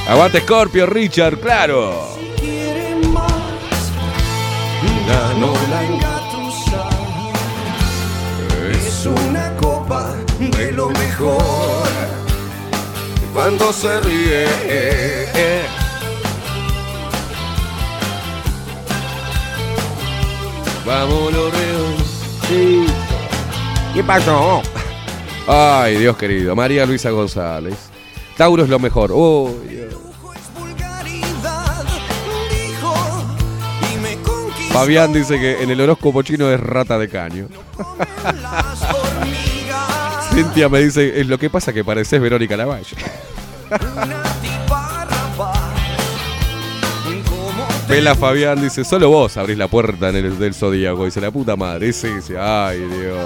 [0.09, 1.93] Aguante Scorpio, Richard, claro.
[2.39, 3.31] quiere más.
[5.07, 6.89] Ya no la engatusa.
[8.71, 11.87] Es una copa de lo mejor.
[13.35, 14.47] Cuando se ríe.
[20.87, 21.85] Vámonos, Reo.
[23.93, 24.63] ¿Qué pasó?
[25.47, 26.55] Ay, Dios querido.
[26.55, 27.75] María Luisa González.
[28.35, 29.11] Tauro es lo mejor.
[29.13, 29.53] Oh,
[34.73, 37.47] Fabián dice que en el horóscopo chino es rata de caño.
[40.33, 42.95] Cintia me dice, es lo que pasa que pareces Verónica Lavalle.
[47.87, 51.05] Vela Fabián dice, solo vos abrís la puerta en el del zodíaco.
[51.05, 51.91] Dice, la puta madre.
[51.91, 53.17] Sí, sí, ay, Dios.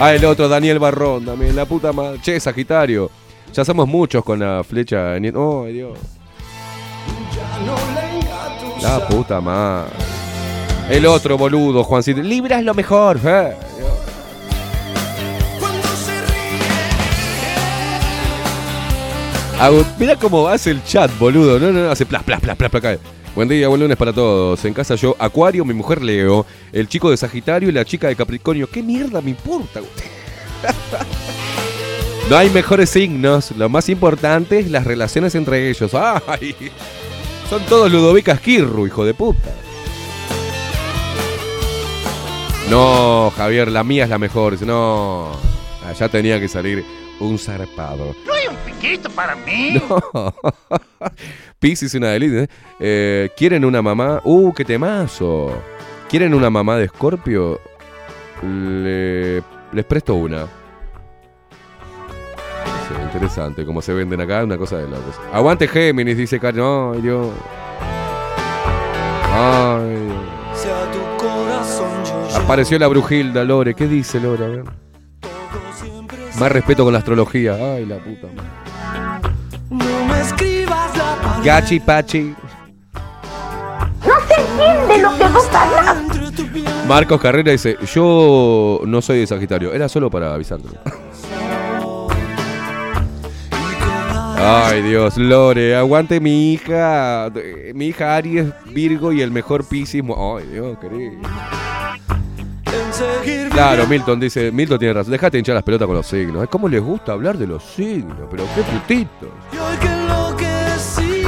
[0.00, 2.18] Ah, el otro, Daniel Barrón también, la puta madre.
[2.20, 3.10] Che, Sagitario.
[3.54, 5.16] Ya somos muchos con la flecha.
[5.16, 5.96] en- Oh, Dios.
[8.82, 9.92] La puta madre.
[10.90, 12.22] El otro boludo, Juancito.
[12.22, 13.18] Libra es lo mejor.
[13.24, 13.54] eh.
[15.58, 16.60] Cuando se ríe.
[19.60, 21.58] Hago- mira cómo hace el chat, boludo.
[21.58, 22.98] No, no, no, hace plas, plas, plas, plas, plas.
[23.34, 24.64] Buen día, buen lunes para todos.
[24.64, 28.16] En casa yo, Acuario, mi mujer Leo, el chico de Sagitario y la chica de
[28.16, 28.68] Capricornio.
[28.70, 29.80] ¿Qué mierda me importa?
[32.28, 33.52] No hay mejores signos.
[33.52, 35.92] Lo más importante es las relaciones entre ellos.
[35.94, 36.56] ¡Ay!
[37.48, 39.52] Son todos Ludovicas Kirru, hijo de puta.
[42.70, 44.52] No, Javier, la mía es la mejor.
[44.52, 45.30] Dice, no,
[45.86, 46.84] allá tenía que salir
[47.20, 48.14] un zarpado.
[48.26, 49.80] ¿No hay un piquito para mí?
[49.88, 50.34] No.
[51.58, 52.42] Piscis una delita.
[52.42, 52.48] ¿eh?
[52.80, 54.20] Eh, ¿Quieren una mamá?
[54.24, 55.56] Uh, qué temazo.
[56.08, 57.60] ¿Quieren una mamá de Escorpio?
[58.42, 60.44] Le- les presto una.
[62.86, 63.64] Sí, interesante.
[63.64, 65.14] Como se venden acá, una cosa de locos.
[65.32, 66.62] Aguante Géminis, dice Karen.
[66.94, 67.28] Ay, Dios.
[69.32, 70.35] Ay, Dios.
[72.44, 73.74] Apareció la Brujilda, Lore.
[73.74, 74.44] ¿Qué dice Lore?
[74.44, 74.64] A ver.
[76.38, 77.54] Más respeto con la astrología.
[77.54, 79.30] Ay, la puta madre.
[79.70, 82.34] No me escribas la palabra Gachi Pachi.
[84.06, 85.96] No se entiende lo que vos hablas.
[86.86, 90.68] Marcos Carrera dice, yo no soy de Sagitario, era solo para avisarte.
[94.38, 97.32] Ay Dios, Lore, aguante mi hija,
[97.74, 100.04] mi hija Aries, Virgo y el mejor Piscis.
[100.04, 101.18] Ay Dios, querido.
[103.50, 106.42] Claro, Milton dice, Milton tiene razón, déjate hinchar las pelotas con los signos.
[106.42, 109.28] Es como les gusta hablar de los signos, pero qué putitos.
[109.52, 111.26] Y hoy que enloquecido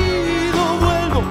[0.80, 1.22] vuelvo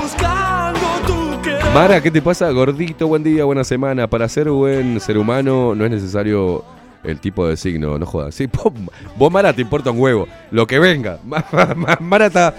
[0.00, 1.64] buscando tu querer.
[1.74, 2.50] Mara, ¿qué te pasa?
[2.50, 4.06] Gordito, buen día, buena semana.
[4.06, 6.64] Para ser buen ser humano no es necesario
[7.02, 8.34] el tipo de signo, no jodas.
[8.34, 8.48] Sí,
[9.16, 10.28] vos, Mara, te importa un huevo.
[10.50, 11.18] Lo que venga.
[11.24, 11.44] Ma-
[11.74, 12.54] ma- Mara está...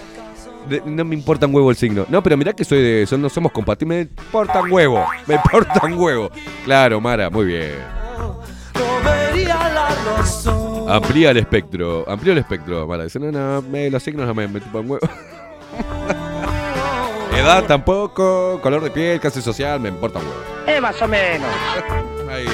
[0.68, 2.06] de- no me importa un huevo el signo.
[2.08, 3.06] No, pero mirá que soy de...
[3.06, 4.08] son- no somos compatibles.
[4.16, 5.04] Me importa un huevo.
[5.26, 6.30] Me importa un huevo.
[6.64, 7.74] Claro, Mara, muy bien.
[8.18, 8.40] No
[9.04, 9.88] vería la
[10.18, 10.90] razón.
[10.90, 12.04] Amplía el espectro.
[12.08, 13.04] Amplía el espectro, Mara.
[13.04, 15.08] Dice, no, no, me- los signos no me, me chupan un huevo.
[17.36, 18.60] Edad tampoco.
[18.62, 20.40] Color de piel, clase social, me importa un huevo.
[20.66, 21.48] Eh, más o menos.
[22.30, 22.46] Ahí.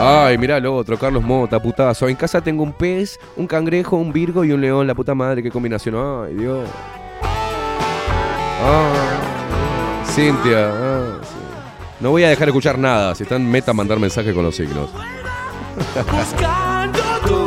[0.00, 2.08] Ay, mirá lo otro, Carlos Mota, putazo.
[2.08, 4.86] En casa tengo un pez, un cangrejo, un virgo y un león.
[4.86, 5.94] La puta madre, qué combinación.
[5.96, 6.68] Ay, Dios.
[8.62, 10.70] Ay, Cintia.
[10.72, 11.18] ah.
[12.00, 13.14] No voy a dejar de escuchar nada.
[13.14, 14.90] Si están, meta mandar mensaje con los signos.
[16.10, 17.43] Buscando tu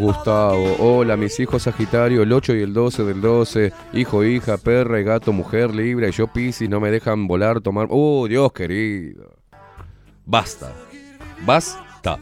[0.00, 0.76] Gustavo.
[0.78, 3.72] Hola, mis hijos Sagitario, el 8 y el 12 del 12.
[3.92, 6.68] Hijo, hija, perra y gato, mujer, Libra y yo Piscis.
[6.68, 7.88] No me dejan volar, tomar.
[7.90, 9.36] Oh, Dios querido.
[10.24, 10.72] Basta.
[11.44, 12.18] Basta.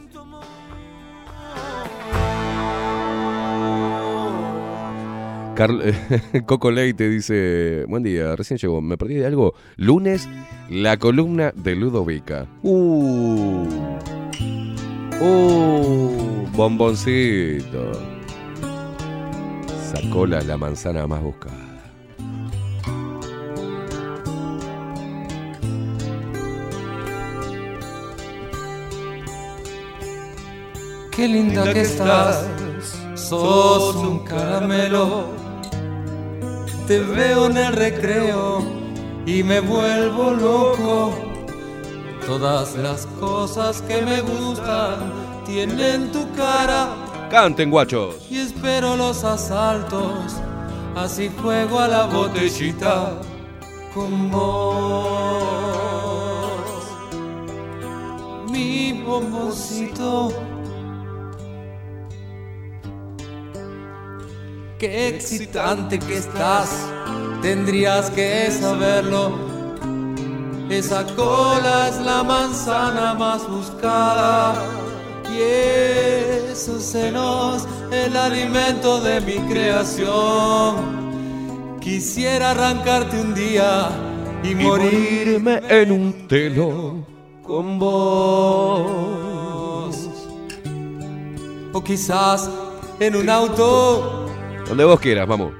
[6.46, 9.54] Coco Leite dice, buen día, recién llegó, me perdí de algo.
[9.76, 10.28] Lunes,
[10.68, 12.46] la columna de Ludovica.
[12.62, 13.68] Uh.
[15.20, 17.92] Uh, bomboncito.
[19.92, 21.64] Sacó la, la manzana más buscada.
[31.10, 32.44] Qué linda que estás,
[33.14, 35.28] sos un caramelo.
[36.88, 38.64] Te veo en el recreo
[39.24, 41.33] y me vuelvo loco.
[42.26, 45.12] Todas las cosas que me gustan
[45.44, 46.88] tienen tu cara
[47.30, 48.16] Canten, guachos.
[48.30, 50.36] y espero los asaltos.
[50.96, 53.20] Así juego a la botellita
[53.92, 55.64] con vos.
[58.50, 60.32] Mi bomboncito.
[64.78, 66.70] Qué excitante que estás,
[67.42, 69.53] tendrías que saberlo.
[70.74, 74.56] Esa cola es la manzana más buscada
[75.32, 75.40] y
[76.50, 81.04] esos senos el alimento de mi creación.
[81.80, 83.88] Quisiera arrancarte un día
[84.42, 87.06] y, Y morirme en un telo
[87.44, 88.74] con vos.
[91.72, 92.50] O quizás
[92.98, 94.26] en un auto.
[94.68, 95.52] Donde vos quieras, vamos.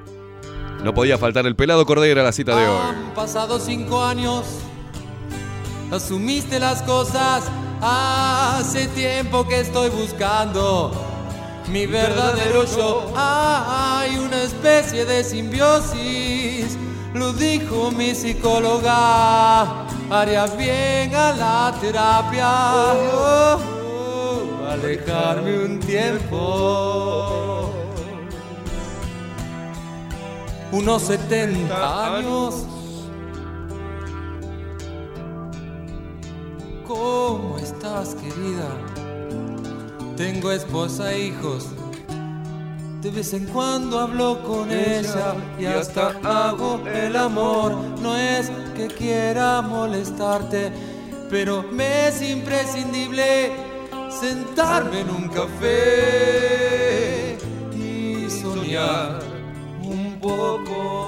[0.83, 2.77] No podía faltar el pelado cordero a la cita de hoy.
[2.77, 4.45] Han pasado cinco años,
[5.91, 7.43] asumiste las cosas.
[7.81, 10.91] Hace tiempo que estoy buscando
[11.67, 13.11] mi verdadero yo.
[13.15, 16.77] Hay una especie de simbiosis,
[17.13, 19.85] lo dijo mi psicóloga.
[20.09, 22.93] Haría bien a la terapia.
[23.13, 23.59] Oh,
[24.69, 27.71] alejarme un tiempo.
[30.71, 32.65] Unos 70 años.
[36.87, 38.69] ¿Cómo estás, querida?
[40.15, 41.69] Tengo esposa e hijos.
[43.01, 47.73] De vez en cuando hablo con ella y hasta hago el amor.
[48.01, 50.71] No es que quiera molestarte,
[51.29, 53.51] pero me es imprescindible
[54.09, 56.55] sentarme en un café
[57.75, 59.21] y soñar
[59.81, 61.05] un poco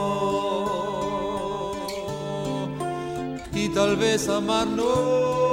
[3.54, 5.47] y tal vez amarnos.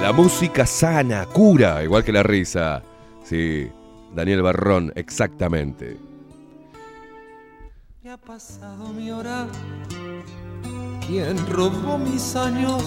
[0.00, 2.82] La música sana, cura, igual que la risa.
[3.24, 3.68] Sí,
[4.14, 5.98] Daniel Barrón, exactamente.
[8.04, 9.48] Me ha pasado mi hora.
[11.04, 12.80] Quien robó mis años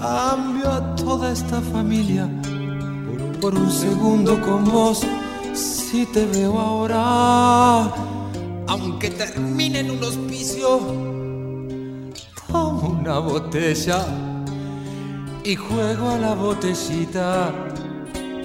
[0.00, 2.28] cambio a toda esta familia
[3.04, 5.04] por, por un segundo con vos.
[5.54, 7.90] Si te veo ahora,
[8.68, 10.78] aunque termine en un hospicio,
[12.46, 14.06] tomo una botella
[15.48, 17.50] y juego a la botellita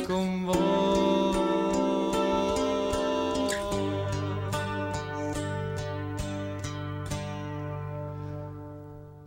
[0.08, 1.36] con vos.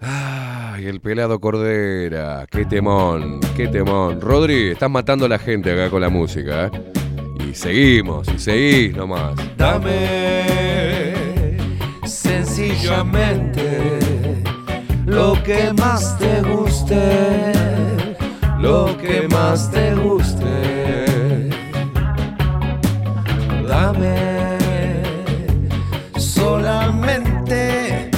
[0.01, 2.47] Ay, el pelado Cordera.
[2.51, 4.23] Qué temón, qué temón.
[4.23, 6.71] Rodri, estás matando a la gente acá con la música.
[6.73, 6.93] ¿eh?
[7.47, 9.35] Y seguimos, y seguís nomás.
[9.59, 10.47] Dame
[12.07, 13.66] sencillamente
[15.07, 17.53] lo que más te guste,
[18.59, 21.49] lo que más te guste.
[23.67, 24.59] Dame
[26.19, 28.11] solamente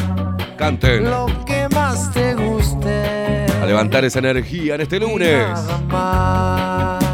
[0.57, 1.05] Canten.
[1.05, 3.47] lo que más te guste.
[3.63, 5.47] A levantar esa energía en este lunes.
[5.49, 7.08] Nada más.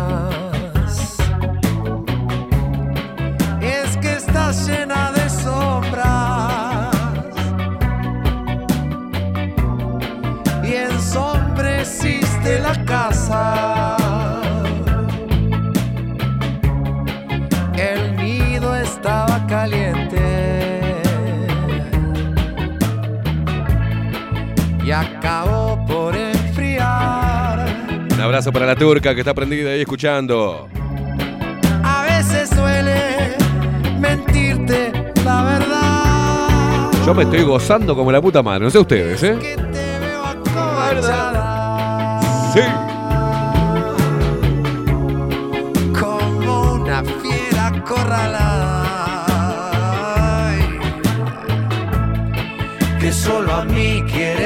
[28.34, 30.68] Abrazo para la turca que está prendida ahí escuchando.
[31.84, 33.36] A veces suele
[34.00, 34.92] mentirte
[35.24, 36.90] la verdad.
[37.06, 39.38] Yo me estoy gozando como la puta madre, no sé ustedes, ¿eh?
[40.24, 42.20] Acobardada
[42.52, 42.60] Sí.
[46.00, 49.26] como una fiera acorralada.
[50.48, 50.80] Ay,
[53.00, 54.43] Que solo a mí quiere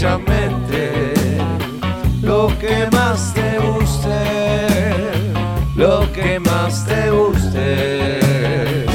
[0.00, 1.12] sencillamente
[2.22, 5.10] lo que más te guste,
[5.76, 8.86] lo que más te guste.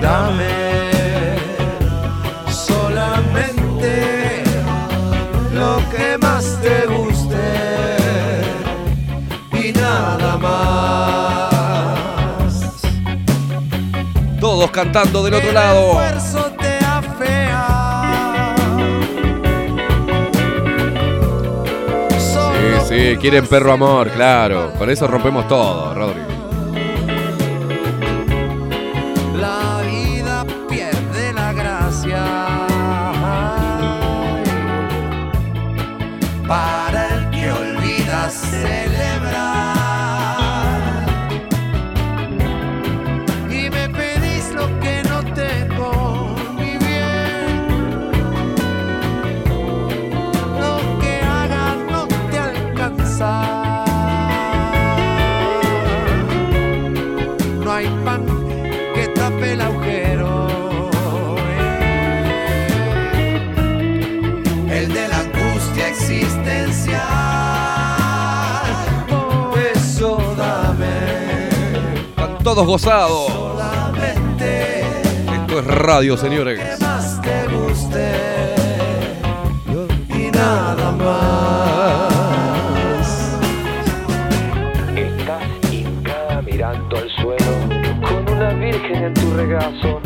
[0.00, 1.34] Dame
[2.48, 4.44] solamente
[5.52, 8.36] lo que más te guste
[9.52, 11.58] y nada más.
[14.40, 15.98] Todos cantando del otro lado.
[22.88, 24.72] Sí, quieren perro amor, claro.
[24.78, 26.37] Con eso rompemos todo, Rodri.
[72.58, 73.30] Todos gozados.
[75.32, 76.80] Esto es radio, que señores.
[76.80, 78.10] más te guste
[80.08, 82.12] y nada más.
[84.96, 87.52] Estás hincada mirando al suelo
[88.02, 90.00] con una virgen en tu regazo.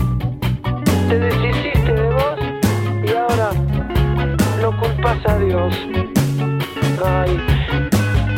[1.08, 2.38] Te deshiciste de vos
[3.02, 3.50] y ahora
[4.60, 5.74] lo culpas a Dios.
[7.02, 7.40] Ay,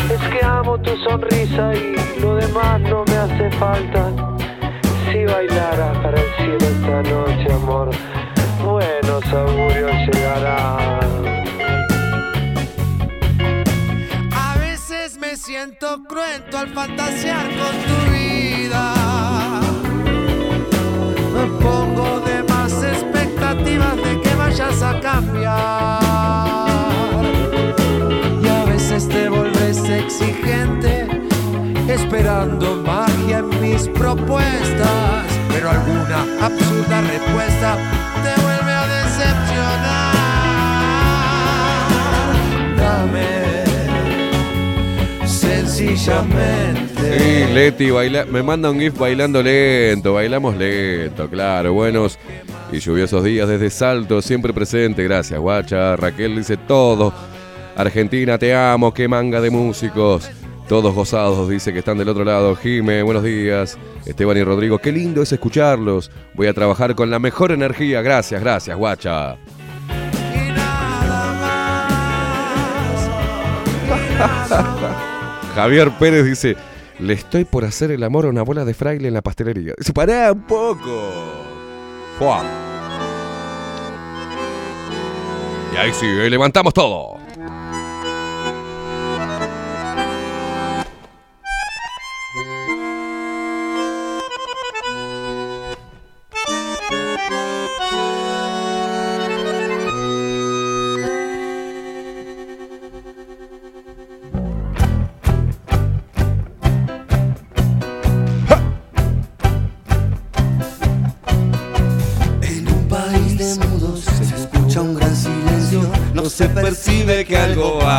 [0.09, 1.94] es que amo tu sonrisa y
[3.75, 7.91] Si bailara para el cielo buena noche, amor.
[8.65, 11.25] Buenos augurios llegarán.
[14.33, 18.95] A veces me siento cruento al fantasear con tu vida.
[21.35, 25.99] Me pongo de más expectativas de que vayas a cambiar.
[28.41, 31.09] Y a veces te volves exigente,
[31.89, 32.85] esperando en
[33.75, 35.25] mis propuestas.
[35.49, 37.77] Pero alguna absurda respuesta
[38.23, 40.15] te vuelve a decepcionar.
[42.77, 43.65] Dame
[45.27, 47.19] sencillamente.
[47.19, 52.19] Sí, Leti baila, me manda un GIF bailando lento, bailamos lento, claro, buenos
[52.73, 55.97] y lluviosos días desde Salto, siempre presente, gracias, guacha.
[55.97, 57.13] Raquel dice todo.
[57.77, 60.31] Argentina, te amo, qué manga de músicos.
[60.69, 62.57] Todos gozados, dice que están del otro lado.
[62.57, 63.77] Jime, buenos días.
[64.07, 66.11] Esteban y Rodrigo, qué lindo es escucharlos.
[66.33, 68.01] Voy a trabajar con la mejor energía.
[68.01, 69.37] Gracias, gracias, guacha.
[75.55, 76.57] Javier Pérez dice,
[76.99, 79.75] le estoy por hacer el amor a una bola de fraile en la pastelería.
[79.77, 81.13] Dice, pará un poco.
[82.19, 82.43] Fua.
[85.75, 87.24] Y ahí sí, levantamos todo.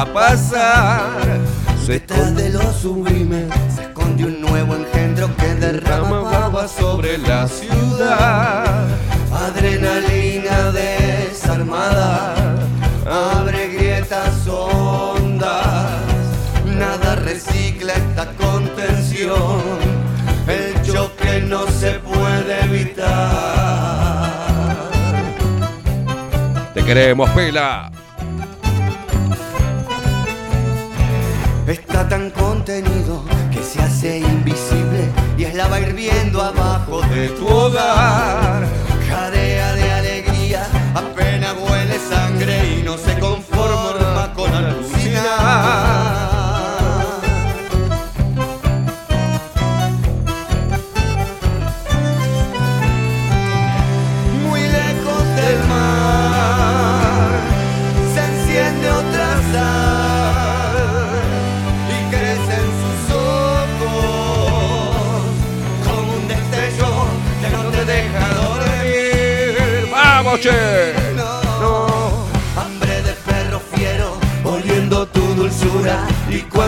[0.05, 1.39] A pasar.
[1.87, 8.87] Detrás de lo sublime se esconde un nuevo engendro que derrama agua sobre la ciudad.
[9.31, 12.33] Adrenalina desarmada,
[13.05, 16.01] abre grietas hondas,
[16.65, 19.61] nada recicla esta contención,
[20.47, 24.31] el choque no se puede evitar.
[26.73, 27.94] Te queremos, pela.
[31.67, 38.67] Está tan contenido que se hace invisible y es lava hirviendo abajo de tu hogar.
[39.09, 43.34] Jadea de alegría, apenas huele sangre y no se conforma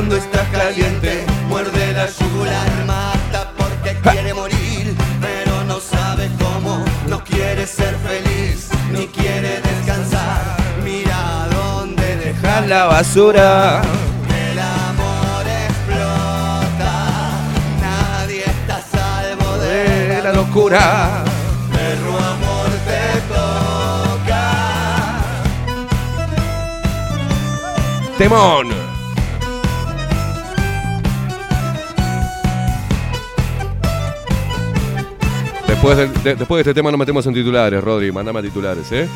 [0.08, 7.22] cuando está caliente muerde la yugular, mata porque quiere morir, pero no sabe cómo, no
[7.26, 10.56] quiere ser feliz ni quiere descansar.
[10.82, 13.82] Mira dónde dejar la basura.
[14.30, 17.42] El amor explota,
[17.82, 21.26] nadie está salvo de la locura.
[21.74, 24.54] Perro amor te toca.
[28.18, 28.86] Temón.
[35.88, 38.11] Después, de este tema nos metemos en titulares, Rodri.
[38.11, 39.07] Mandame a titulares, ¿eh?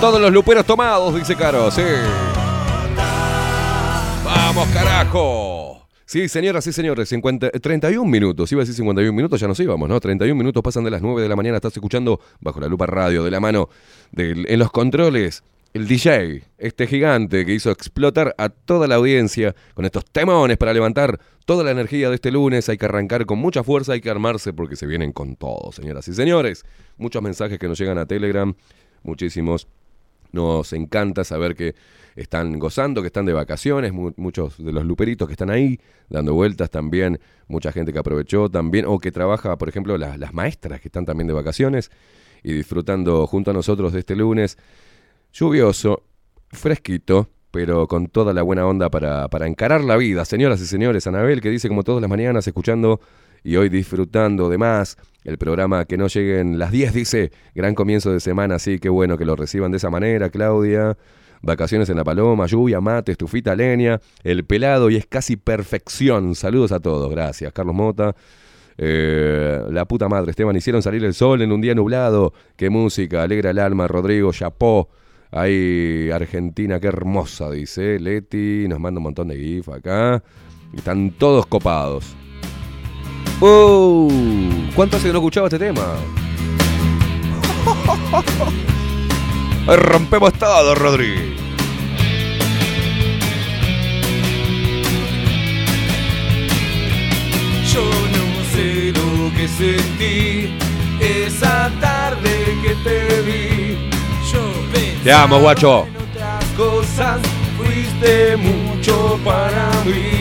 [0.00, 1.82] Todos los luperos tomados, dice Caro, sí.
[4.24, 5.86] Vamos, carajo.
[6.06, 9.88] Sí, señoras y señores, 50, 31 minutos, iba a decir 51 minutos, ya nos íbamos,
[9.88, 10.00] ¿no?
[10.00, 13.22] 31 minutos pasan de las 9 de la mañana, estás escuchando Bajo la Lupa Radio,
[13.22, 13.68] de la mano
[14.16, 15.44] en los controles,
[15.74, 20.72] el DJ, este gigante que hizo explotar a toda la audiencia con estos temones para
[20.72, 22.68] levantar toda la energía de este lunes.
[22.68, 26.08] Hay que arrancar con mucha fuerza, hay que armarse porque se vienen con todo, señoras
[26.08, 26.64] y señores.
[26.96, 28.52] Muchos mensajes que nos llegan a Telegram,
[29.04, 29.68] muchísimos.
[30.32, 31.74] Nos encanta saber que
[32.16, 36.34] están gozando, que están de vacaciones, mu- muchos de los luperitos que están ahí dando
[36.34, 40.80] vueltas también, mucha gente que aprovechó también, o que trabaja, por ejemplo, las, las maestras
[40.80, 41.90] que están también de vacaciones
[42.42, 44.58] y disfrutando junto a nosotros de este lunes
[45.32, 46.02] lluvioso,
[46.48, 50.24] fresquito, pero con toda la buena onda para, para encarar la vida.
[50.24, 53.00] Señoras y señores, Anabel que dice como todas las mañanas escuchando
[53.44, 58.12] y hoy disfrutando de más el programa que no lleguen las 10, dice, gran comienzo
[58.12, 60.96] de semana, así que bueno que lo reciban de esa manera, Claudia.
[61.42, 66.34] Vacaciones en La Paloma, lluvia, mate, estufita, leña, el pelado y es casi perfección.
[66.34, 67.50] Saludos a todos, gracias.
[67.52, 68.14] Carlos Mota.
[68.76, 72.34] Eh, la puta madre, Esteban, hicieron salir el sol en un día nublado.
[72.56, 73.88] Qué música, alegra el alma.
[73.88, 74.90] Rodrigo, chapó.
[75.30, 77.98] Ahí, Argentina, qué hermosa, dice.
[77.98, 80.22] Leti, nos manda un montón de gif acá.
[80.74, 82.16] Están todos copados.
[83.40, 84.10] ¡Uh!
[84.74, 85.82] ¿Cuánto hace que no escuchaba este tema?
[89.66, 91.36] Rompemos todo, Rodri.
[97.72, 100.54] Yo no sé lo que sentí
[101.00, 102.30] esa tarde
[102.62, 103.90] que te vi.
[104.32, 104.40] Yo
[105.04, 105.80] Te amo, guacho.
[105.82, 107.20] otras cosas,
[107.56, 110.19] fuiste mucho para mí.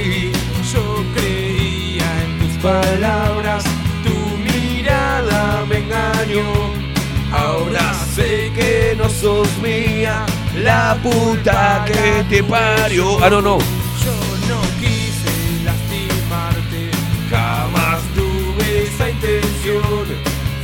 [2.61, 3.63] Palabras,
[4.03, 6.43] tu mirada me engañó.
[7.31, 10.25] Ahora sé que no sos mía,
[10.55, 13.23] la puta que te parió.
[13.23, 13.57] Ah, no, no.
[14.03, 14.15] Yo
[14.49, 16.91] no quise lastimarte,
[17.29, 20.05] jamás tuve esa intención.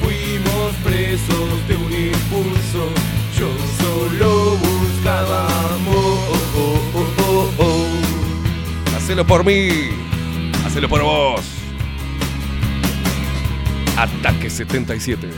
[0.02, 2.90] Fuimos presos de un impulso,
[3.38, 3.50] yo
[3.80, 6.36] solo buscaba amor.
[9.06, 9.70] Hacelo por mí.
[10.66, 11.55] Hacelo por vos.
[13.98, 15.30] Ataque 77.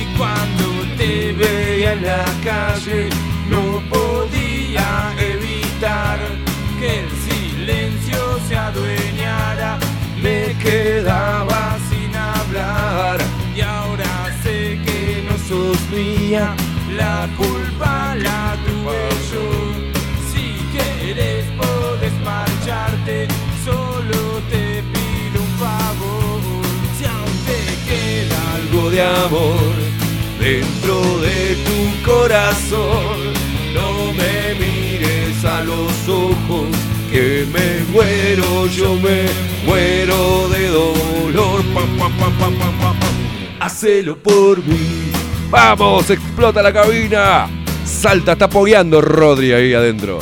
[0.00, 3.08] Y cuando te veía en la calle,
[3.48, 6.18] no podía evitar
[6.78, 9.78] que el silencio se adueñara.
[10.22, 13.18] Me quedaba sin hablar
[13.56, 16.54] y ahora sé que no sos mía.
[16.96, 19.46] La culpa la tuve yo.
[20.30, 23.26] Si quieres podés marcharte,
[23.64, 26.40] solo te pido un favor.
[26.96, 29.74] Si aún te queda algo de amor
[30.38, 33.32] dentro de tu corazón,
[33.74, 36.68] no me mires a los ojos,
[37.10, 39.26] que me muero, yo me
[39.66, 41.64] muero de dolor.
[41.74, 42.54] Pam, pam, pam.
[43.58, 45.23] Hacelo por mí.
[45.54, 46.10] ¡Vamos!
[46.10, 47.48] ¡Explota la cabina!
[47.84, 50.18] Salta, está apoyando Rodri ahí adentro.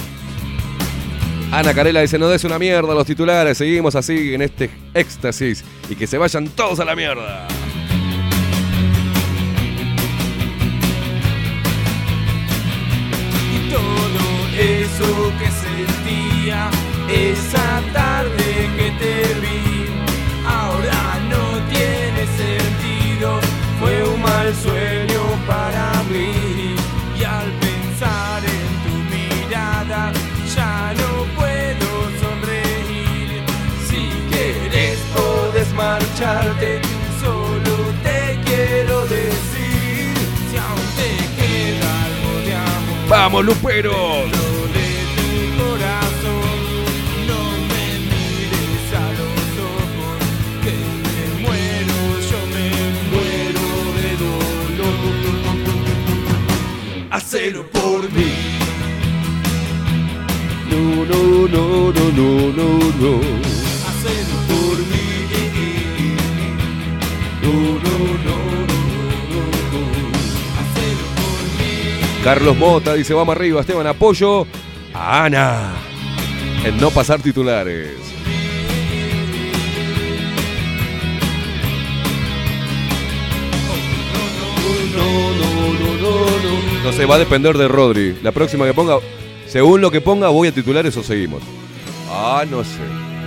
[1.50, 5.94] Ana Carela dice, no des una mierda los titulares, seguimos así en este éxtasis y
[5.96, 7.48] que se vayan todos a la mierda.
[13.54, 14.22] y todo
[14.58, 16.68] eso que sentía
[17.10, 19.86] esa tarde que te vi
[20.46, 23.40] ahora no tiene sentido
[23.82, 25.11] fue un mal sueño
[25.46, 26.76] para mí
[27.18, 30.12] y al pensar en tu mirada
[30.54, 31.88] ya no puedo
[32.22, 33.42] sonreír
[33.88, 36.80] si quieres podés marcharte
[37.20, 40.14] solo te quiero decir
[40.50, 44.61] si aún te queda algo de amor ¡Vamos, Luperos!
[57.22, 58.32] Hacelo por mí.
[60.68, 62.28] No, no, no, no, no,
[62.58, 62.68] no,
[63.00, 63.12] no.
[63.86, 65.06] Hacelo por mí.
[67.40, 67.94] No, no,
[68.26, 68.36] no,
[69.30, 69.82] no, no.
[70.58, 72.24] Hacelo por mí.
[72.24, 74.46] Carlos Mota dice, vamos arriba, Esteban, apoyo
[74.92, 75.74] a Ana
[76.64, 77.92] en no pasar titulares.
[84.96, 85.51] No, no,
[86.84, 88.18] no, sé, va a depender de Rodri.
[88.22, 88.98] La próxima que ponga,
[89.46, 91.42] Según lo que ponga, voy a titulares o seguimos.
[92.10, 92.80] Ah, no sé.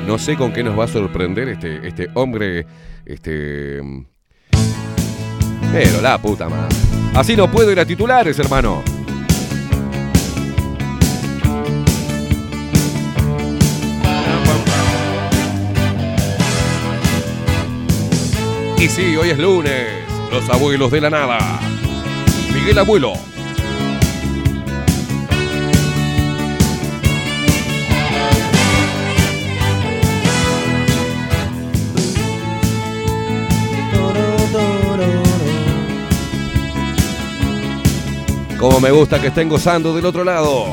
[0.05, 2.65] No sé con qué nos va a sorprender este, este hombre.
[3.05, 3.81] Este.
[5.71, 6.75] Pero la puta madre.
[7.15, 8.83] Así no puedo ir a titulares, hermano.
[18.77, 20.03] Y sí, hoy es lunes.
[20.31, 21.64] Los abuelos de la nada.
[22.65, 23.13] Miguel Abuelo.
[38.57, 40.65] Como me gusta que estén gozando del otro lado.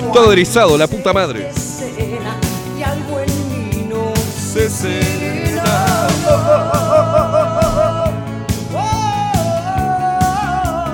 [0.00, 1.50] Estoy todo erizado, la puta madre.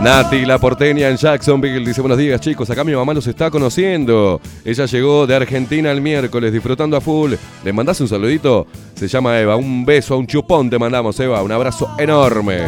[0.03, 4.41] Nati, la porteña en Jacksonville, dice buenos días chicos, acá mi mamá los está conociendo.
[4.65, 7.35] Ella llegó de Argentina el miércoles disfrutando a full.
[7.63, 8.67] ¿Le mandás un saludito?
[8.97, 12.59] Se llama Eva, un beso, un chupón te mandamos Eva, un abrazo enorme.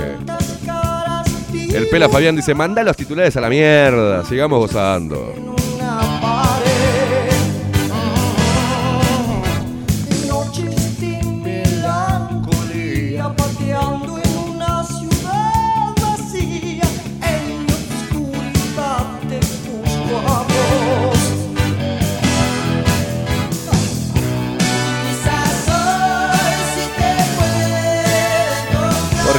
[1.53, 5.58] El Pela Fabián dice, manda los titulares a la mierda, sigamos gozando.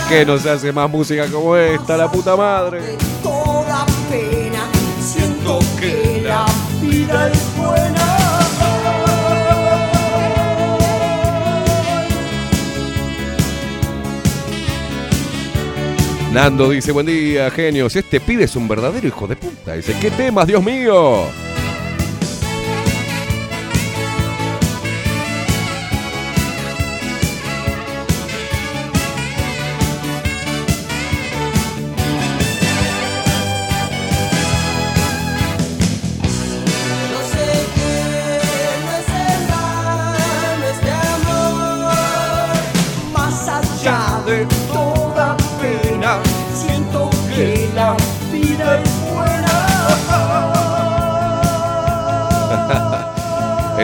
[0.09, 2.81] Qué no se hace más música como esta, la puta madre?
[3.21, 4.67] toda pena.
[4.99, 6.45] Siento que la
[6.81, 8.05] vida es buena.
[16.33, 17.95] Nando dice, buen día, genios.
[17.95, 19.73] Este pibe es un verdadero hijo de puta.
[19.73, 21.25] Dice, ¿qué temas, Dios mío?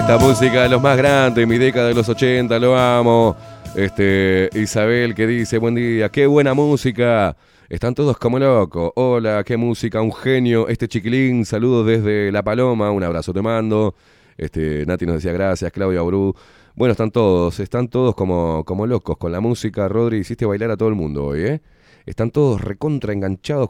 [0.06, 3.36] Esta música de los más grandes, mi década de los 80, lo amo.
[3.76, 7.36] Este, Isabel que dice, buen día, qué buena música.
[7.70, 8.92] Están todos como locos.
[8.98, 10.68] Hola, qué música, un genio.
[10.68, 13.96] Este chiquilín, saludos desde La Paloma, un abrazo te mando.
[14.38, 16.36] Este, Nati nos decía gracias, Claudia Bru.
[16.76, 19.88] Bueno, están todos, están todos como, como locos con la música.
[19.88, 21.62] Rodri, hiciste bailar a todo el mundo hoy, ¿eh?
[22.06, 23.70] Están todos recontra enganchados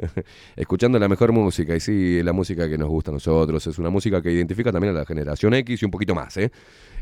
[0.56, 1.74] escuchando la mejor música.
[1.74, 3.66] Y sí, la música que nos gusta a nosotros.
[3.66, 6.52] Es una música que identifica también a la generación X y un poquito más, ¿eh?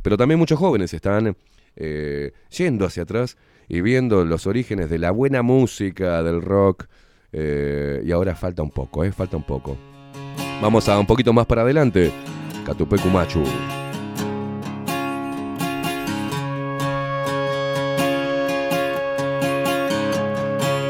[0.02, 1.36] Pero también muchos jóvenes están
[1.76, 3.36] eh, yendo hacia atrás
[3.68, 6.86] y viendo los orígenes de la buena música, del rock.
[7.32, 9.12] eh, y ahora falta un poco, ¿eh?
[9.12, 9.76] Falta un poco.
[10.62, 12.10] Vamos a un poquito más para adelante.
[12.64, 13.42] Catupecu Machu.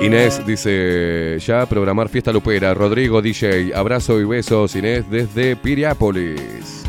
[0.00, 2.72] Inés dice, ya programar fiesta lupera.
[2.72, 4.76] Rodrigo DJ, abrazo y besos.
[4.76, 6.84] Inés desde Piriápolis.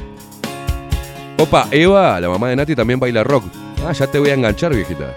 [1.37, 3.45] Opa, Eva, la mamá de Nati, también baila rock.
[3.85, 5.15] Ah, ya te voy a enganchar, viejita.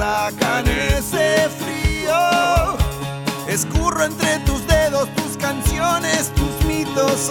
[0.00, 2.76] Sacan ese frío.
[3.46, 7.28] Escurro entre tus dedos tus canciones, tus mitos.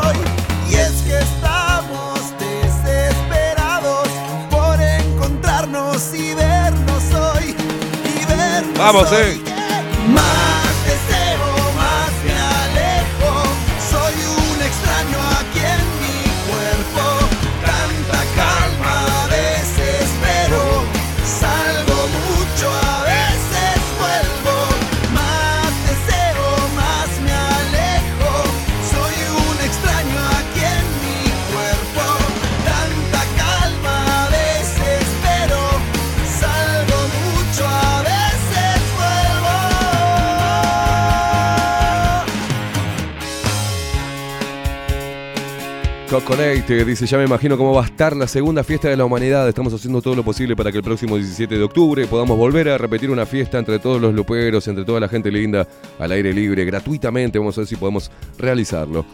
[0.00, 0.18] hoy.
[0.70, 4.08] Y es que estamos desesperados
[4.50, 7.54] por encontrarnos y vernos hoy.
[8.04, 9.18] Y vernos Vamos, hoy.
[9.46, 9.57] eh.
[46.08, 49.46] Coconate dice, ya me imagino cómo va a estar la segunda fiesta de la humanidad.
[49.46, 52.78] Estamos haciendo todo lo posible para que el próximo 17 de octubre podamos volver a
[52.78, 55.68] repetir una fiesta entre todos los luperos, entre toda la gente linda,
[55.98, 57.38] al aire libre, gratuitamente.
[57.38, 59.04] Vamos a ver si podemos realizarlo.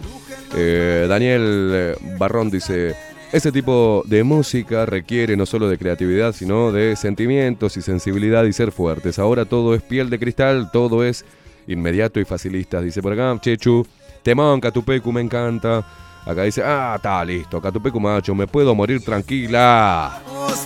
[0.54, 2.94] Eh, Daniel eh, Barrón dice,
[3.32, 8.52] este tipo de música requiere no solo de creatividad, sino de sentimientos y sensibilidad y
[8.52, 9.18] ser fuertes.
[9.18, 11.24] Ahora todo es piel de cristal, todo es
[11.66, 12.80] inmediato y facilista.
[12.80, 13.84] Dice por acá, Chechu,
[14.22, 15.84] Temón, Catupecu, me encanta.
[16.26, 20.22] Acá dice, ah, está listo, Catupecu macho, me puedo morir tranquila.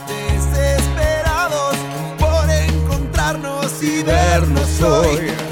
[0.06, 1.76] desesperados
[2.18, 5.47] por encontrarnos y vernos hoy.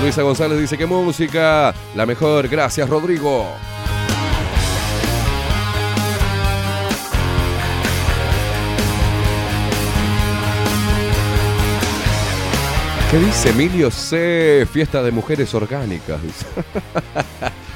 [0.00, 3.46] Luisa González dice que música, la mejor, gracias Rodrigo.
[13.10, 14.66] ¿Qué dice Emilio C?
[14.72, 16.20] Fiesta de mujeres orgánicas.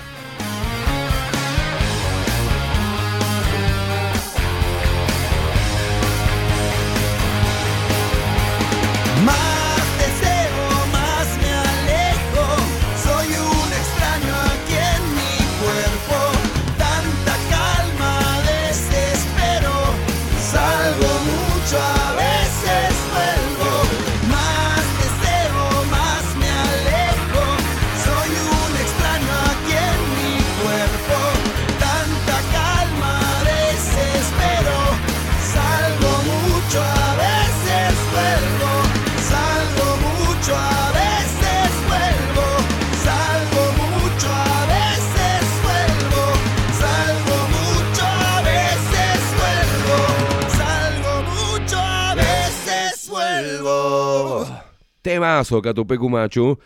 [55.04, 56.58] Temazo, Catupecu Machu.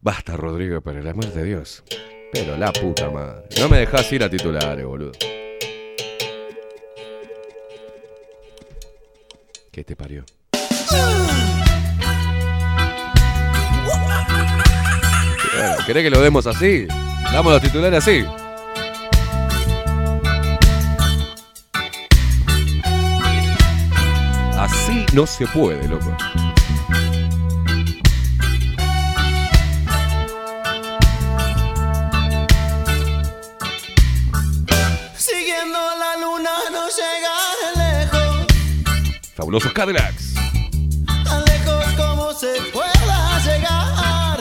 [0.00, 1.84] Basta, Rodrigo, por el amor de Dios.
[2.32, 3.44] Pero la puta madre.
[3.60, 5.12] No me dejas ir a titulares, boludo.
[9.70, 10.24] ¿Qué te parió?
[15.54, 16.88] Bueno, ¿Querés que lo demos así?
[17.32, 18.24] Damos los titulares así.
[24.58, 26.16] Así no se puede, loco.
[39.48, 40.34] Fabulosos Cadillacs.
[41.24, 44.38] tan lejos como se pueda llegar.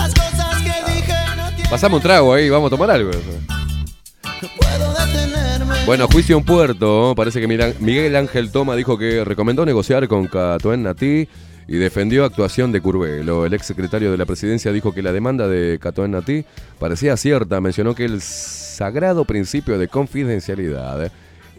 [0.00, 3.10] Las cosas que dije no tienen Pasame un trago ahí, vamos a tomar algo.
[3.10, 5.84] puedo detenerme.
[5.84, 7.12] Bueno, juicio en puerto.
[7.14, 11.28] Parece que Miguel Ángel Toma dijo que recomendó negociar con Catoen Natí
[11.68, 13.44] y defendió actuación de Curvelo.
[13.44, 16.46] El ex secretario de la presidencia dijo que la demanda de Catoen Natí
[16.78, 17.60] parecía cierta.
[17.60, 21.12] Mencionó que el sagrado principio de confidencialidad.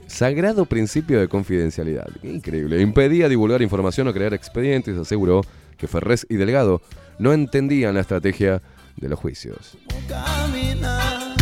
[0.07, 2.07] Sagrado principio de confidencialidad.
[2.23, 2.82] Increíble.
[2.82, 4.98] Impedía divulgar información o crear expedientes.
[4.98, 5.41] Aseguró
[5.77, 6.82] que Ferrés y Delgado
[7.19, 8.61] no entendían la estrategia
[8.98, 9.77] de los juicios.
[10.07, 11.36] caminar.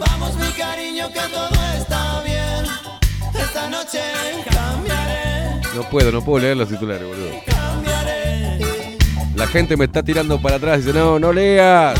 [0.00, 2.64] Vamos, mi cariño, que todo está bien.
[3.42, 4.00] Esta noche
[4.50, 7.30] cambiaré, No puedo, no puedo leer los titulares, boludo.
[9.34, 11.98] La gente me está tirando para atrás y dice, no, no leas.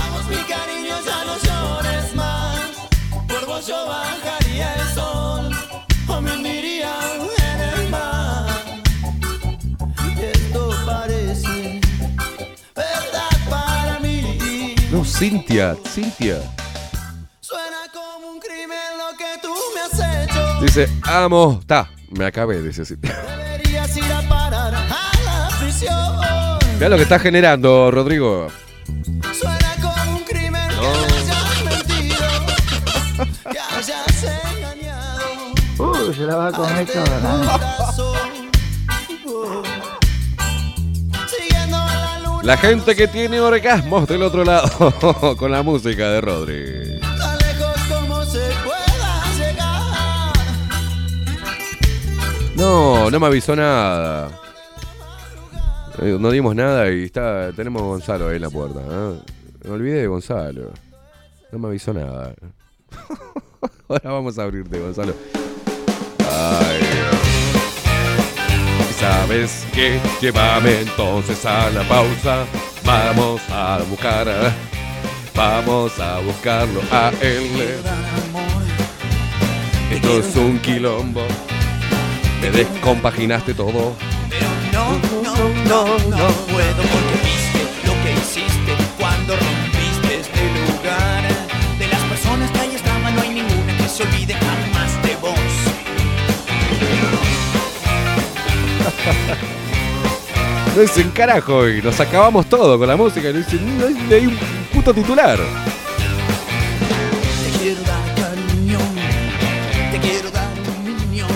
[15.23, 16.39] Cintia, Cintia.
[17.39, 20.61] Suena como un crimen lo que tú me has hecho.
[20.61, 23.15] Dice, amo, está, me acabé, dice Cintia.
[23.15, 26.59] Deberías ir a parar a la prisión.
[26.75, 28.49] Mira lo que está generando, Rodrigo.
[29.33, 32.27] Suena como un crimen que me hayas mentido,
[33.53, 34.25] que hayas
[34.57, 35.53] engañado.
[35.79, 38.12] Uy, se la va a comer toda,
[42.43, 47.01] la gente que tiene orgasmos del otro lado con la música de Rodri.
[52.57, 54.29] No, no me avisó nada.
[56.01, 58.81] Eh, No dimos nada y está, tenemos a Gonzalo ahí en la puerta.
[58.81, 59.21] ¿eh?
[59.65, 60.71] Me olvidé de Gonzalo.
[61.51, 62.35] No me avisó nada.
[63.89, 65.15] Ahora vamos a abrirte, Gonzalo.
[66.31, 67.22] Ay, Dios.
[69.03, 69.99] ¿Sabes qué?
[70.21, 72.45] Llévame entonces a la pausa.
[72.85, 74.29] Vamos a buscar.
[75.35, 77.81] Vamos a buscarlo a él.
[79.91, 81.27] Esto es un quilombo.
[82.41, 83.97] Me descompaginaste todo.
[84.73, 84.85] No,
[85.21, 87.02] no, no, no puedo
[100.75, 103.29] No un carajo y nos acabamos todo con la música.
[103.29, 104.39] y No dice, no hay, un
[104.73, 105.39] puto titular.
[107.45, 108.79] Te quiero dar cariño,
[109.91, 111.27] te quiero dar un niño.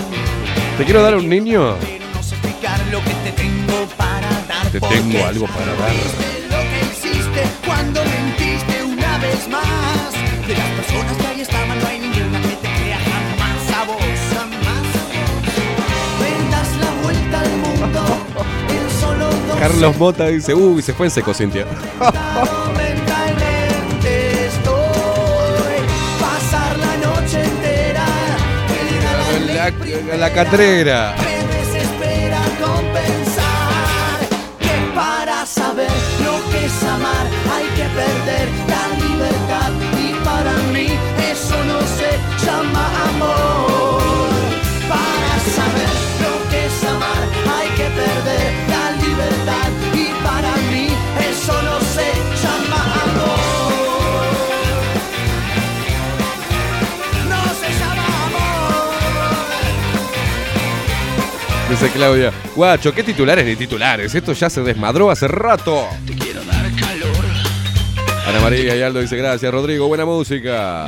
[0.79, 1.75] ¿Te quiero dar un niño?
[2.15, 4.67] No sé explicar lo que te tengo para dar.
[4.71, 5.93] Te tengo algo para dar.
[6.49, 10.16] Lo que hiciste cuando mentiste una vez más.
[19.67, 21.65] Carlos Mota dice, uy, se fue en seco, Cintia.
[29.53, 31.15] la la catrera.
[32.63, 34.19] compensar
[34.57, 35.91] que para saber
[36.23, 38.56] lo que es amar hay que perder
[61.87, 64.13] Dice Claudia, guacho, ¿qué titulares ni titulares?
[64.13, 65.87] Esto ya se desmadró hace rato.
[66.05, 67.15] Te quiero dar calor.
[68.27, 70.87] Ana María y Aldo dice, gracias, Rodrigo, buena música.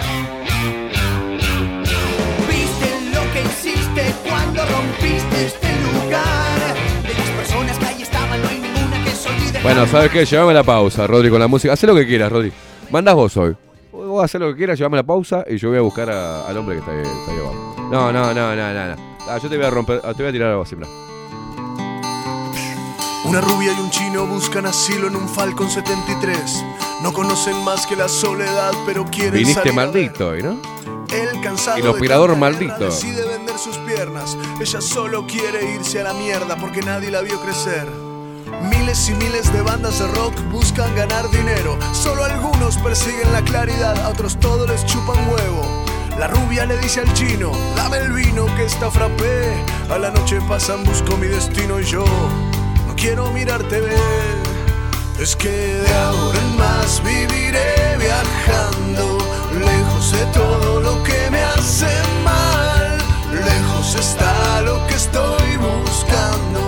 [2.50, 6.76] Viste lo que hiciste cuando rompiste este lugar.
[7.04, 9.60] De las personas que ahí estaban, no hay ninguna que se olvide.
[9.64, 10.26] Bueno, ¿sabes qué?
[10.26, 11.74] Llévame la pausa, Rodri, con la música.
[11.76, 12.52] Haz lo que quieras, Rodri.
[12.92, 13.56] Mandás vos hoy.
[13.94, 16.58] Vos haces lo que quieras, llévame la pausa y yo voy a buscar a- al
[16.58, 17.76] hombre que está ahí, está ahí abajo.
[17.90, 18.96] No, no, no, no, no.
[18.98, 19.09] no.
[19.28, 20.88] Ah, yo te voy a romper, te voy a tirar algo así, mirá.
[23.26, 26.64] Una rubia y un chino buscan asilo en un Falcon 73.
[27.04, 30.58] No conocen más que la soledad, pero quieren Viniste salir maldito hoy, ¿no?
[31.14, 32.86] El cansado El operador maldito.
[32.86, 34.38] decide vender sus piernas.
[34.60, 37.88] Ella solo quiere irse a la mierda porque nadie la vio crecer.
[38.64, 41.78] Miles y miles de bandas de rock buscan ganar dinero.
[41.94, 45.86] Solo algunos persiguen la claridad, a otros todos les chupan huevo.
[46.20, 49.64] La rubia le dice al chino, dame el vino que está frappé.
[49.90, 52.04] A la noche pasan, busco mi destino y yo
[52.88, 54.36] no quiero mirarte ver.
[55.18, 59.18] Es que de ahora en más viviré viajando,
[59.54, 61.88] lejos de todo lo que me hace
[62.26, 62.98] mal.
[63.32, 66.62] Lejos está lo que estoy buscando.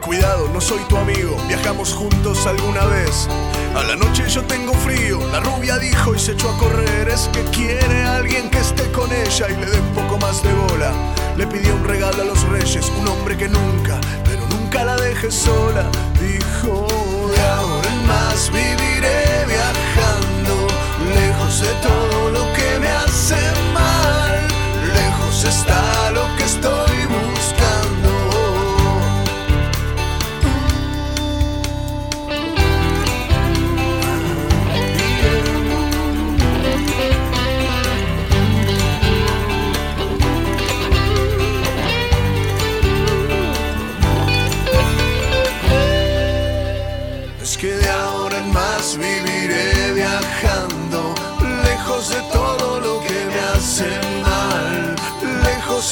[0.00, 3.28] Cuidado, soy tu amigo, viajamos juntos alguna vez.
[3.74, 7.08] A la noche yo tengo frío, la rubia dijo y se echó a correr.
[7.08, 10.52] Es que quiere alguien que esté con ella y le dé un poco más de
[10.52, 10.92] bola.
[11.36, 15.30] Le pidió un regalo a los reyes, un hombre que nunca, pero nunca la deje
[15.30, 15.84] sola.
[16.20, 16.86] Dijo,
[17.34, 20.66] de ahora en más viviré viajando,
[21.14, 22.19] lejos de todo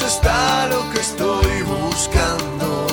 [0.05, 2.87] Está lo que estoy buscando.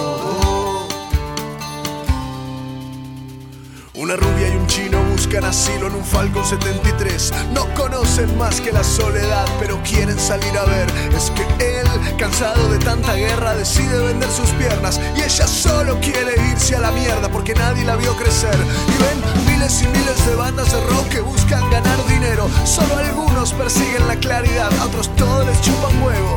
[3.95, 7.33] Una rubia y un chino buscan asilo en un Falcon 73.
[7.53, 10.89] No conocen más que la soledad, pero quieren salir a ver.
[11.17, 11.87] Es que él,
[12.19, 15.01] cansado de tanta guerra, decide vender sus piernas.
[15.17, 18.57] Y ella solo quiere irse a la mierda porque nadie la vio crecer.
[18.89, 22.51] Y ven miles y miles de bandas de rock que buscan ganar dinero.
[22.65, 26.37] Solo algunos persiguen la claridad, a otros todos les chupan huevo.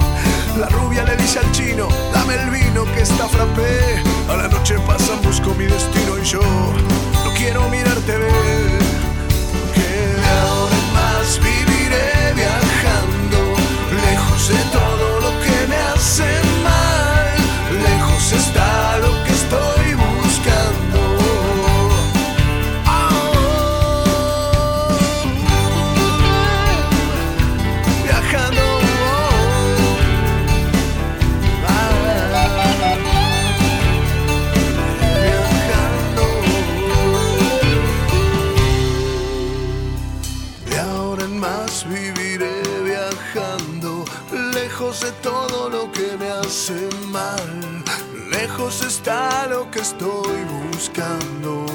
[0.60, 4.04] La rubia le dice al chino, dame el vino que está frappé.
[4.30, 8.80] A la noche pasan, busco mi destino y yo no quiero mirarte ver.
[9.74, 9.90] Que
[10.20, 13.40] de ahora en más viviré viajando,
[14.04, 16.28] lejos de todo lo que me hace
[16.62, 17.38] mal.
[17.82, 18.99] Lejos está
[46.50, 47.84] hace mal.
[48.32, 51.66] Lejos está lo que estoy buscando.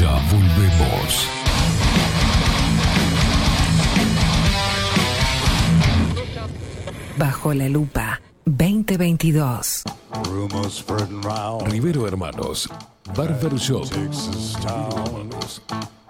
[0.00, 1.28] Ya volvemos.
[7.18, 9.82] Bajo la lupa 2022.
[11.66, 12.70] Rivero Hermanos,
[13.14, 13.86] Barber Shop.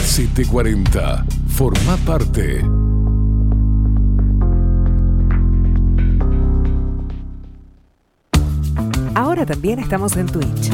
[0.00, 1.24] CT40.
[1.48, 2.64] Forma parte.
[9.14, 10.70] Ahora también estamos en Twitch.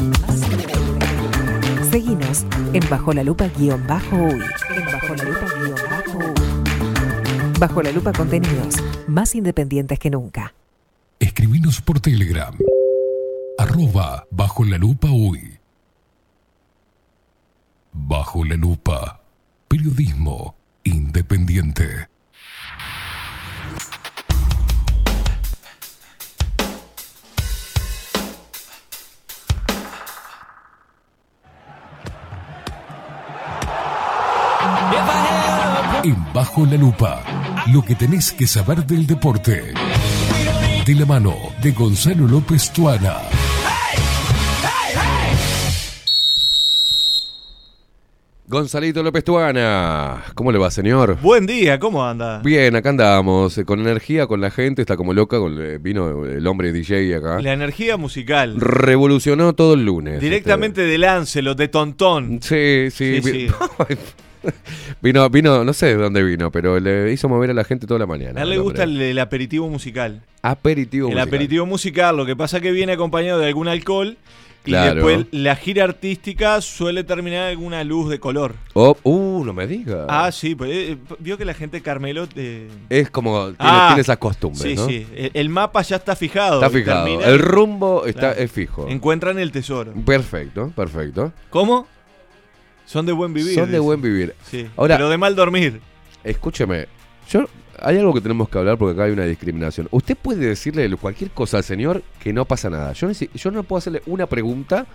[1.91, 4.41] Seguinos en Bajo la Lupa guion bajo uy.
[4.75, 7.59] En Bajo la Lupa guion bajo uy.
[7.59, 8.75] Bajo la Lupa contenidos
[9.07, 10.53] más independientes que nunca.
[11.19, 12.55] Escribinos por Telegram.
[13.57, 15.56] Arroba bajo la lupa uy.
[17.91, 19.21] Bajo la lupa.
[19.67, 22.07] Periodismo independiente.
[36.03, 37.21] En Bajo la Lupa,
[37.67, 39.73] lo que tenés que saber del deporte.
[40.85, 43.36] De la mano de Gonzalo López Tuana.
[48.49, 50.23] Gonzalito López Tuana.
[50.33, 51.17] ¿Cómo le va, señor?
[51.21, 52.39] Buen día, ¿cómo anda?
[52.45, 56.25] Bien, acá andamos, eh, con energía, con la gente, está como loca, con, eh, vino
[56.25, 57.41] el hombre DJ acá.
[57.41, 58.55] La energía musical.
[58.57, 60.21] Revolucionó todo el lunes.
[60.21, 62.39] Directamente de Lancelot, de Tontón.
[62.41, 63.21] Sí, sí.
[63.21, 63.47] Sí, vi-
[65.01, 67.99] vino, vino, no sé de dónde vino, pero le hizo mover a la gente toda
[67.99, 68.39] la mañana.
[68.39, 70.21] A él le el gusta el, el aperitivo musical.
[70.41, 71.09] aperitivo.
[71.09, 71.27] el musical.
[71.27, 74.17] aperitivo musical, lo que pasa que viene acompañado de algún alcohol
[74.67, 78.55] y después la gira artística suele terminar en alguna luz de color.
[78.73, 80.05] Oh, uh, no me diga.
[80.09, 84.01] Ah, sí, pues eh, vio que la gente Carmelo eh, Es como, tiene, Ah, tiene
[84.01, 84.85] esas costumbres, Sí, ¿no?
[84.87, 85.07] sí.
[85.15, 86.55] El, el mapa ya está fijado.
[86.63, 87.05] Está fijado.
[87.05, 88.39] termina- El rumbo está, Claro.
[88.39, 88.87] es fijo.
[88.87, 89.93] Encuentran el tesoro.
[90.05, 91.31] Perfecto, perfecto.
[91.49, 91.87] ¿Cómo?
[92.85, 93.55] Son de buen vivir.
[93.55, 94.33] Son de buen vivir.
[94.49, 94.67] Sí.
[94.77, 95.81] Ahora, pero de mal dormir.
[96.23, 96.87] Escúcheme,
[97.29, 97.45] yo
[97.79, 99.87] hay algo que tenemos que hablar porque acá hay una discriminación.
[99.91, 102.93] Usted puede decirle cualquier cosa al señor que no pasa nada.
[102.93, 104.85] Yo, yo no puedo hacerle una pregunta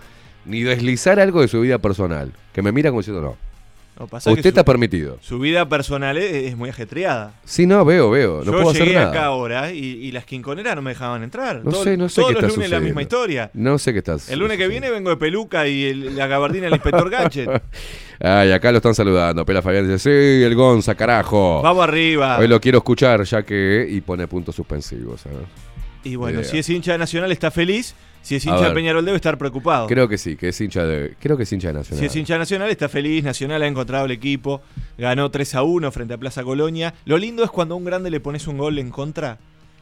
[0.45, 2.31] ni deslizar algo de su vida personal.
[2.53, 3.52] Que me mira como diciendo no.
[3.99, 5.19] Lo pasa que Usted su- está permitido.
[5.21, 7.33] Su vida personal es, es muy ajetreada.
[7.45, 8.39] Sí, no, veo, veo.
[8.39, 9.09] No Yo puedo hacer llegué nada.
[9.11, 11.63] acá ahora y, y las quinconeras no me dejaban entrar.
[11.63, 13.01] No Todo- sé, no sé todos qué los está lunes la misma sucediendo.
[13.01, 13.51] historia.
[13.53, 14.29] No sé qué estás.
[14.29, 17.61] El lunes que viene vengo de peluca y el- la gabardina del inspector Gadget.
[18.19, 19.45] Ay, acá lo están saludando.
[19.45, 21.61] Pela Fabián dice, sí, el Gonza, carajo.
[21.61, 22.37] Vamos arriba.
[22.39, 23.85] Hoy lo quiero escuchar ya que...
[23.89, 25.21] Y pone puntos suspensivos.
[25.21, 25.37] ¿sabes?
[26.03, 26.49] Y bueno, Idea.
[26.49, 27.95] si es hincha de Nacional está feliz.
[28.23, 28.73] Si es hincha de.
[28.73, 29.87] Peñarol debe estar preocupado.
[29.87, 31.15] Creo que sí, que es hincha de...
[31.19, 31.99] Creo que es hincha de Nacional.
[31.99, 34.61] Si es hincha de Nacional está feliz, Nacional ha encontrado el equipo,
[34.97, 36.93] ganó 3 a 1 frente a Plaza Colonia.
[37.05, 39.37] Lo lindo es cuando a un grande le pones un gol en contra,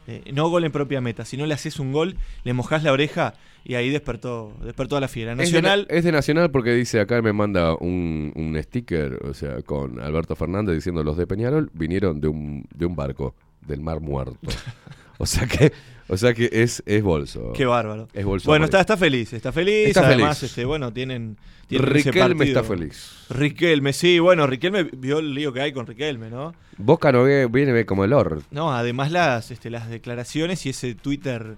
[0.08, 2.92] eh, no gol en propia meta, si no le haces un gol, le mojás la
[2.92, 5.36] oreja y ahí despertó, despertó a la fiera.
[5.36, 9.36] Nacional, Es de, es de Nacional porque dice acá me manda un, un sticker, o
[9.36, 13.36] sea, con Alberto Fernández diciendo los de Peñarol vinieron de un, de un barco,
[13.68, 14.38] del Mar Muerto.
[15.18, 15.72] o sea que,
[16.12, 17.54] o sea que es, es bolso.
[17.54, 18.08] qué bárbaro.
[18.14, 18.50] Es bolso.
[18.50, 19.88] Bueno, está, está feliz, está feliz.
[19.88, 20.52] Está además, feliz.
[20.52, 21.38] este, bueno, tienen,
[21.70, 23.26] Riquelme está feliz.
[23.30, 26.54] Riquelme, sí, bueno, Riquelme vio el lío que hay con Riquelme, ¿no?
[26.78, 28.42] Boca no viene como el or.
[28.52, 31.56] No, además las, este, las declaraciones y ese Twitter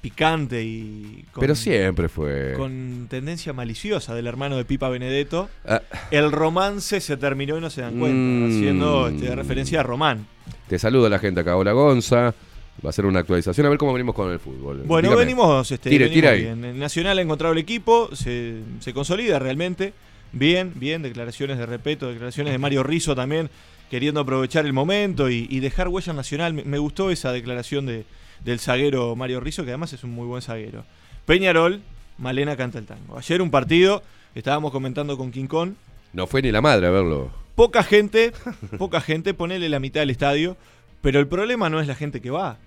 [0.00, 2.52] picante y con, Pero siempre fue.
[2.56, 5.48] con tendencia maliciosa del hermano de Pipa Benedetto.
[5.64, 5.82] Ah.
[6.12, 8.48] El romance se terminó y no se dan cuenta, Mm.
[8.50, 10.26] haciendo este, referencia a Román.
[10.68, 11.56] Te saludo a la gente acá.
[11.56, 12.34] Hola Gonza.
[12.84, 13.66] Va a ser una actualización.
[13.66, 14.82] A ver cómo venimos con el fútbol.
[14.84, 15.24] Bueno, Dígame.
[15.24, 16.42] venimos, este, Tire, venimos tire ahí.
[16.42, 16.64] bien.
[16.64, 19.92] El Nacional ha encontrado el equipo, se, se consolida realmente.
[20.32, 23.48] Bien, bien, declaraciones de respeto, declaraciones de Mario Rizzo también,
[23.90, 26.52] queriendo aprovechar el momento y, y dejar huella nacional.
[26.52, 28.04] Me, me gustó esa declaración de,
[28.44, 30.84] del zaguero Mario Rizzo, que además es un muy buen zaguero.
[31.24, 31.80] Peñarol,
[32.18, 33.16] Malena canta el tango.
[33.16, 34.02] Ayer un partido,
[34.34, 35.72] estábamos comentando con King Kong,
[36.12, 37.30] No fue ni la madre a verlo.
[37.54, 38.32] poca gente,
[38.78, 40.56] poca gente, ponele la mitad del estadio,
[41.00, 42.58] pero el problema no es la gente que va.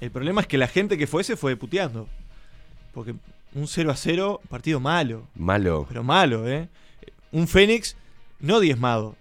[0.00, 2.08] El problema es que la gente que fue se fue puteando.
[2.92, 3.14] Porque
[3.54, 5.86] un 0 a 0, partido malo, Malo.
[5.88, 6.68] pero malo, ¿eh?
[7.32, 7.96] Un Fénix
[8.40, 9.16] no diezmado,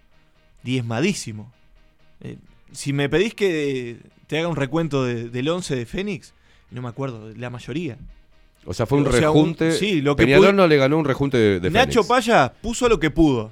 [0.64, 1.51] diezmadísimo.
[2.22, 2.38] Eh,
[2.72, 3.97] si me pedís que
[4.27, 6.33] te haga un recuento de- del 11 de Fénix,
[6.72, 7.97] no me acuerdo, la mayoría.
[8.65, 9.72] O sea, fue un O sea, un- rejunte.
[9.73, 12.07] sí, lo que Peñarol no le ganó un rejunte de, de Nacho Fénix.
[12.09, 13.51] Paya puso lo que pudo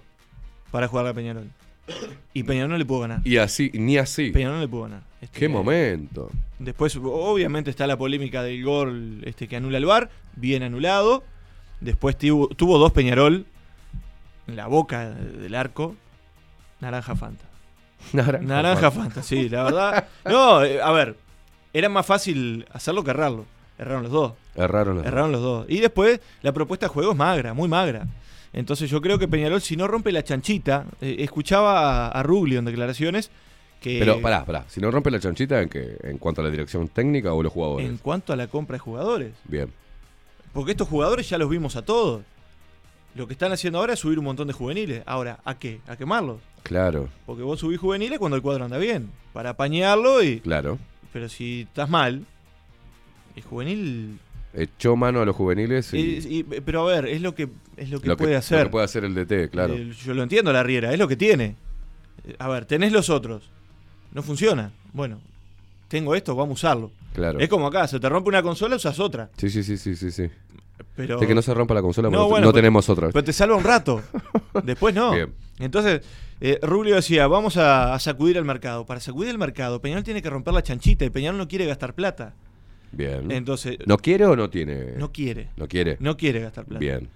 [0.72, 1.48] para jugar a Peñarol.
[2.34, 3.22] Y Peñarol no le pudo ganar.
[3.24, 4.32] Y así, ni así.
[4.32, 5.04] Peñarol no le pudo ganar.
[5.26, 6.30] Este, Qué momento.
[6.60, 11.24] Después, obviamente, está la polémica del gol este, que anula el VAR, bien anulado.
[11.82, 13.48] Después tuvo, tuvo dos Peñarol
[14.48, 15.96] en la boca del arco.
[16.80, 17.46] Naranja Fanta.
[18.14, 19.16] Naranja, Naranja Fanta.
[19.16, 20.08] Fanta, sí, la verdad.
[20.26, 21.18] No, eh, a ver,
[21.74, 23.46] era más fácil hacerlo que errarlo.
[23.80, 24.34] Erraron los dos.
[24.56, 25.12] Erraron los dos.
[25.12, 25.66] Erraron los dos.
[25.68, 28.08] Y después la propuesta de juego es magra, muy magra.
[28.54, 32.60] Entonces yo creo que Peñarol, si no rompe la chanchita, eh, escuchaba a, a Ruglio
[32.60, 33.32] en declaraciones
[33.94, 34.66] que Pero pará, pará.
[34.68, 35.98] Si no rompe la chanchita, ¿en, qué?
[36.04, 37.88] ¿en cuanto a la dirección técnica o los jugadores?
[37.88, 39.70] en cuanto a la compra de jugadores, Bien.
[40.54, 42.24] porque estos jugadores ya los vimos a todos.
[43.16, 45.02] Lo que están haciendo ahora es subir un montón de juveniles.
[45.06, 45.80] Ahora, ¿a qué?
[45.88, 46.42] ¿A quemarlos?
[46.64, 50.40] Claro, Porque vos subís juveniles cuando el cuadro anda bien, para apañarlo y...
[50.42, 50.80] claro.
[51.14, 52.26] Pero si estás mal,
[53.36, 54.20] el juvenil...
[54.54, 57.90] Echó mano a los juveniles y y- y- pero a ver, es lo que, es
[57.90, 58.60] lo que lo, puede que, hacer.
[58.60, 59.76] lo que puede hacer el DT, claro.
[59.76, 61.56] Yo lo entiendo, la Riera, es lo que tiene.
[62.40, 63.50] A ver, tenés los otros.
[64.16, 64.72] No funciona.
[64.94, 65.20] Bueno,
[65.90, 66.92] tengo esto, vamos a usarlo.
[67.14, 67.38] Claro.
[67.40, 69.30] Es como acá, se te rompe una consola, usas otra.
[69.38, 70.30] Sí, sí, sí, sí, sí, sí.
[70.96, 71.20] Pero...
[71.20, 73.10] De que no se rompa la consola, No, porque bueno, no pero- tenemos otra.
[73.10, 74.02] Pero te salva un rato.
[74.64, 75.12] Después no.
[75.12, 75.34] Bien.
[75.60, 76.02] Entonces,
[76.42, 78.86] eh, Rubio decía, vamos a, a sacudir el mercado.
[78.86, 81.94] Para sacudir el mercado, Peñarol tiene que romper la chanchita y Peñarol no quiere gastar
[81.94, 82.34] plata.
[82.94, 83.30] Bien.
[83.32, 84.94] Entonces, ¿No quiere o no tiene?
[84.98, 85.50] no quiere.
[85.58, 85.98] No quiere.
[86.00, 86.80] No quiere gastar plata.
[86.80, 87.10] Bien.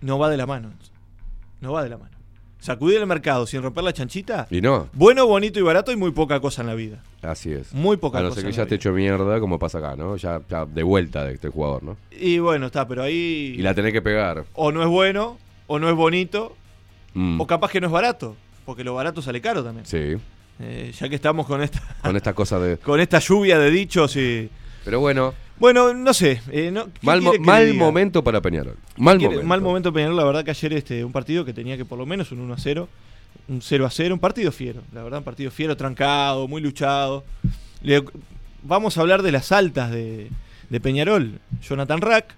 [0.00, 0.72] No va de la mano.
[1.60, 2.16] No va de la mano.
[2.60, 4.46] Sacudir el mercado sin romper la chanchita.
[4.50, 7.02] Y no, Bueno, bonito y barato y muy poca cosa en la vida.
[7.22, 7.72] así es.
[7.72, 9.94] Muy poca A no cosa ser que en ya esté hecho mierda, como pasa acá,
[9.96, 10.16] ¿no?
[10.16, 11.96] Ya, ya de vuelta de este jugador, ¿no?
[12.10, 14.44] Y bueno, está, pero ahí Y la tenés que pegar.
[14.54, 16.54] o no es bueno, o no es bonito,
[17.14, 19.86] Mm, o capaz que no es barato, porque lo barato sale caro también.
[19.86, 20.16] Sí.
[20.60, 22.76] Eh, ya que estamos con esta Con esta cosa de.
[22.82, 24.50] con esta lluvia de dichos y
[24.84, 28.76] Pero bueno, bueno, no sé, eh, no- ¿qué mal, mo- mal momento para Peñarol.
[28.96, 29.44] Mal momento.
[29.46, 32.06] mal momento Peñarol, la verdad que ayer este un partido que tenía que por lo
[32.06, 32.88] menos un 1 a 0,
[33.48, 37.24] un 0 a 0, un partido fiero, la verdad un partido fiero, trancado, muy luchado.
[37.82, 38.04] Le-
[38.62, 40.30] vamos a hablar de las altas de,
[40.70, 42.34] de Peñarol, Jonathan Rack,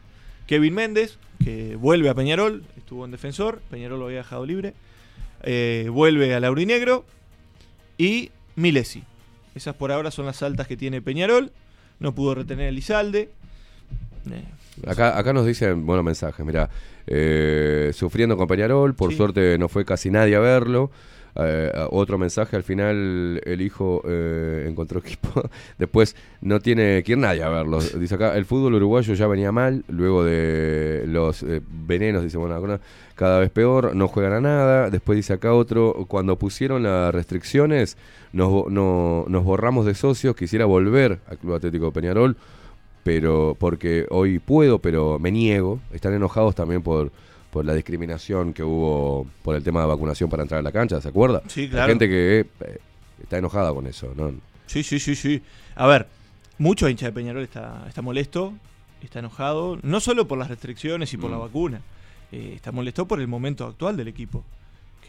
[0.47, 4.75] Kevin Méndez, que vuelve a Peñarol, estuvo en defensor, Peñarol lo había dejado libre,
[5.43, 7.05] eh, vuelve al Aurinegro
[7.99, 9.03] y Milesi.
[9.55, 11.51] Esas por ahora son las altas que tiene Peñarol,
[12.01, 13.31] no pudo retener el Izalde.
[14.31, 14.45] Eh,
[14.87, 16.71] Acá, acá nos dicen buenos mensajes, mira,
[17.93, 19.17] sufriendo con Peñarol, por Sí.
[19.17, 20.91] suerte no fue casi nadie a verlo.
[21.37, 25.29] Eh, otro mensaje, al final el hijo eh, encontró equipo.
[25.79, 27.81] Después no tiene que ir nadie a verlo.
[27.81, 32.81] Dice acá, el fútbol uruguayo ya venía mal, luego de los eh, venenos, dice, bueno,
[33.15, 34.91] cada vez peor, no juegan a nada.
[34.91, 37.97] Después dice acá otro, cuando pusieron las restricciones,
[38.33, 42.37] nos, nos borramos de socios, quisiera volver al Club Atlético de Peñarol
[43.03, 45.81] pero porque hoy puedo, pero me niego.
[45.93, 47.11] Están enojados también por,
[47.51, 51.01] por la discriminación que hubo por el tema de vacunación para entrar a la cancha,
[51.01, 51.43] ¿se acuerda?
[51.49, 51.89] Sí, Hay claro.
[51.89, 52.79] gente que eh,
[53.23, 54.33] está enojada con eso, ¿no?
[54.67, 55.43] Sí, sí, sí, sí.
[55.75, 56.07] A ver,
[56.59, 58.55] mucho hincha de Peñarol está, está molesto,
[59.03, 61.41] está enojado, no solo por las restricciones y por la Mm.
[61.41, 61.81] vacuna,
[62.33, 64.45] eh, está molesto por el momento actual del equipo,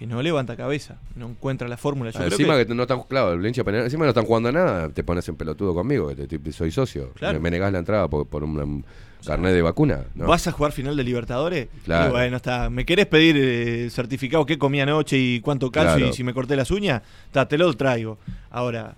[0.01, 2.09] que no levanta cabeza, no encuentra la fórmula.
[2.15, 4.51] Ah, encima que- que, no están, claro, el hincha Peñarol, encima no están jugando a
[4.51, 7.11] nada, te pones en pelotudo conmigo, que te- te- soy socio.
[7.13, 7.35] Claro.
[7.35, 8.85] Me, me negás la entrada por, por un, un
[9.23, 9.99] carnet de vacuna.
[10.15, 10.25] ¿no?
[10.25, 11.67] ¿Vas a jugar final de Libertadores?
[11.85, 12.09] Claro.
[12.09, 12.71] Y bueno, está.
[12.71, 16.09] ¿Me querés pedir eh, el certificado qué comí anoche y cuánto calcio Claro.
[16.11, 17.03] y si me corté las uñas?
[17.27, 18.17] Está, te lo traigo.
[18.49, 18.95] Ahora,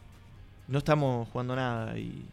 [0.70, 2.24] no estamos jugando nada y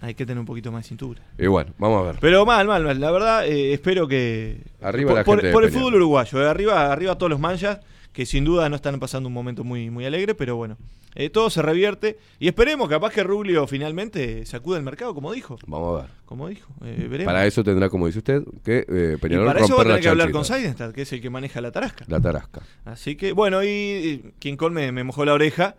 [0.00, 1.20] hay que tener un poquito más de cintura.
[1.38, 2.16] Y bueno, vamos a ver.
[2.20, 2.98] Pero mal, mal, mal.
[3.00, 4.62] La verdad, eh, espero que.
[4.80, 6.42] Arriba por, la por- gente de por el fútbol uruguayo.
[6.42, 7.80] eh, arriba, arriba todos los manchas,
[8.12, 10.76] que sin duda no están pasando un momento muy, muy alegre, pero bueno.
[11.14, 12.18] eh, todo se revierte.
[12.38, 15.58] Y esperemos, capaz que Rubio finalmente sacude el mercado, como dijo.
[15.66, 16.10] Vamos a ver.
[16.24, 16.72] Como dijo.
[16.80, 17.24] veremos.
[17.24, 20.00] Para eso tendrá, como dice usted, que eh, y Peñarol para eso va a tener
[20.00, 20.44] que hablar con.
[20.44, 22.04] Seidenstadt, que es el que maneja la tarasca.
[22.08, 22.62] La tarasca.
[22.84, 25.74] Así que, bueno, y, y King me mojó la oreja,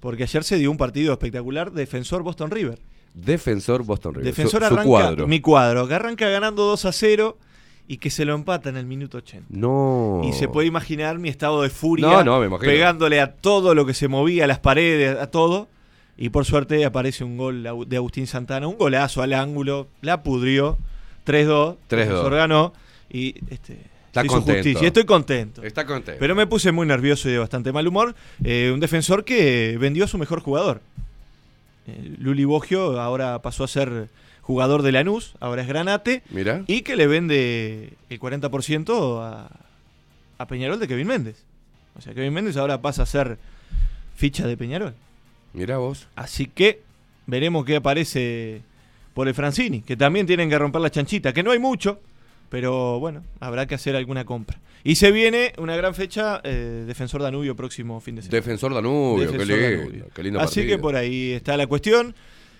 [0.00, 2.78] porque ayer se dio un partido espectacular, Defensor Boston River.
[3.16, 4.26] Defensor Boston River.
[4.26, 5.26] Defensor su, su arranca, cuadro.
[5.26, 7.38] mi cuadro, que arranca ganando 2 a 0
[7.88, 9.46] y que se lo empata en el minuto 80.
[9.48, 10.20] No.
[10.24, 12.70] Y se puede imaginar mi estado de furia, No, no, me imagino.
[12.70, 15.68] pegándole a todo lo que se movía, a las paredes, a todo.
[16.18, 20.78] Y por suerte aparece un gol de Agustín Santana, un golazo al ángulo, la pudrió,
[21.26, 21.76] 3-2, 3-2.
[21.88, 22.72] Defensor ganó
[23.10, 24.62] y este, Está hizo contento.
[24.62, 24.86] justicia.
[24.88, 25.62] Estoy contento.
[25.62, 26.18] Está contento.
[26.18, 28.14] Pero me puse muy nervioso y de bastante mal humor.
[28.44, 30.80] Eh, un defensor que vendió a su mejor jugador.
[31.86, 34.08] Eh, Luli Bogio ahora pasó a ser
[34.42, 36.22] jugador de Lanús, ahora es Granate.
[36.30, 36.62] Mira.
[36.66, 39.48] Y que le vende el 40% a,
[40.38, 41.44] a Peñarol de Kevin Méndez.
[41.96, 43.38] O sea, Kevin Méndez ahora pasa a ser
[44.14, 44.94] ficha de Peñarol.
[45.52, 46.06] Mira vos.
[46.16, 46.82] Así que
[47.26, 48.62] veremos qué aparece
[49.14, 52.00] por el Francini, que también tienen que romper la chanchita, que no hay mucho,
[52.48, 54.60] pero bueno, habrá que hacer alguna compra.
[54.84, 58.36] Y se viene una gran fecha, eh, Defensor Danubio próximo fin de semana.
[58.36, 60.06] Defensor Danubio, qué lindo, Danubio.
[60.14, 60.76] qué lindo Así partido.
[60.76, 62.14] que por ahí está la cuestión.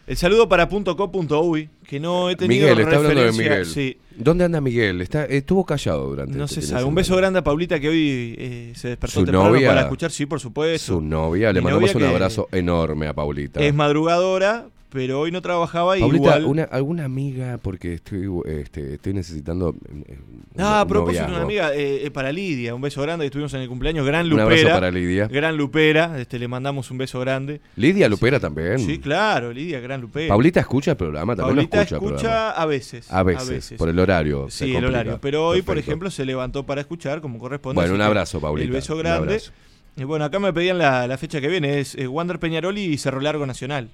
[0.08, 3.66] El saludo para .co.uy, que no he tenido Miguel, está hablando de Miguel.
[3.66, 5.00] Sí, ¿Dónde anda Miguel?
[5.02, 6.84] Está, estuvo callado durante no este se sabe.
[6.84, 10.12] Un beso grande a Paulita que hoy eh, se despertó Su temprano novia- para escuchar,
[10.12, 10.94] sí, por supuesto.
[10.94, 13.60] Su novia, le mandamos novia un abrazo enorme a Paulita.
[13.60, 16.44] Es madrugadora, pero hoy no trabajaba y Paulita, igual...
[16.46, 19.74] una, alguna amiga, porque estoy, este, estoy necesitando.
[20.06, 23.24] eh, un- Ah, a un propósito, una amiga eh, eh, para Lidia, un beso grande
[23.24, 24.44] que estuvimos en el cumpleaños, gran Un Lupera.
[24.46, 25.26] abrazo para Lidia.
[25.28, 27.60] Gran Lupera, este, le mandamos un beso grande.
[27.76, 28.78] Lidia Lupera también.
[28.78, 30.28] Sí, claro, Lidia, gran Lupera.
[30.28, 31.96] Paulita escucha el programa, también Paulita lo escucha.
[31.96, 32.50] escucha programa.
[32.50, 33.12] a veces.
[33.12, 34.46] A veces, por el horario.
[34.48, 35.18] Sí, el horario.
[35.20, 37.74] Pero hoy, por ejemplo, se levantó para escuchar como corresponde.
[37.80, 39.18] Bueno, un abrazo, Paulita, El beso un grande.
[39.34, 39.52] abrazo.
[39.98, 41.80] Y bueno, acá me pedían la, la fecha que viene.
[41.80, 43.88] Es eh, Wander Peñarol y Cerro Largo Nacional.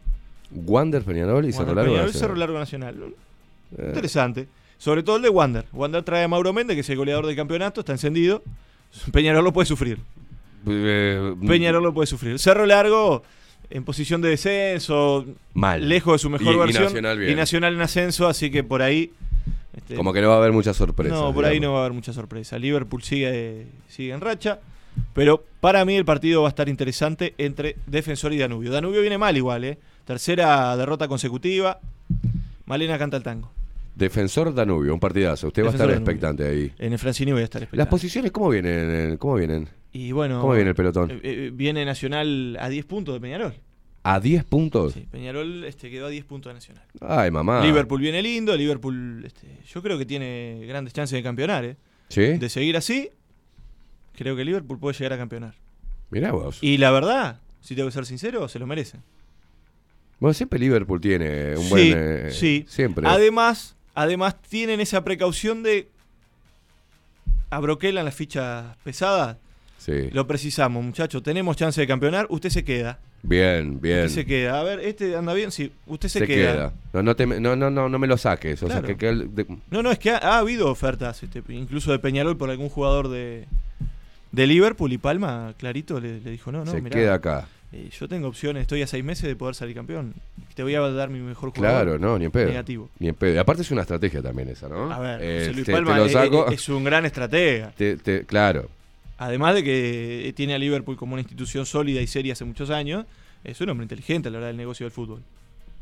[0.55, 1.91] Wander Peñarol y Cerro Largo.
[1.93, 2.21] Peñarol y Nacional.
[2.21, 2.97] Cerro Largo Nacional.
[3.79, 3.85] Eh.
[3.89, 4.49] Interesante.
[4.79, 5.65] Sobre todo el de Wander.
[5.73, 8.43] Wander trae a Mauro Méndez, que es el goleador del campeonato, está encendido.
[9.13, 9.99] Peñarol lo puede sufrir.
[10.67, 12.39] Eh, Peñarol lo puede sufrir.
[12.39, 13.23] Cerro Largo
[13.71, 15.25] en posición de descenso,
[15.55, 15.89] Mal.
[15.89, 16.85] lejos de su mejor Y- y versión.
[16.85, 17.33] Nacional bien.
[17.33, 19.13] y Nacional en ascenso, así que por ahí.
[19.75, 21.15] este, Como que no va a haber mucha sorpresa.
[21.15, 22.59] no, por ahí no va a haber mucha sorpresa.
[22.59, 24.61] Liverpool sigue, sigue en racha.
[25.15, 28.71] Pero para mí el partido va a estar interesante entre Defensor y Danubio.
[28.71, 29.79] Danubio viene mal igual, ¿eh?
[30.05, 31.81] Tercera derrota consecutiva.
[32.67, 33.51] Malena canta el tango.
[33.95, 35.49] Defensor Danubio, un partidazo.
[35.49, 36.73] Usted va a estar expectante ahí.
[36.79, 37.91] En el Francini voy a estar Las expectante.
[37.91, 39.13] posiciones, ¿cómo vienen?
[39.13, 39.69] eh, ¿Cómo vienen?
[39.93, 40.41] Y bueno.
[40.41, 41.11] ¿Cómo viene el pelotón?
[41.11, 43.55] eh, eh, viene Nacional a 10 puntos de Peñarol.
[44.05, 44.95] ¿A 10 puntos?
[45.11, 46.85] Peñarol este, quedó a 10 puntos de Nacional.
[47.01, 47.63] Ay, mamá.
[47.65, 48.57] Liverpool viene lindo.
[48.57, 51.77] Liverpool, este, yo creo que tiene grandes chances de campeonar, ¿eh?
[52.09, 52.23] ¿Sí?
[52.39, 53.11] De seguir así,
[54.17, 55.55] creo que Liverpool puede llegar a campeonar.
[56.11, 56.59] Mirá vos.
[56.63, 58.99] Y la verdad, si tengo que ser sincero, se lo merece.
[60.23, 61.93] Bueno, siempre Liverpool tiene un Sí, buen.
[61.97, 62.65] eh, sí.
[62.69, 63.09] Siempre.
[63.09, 65.89] Además, además tienen esa precaución de
[67.51, 69.37] abroquelan las fichas pesadas.
[69.79, 70.11] Sí.
[70.13, 71.25] Lo precisamos, muchachos.
[71.25, 72.27] Tenemos chance de campeonar.
[72.31, 73.01] Usted se queda.
[73.25, 74.07] Bien, bien.
[74.07, 74.61] Usted se queda.
[74.61, 75.51] A ver, este anda bien.
[75.51, 76.53] Sí, usted se, Se queda.
[76.53, 76.73] queda.
[76.93, 78.63] No, no, te no, no, no, no me lo saques.
[78.63, 81.43] O sea, que, que el- de- No, no, es que ha, ha habido ofertas, este,
[81.49, 83.47] incluso de Peñarol por algún jugador de,
[84.31, 87.49] de Liverpool y Palma, clarito, le, le dijo, no, no, se mirá, queda acá.
[87.73, 90.15] Eh, yo tengo opciones, estoy a seis meses de poder salir campeón.
[90.55, 91.85] Te voy a dar mi mejor jugador.
[91.85, 92.49] Claro, no, ni en pedo.
[92.49, 92.91] Negativo.
[92.99, 93.35] Ni en pedo.
[93.35, 94.93] Y Aparte es una estrategia también esa, ¿no?
[94.93, 96.47] A ver, Eh, Luis te- Palma te lo es- saco.
[96.49, 97.73] es, es un gran estratega.
[97.77, 98.69] Te- te- claro.
[99.19, 103.07] Además de que tiene a Liverpool como una institución sólida y seria hace muchos años,
[103.45, 105.21] es un hombre inteligente a la hora del negocio del fútbol.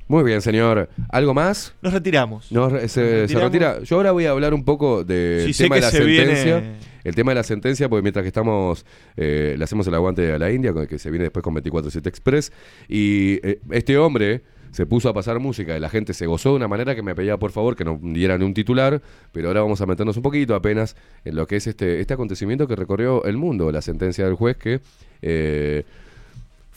[0.08, 0.88] Muy bien, señor.
[1.08, 1.72] ¿Algo más?
[1.82, 2.46] Nos retiramos.
[2.46, 3.28] Se, retiramos.
[3.44, 3.82] retira.
[3.82, 6.36] Yo ahora voy a hablar un poco del Sí, sé tema de la se viene-
[6.36, 6.89] sentencia.
[7.04, 8.84] El tema de la sentencia, porque mientras que estamos,
[9.16, 11.54] eh, le hacemos el aguante a la India, con el que se viene después con
[11.54, 12.52] 24-7 Express,
[12.88, 16.56] y eh, este hombre se puso a pasar música y la gente se gozó de
[16.56, 19.80] una manera que me pedía por favor que no dieran un titular, pero ahora vamos
[19.80, 23.36] a meternos un poquito apenas en lo que es este, este acontecimiento que recorrió el
[23.36, 24.80] mundo, la sentencia del juez que...
[25.22, 25.84] eh,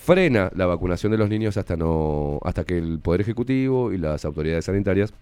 [0.03, 4.25] frena la vacunación de los niños hasta no hasta que el poder ejecutivo y las
[4.25, 5.13] autoridades sanitarias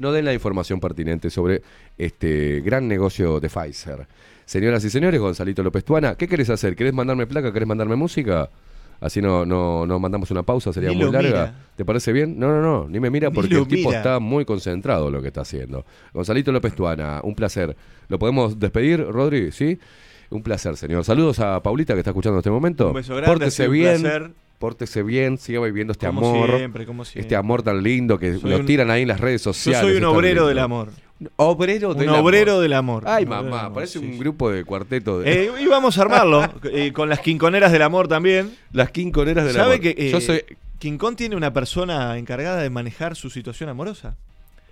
[0.00, 1.62] no den la información pertinente sobre
[1.96, 4.06] este gran negocio de Pfizer.
[4.44, 6.74] Señoras y señores, Gonzalito López Tuana, ¿qué querés hacer?
[6.74, 7.52] ¿Querés mandarme placa?
[7.52, 8.50] ¿Querés mandarme música?
[9.00, 11.28] Así no, no, no mandamos una pausa, sería Ni muy larga.
[11.28, 11.54] mira.
[11.76, 12.38] ¿Te parece bien?
[12.38, 13.98] No, no, no, ni me mira porque el tipo mira.
[14.00, 15.86] está muy concentrado en lo que está haciendo.
[16.12, 17.74] Gonzalito López Tuana, un placer.
[18.08, 19.52] ¿Lo podemos despedir, Rodri?
[19.52, 19.78] ¿Sí?
[20.30, 21.04] Un placer, señor.
[21.04, 22.88] Saludos a Paulita que está escuchando en este momento.
[22.88, 24.00] Un beso grande, ha Pórtese sido un bien.
[24.02, 24.30] placer.
[24.60, 26.56] Pórtese bien, siga viviendo este Como amor.
[26.58, 27.22] siempre, como siempre.
[27.22, 29.80] Este amor tan lindo que Soy lo un- tiran ahí en las redes Yo sociales.
[29.80, 30.48] soy un obrero lindo.
[30.48, 30.90] del amor.
[31.36, 32.62] Obrero Un del obrero amor.
[32.62, 33.04] del amor.
[33.06, 34.18] Ay, Un mamá, amor, parece sí, un sí.
[34.18, 35.20] grupo de cuarteto.
[35.20, 35.44] De...
[35.46, 38.54] Eh, y vamos a armarlo eh, con las quinconeras del amor también.
[38.72, 39.80] Las quinconeras del ¿Sabe amor.
[39.80, 40.44] que eh, Yo soy-
[40.78, 44.16] King Kong tiene una persona encargada de manejar su situación amorosa?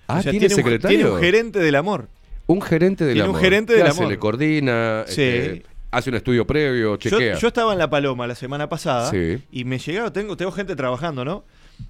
[0.07, 0.99] Ah, O sea, ¿tiene un- secretario?
[0.99, 2.09] tiene un gerente del amor.
[2.47, 3.43] Un gerente del Tiene un amor.
[3.43, 4.09] gerente ¿Qué del amor.
[4.09, 5.23] Le coordina, Sí.
[5.23, 7.37] este, hace un estudio previo, chequea.
[7.39, 9.39] yo estaba en La Paloma la semana pasada Sí.
[9.51, 11.45] y me llegaba, tengo, tengo gente trabajando, ¿no?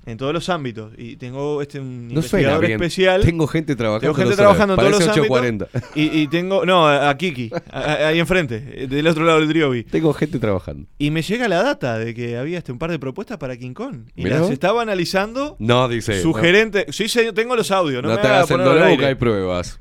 [0.04, 0.92] En todos los ámbitos.
[0.98, 3.22] Y tengo este un no investigador especial.
[3.24, 4.00] Tengo gente trabajando.
[4.02, 5.68] Tengo gente trabajando en todos los Parece ámbitos.
[5.70, 5.98] 840.
[5.98, 6.66] Y, y tengo.
[6.66, 9.84] No, a Kiki, a- ahí enfrente, del otro lado del Driobi.
[9.84, 10.86] Tengo gente trabajando.
[10.98, 13.72] Y me llega la data de que había este, un par de propuestas para King
[13.72, 14.08] Kong.
[14.14, 16.20] Y Mirá las estaba analizando No, dice.
[16.20, 16.38] su no.
[16.90, 18.02] Sí, señor, tengo los audios.
[18.02, 19.80] No, No, me te haga hagas el dolor hay pruebas.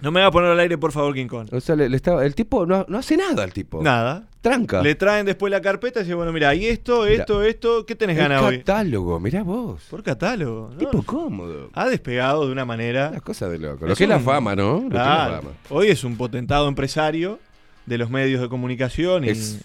[0.00, 1.48] No me va a poner al aire, por favor, King Kong.
[1.52, 3.82] O sea, le, le estaba, el tipo no, no hace nada, el tipo.
[3.82, 4.28] Nada.
[4.40, 4.80] Tranca.
[4.82, 8.16] Le traen después la carpeta y dice, bueno, mira, y esto, esto, esto, ¿qué tenés
[8.16, 8.58] ganas hoy?
[8.58, 9.82] catálogo, mirá vos.
[9.90, 10.70] Por catálogo.
[10.72, 10.78] ¿no?
[10.78, 11.70] Tipo cómodo.
[11.72, 13.08] Ha despegado de una manera.
[13.10, 13.86] Una cosa de loco.
[13.86, 14.74] Lo Es que es la fama, ¿no?
[14.74, 15.50] Lo que es la fama.
[15.70, 17.40] Hoy es un potentado empresario
[17.86, 19.24] de los medios de comunicación.
[19.24, 19.58] Y, Es-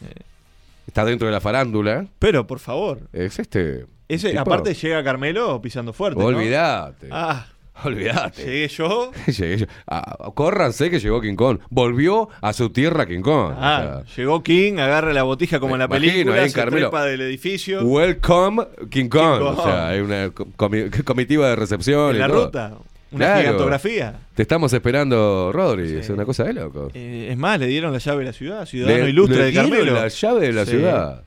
[0.88, 2.08] Está dentro de la farándula.
[2.20, 3.00] pero, por favor.
[3.14, 3.86] Es este.
[4.10, 6.20] Ese, aparte llega Carmelo pisando fuerte.
[6.20, 6.26] ¿no?
[6.26, 7.08] Olvídate.
[7.12, 7.48] Ah,
[7.84, 8.44] Olvídate.
[8.46, 9.12] llegué yo.
[9.28, 9.66] Llegué yo.
[9.88, 11.60] Ah, córranse que llegó King Kong.
[11.70, 13.54] Volvió a su tierra King Kong.
[13.58, 16.90] Ah, llegó King, agarra la botija como en la imagino, película, en se Carmelo.
[16.90, 17.82] trepa del edificio.
[17.84, 19.40] Welcome King Kong.
[19.40, 19.58] Kong.
[19.60, 22.12] O sea, hay una co- comi- comitiva de recepción.
[22.12, 22.46] en y la todo.
[22.46, 22.74] ruta.
[23.12, 23.42] Una Claro.
[23.42, 24.16] gigantografía.
[24.34, 25.88] Te estamos esperando, Rodri.
[25.90, 25.96] Sí.
[25.98, 26.90] Es una cosa de loco.
[26.96, 29.54] Eh, es más, le dieron la llave de la ciudad, ciudadano Le- ilustre le de
[29.54, 29.94] Carmelo.
[29.94, 30.72] la llave de la Sí.
[30.72, 31.24] ciudad.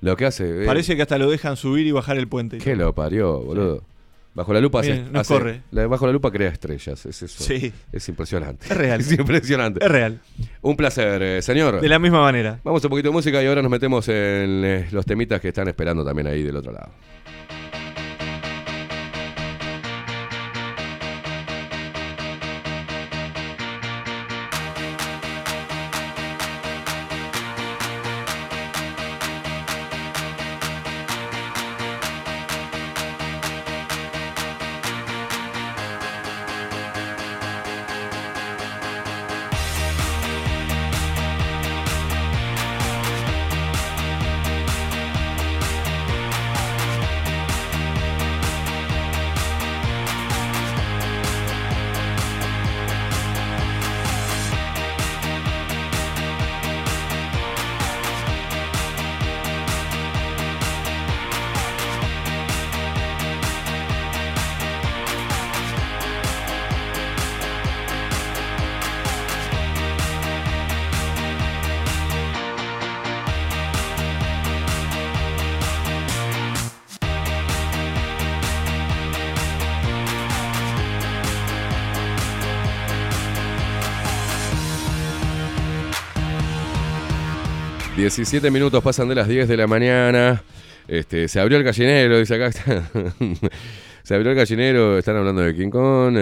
[0.00, 0.62] Lo que hace.
[0.62, 2.58] eh, Parece que hasta lo dejan subir y bajar el puente.
[2.58, 2.74] todo.
[2.76, 3.82] lo parió, boludo.
[4.38, 5.60] Bajo la lupa hace, Miren, nos hace- corre.
[5.72, 7.42] la- bajo la lupa crea estrellas, es eso.
[7.42, 7.72] Sí.
[7.90, 8.66] Es impresionante.
[8.70, 9.00] Es real.
[9.08, 9.84] Es impresionante.
[9.84, 10.20] Es real.
[10.62, 11.80] Un placer, eh, señor.
[11.80, 12.60] De la misma manera.
[12.62, 14.14] Vamos a un poquito de música y ahora nos metemos en
[14.64, 16.92] eh, los temitas que están esperando también ahí del otro lado.
[88.18, 90.42] 17 minutos pasan de las 10 de la mañana.
[90.88, 92.50] Este, se abrió el gallinero, dice acá.
[94.02, 96.18] se abrió el gallinero, están hablando de King Kong.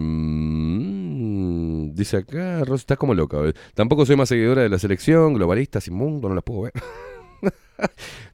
[0.00, 3.38] mm, dice acá, Ros, estás como loca.
[3.48, 3.52] eh.
[3.74, 6.72] Tampoco soy más seguidora de la selección, globalistas, inmundo, no las puedo ver.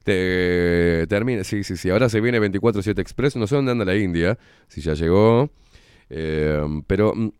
[0.03, 1.89] Te, termina, sí, sí, sí.
[1.89, 3.35] Ahora se viene 24-7 Express.
[3.35, 5.49] No sé dónde anda la India, si ya llegó.
[6.07, 7.31] Eh, pero mm,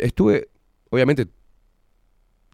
[0.00, 0.48] estuve,
[0.90, 1.28] obviamente,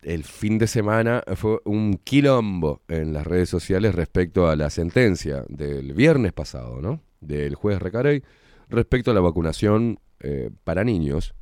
[0.03, 5.45] el fin de semana fue un quilombo en las redes sociales respecto a la sentencia
[5.49, 7.03] del viernes pasado, ¿no?
[7.21, 8.23] Del juez Recarey
[8.69, 11.35] respecto a la vacunación eh, para niños.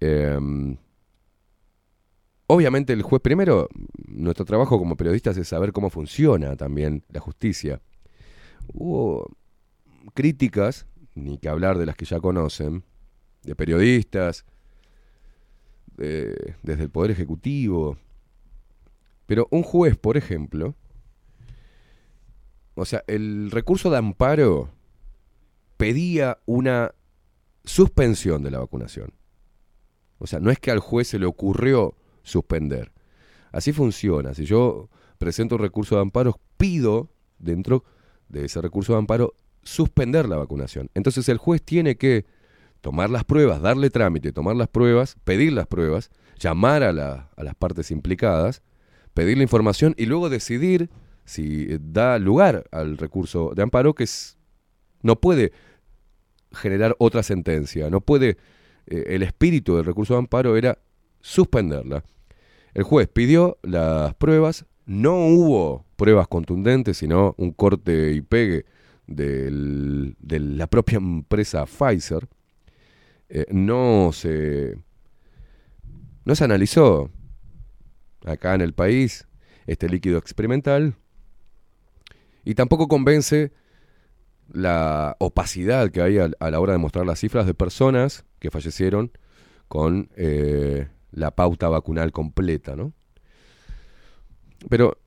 [0.00, 0.38] Eh,
[2.46, 3.68] obviamente el juez, primero,
[4.08, 7.80] nuestro trabajo como periodistas es saber cómo funciona también la justicia.
[8.72, 9.30] Hubo
[10.14, 12.84] críticas, ni que hablar de las que ya conocen,
[13.42, 14.44] de periodistas,
[15.96, 17.96] de- desde el Poder Ejecutivo.
[19.26, 20.74] Pero un juez, por ejemplo,
[22.74, 24.70] o sea, el recurso de amparo
[25.76, 26.92] pedía una
[27.64, 29.12] suspensión de la vacunación.
[30.18, 32.92] O sea, no es que al juez se le ocurrió suspender.
[33.50, 34.34] Así funciona.
[34.34, 34.88] Si yo
[35.18, 37.84] presento un recurso de amparo, pido dentro
[38.28, 40.90] de ese recurso de amparo suspender la vacunación.
[40.94, 42.24] Entonces el juez tiene que
[42.82, 47.42] tomar las pruebas, darle trámite, tomar las pruebas, pedir las pruebas, llamar a, la- a
[47.44, 48.62] las partes implicadas,
[49.14, 50.90] pedir la información y luego decidir
[51.24, 54.36] si eh, da lugar al recurso de amparo que es-
[55.02, 55.52] no puede
[56.52, 58.36] generar otra sentencia, no puede,
[58.86, 60.78] eh, el espíritu del recurso de amparo era
[61.20, 62.04] suspenderla.
[62.74, 68.64] El juez pidió las pruebas, no hubo pruebas contundentes, sino un corte y pegue
[69.06, 72.28] de la propia empresa Pfizer.
[73.34, 74.76] Eh, no se
[76.26, 77.10] no se analizó
[78.26, 79.26] acá en el país
[79.66, 80.96] este líquido experimental
[82.44, 83.50] y tampoco convence
[84.52, 89.12] la opacidad que hay a, la hora de mostrar las cifras de personas que fallecieron
[89.66, 92.92] con eh, la pauta vacunal completa, ¿no?
[94.68, 94.98] Pero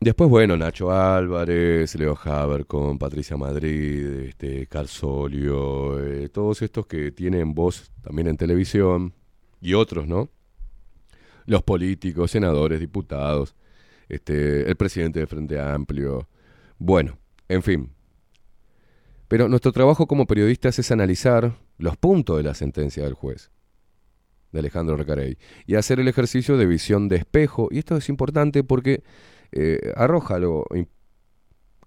[0.00, 7.12] después, bueno, Nacho Álvarez, Leo Haber con Patricia Madrid, este, Carsolio, eh, todos estos que
[7.12, 9.14] tienen voz también en televisión
[9.60, 10.30] y otros, ¿no?
[11.44, 13.54] Los políticos, senadores, diputados,
[14.08, 16.28] este, el presidente de Frente Amplio.
[16.78, 17.92] Bueno, en fin.
[19.28, 23.50] Pero nuestro trabajo como periodistas es analizar los puntos de la sentencia del juez,
[24.50, 27.68] de Alejandro Recarey, y hacer el ejercicio de visión de espejo.
[27.70, 29.02] Y esto es importante porque
[29.52, 30.66] eh, arroja algo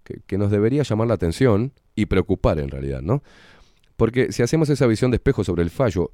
[0.03, 3.23] que, que nos debería llamar la atención y preocupar en realidad, ¿no?
[3.95, 6.11] Porque si hacemos esa visión de espejo sobre el fallo,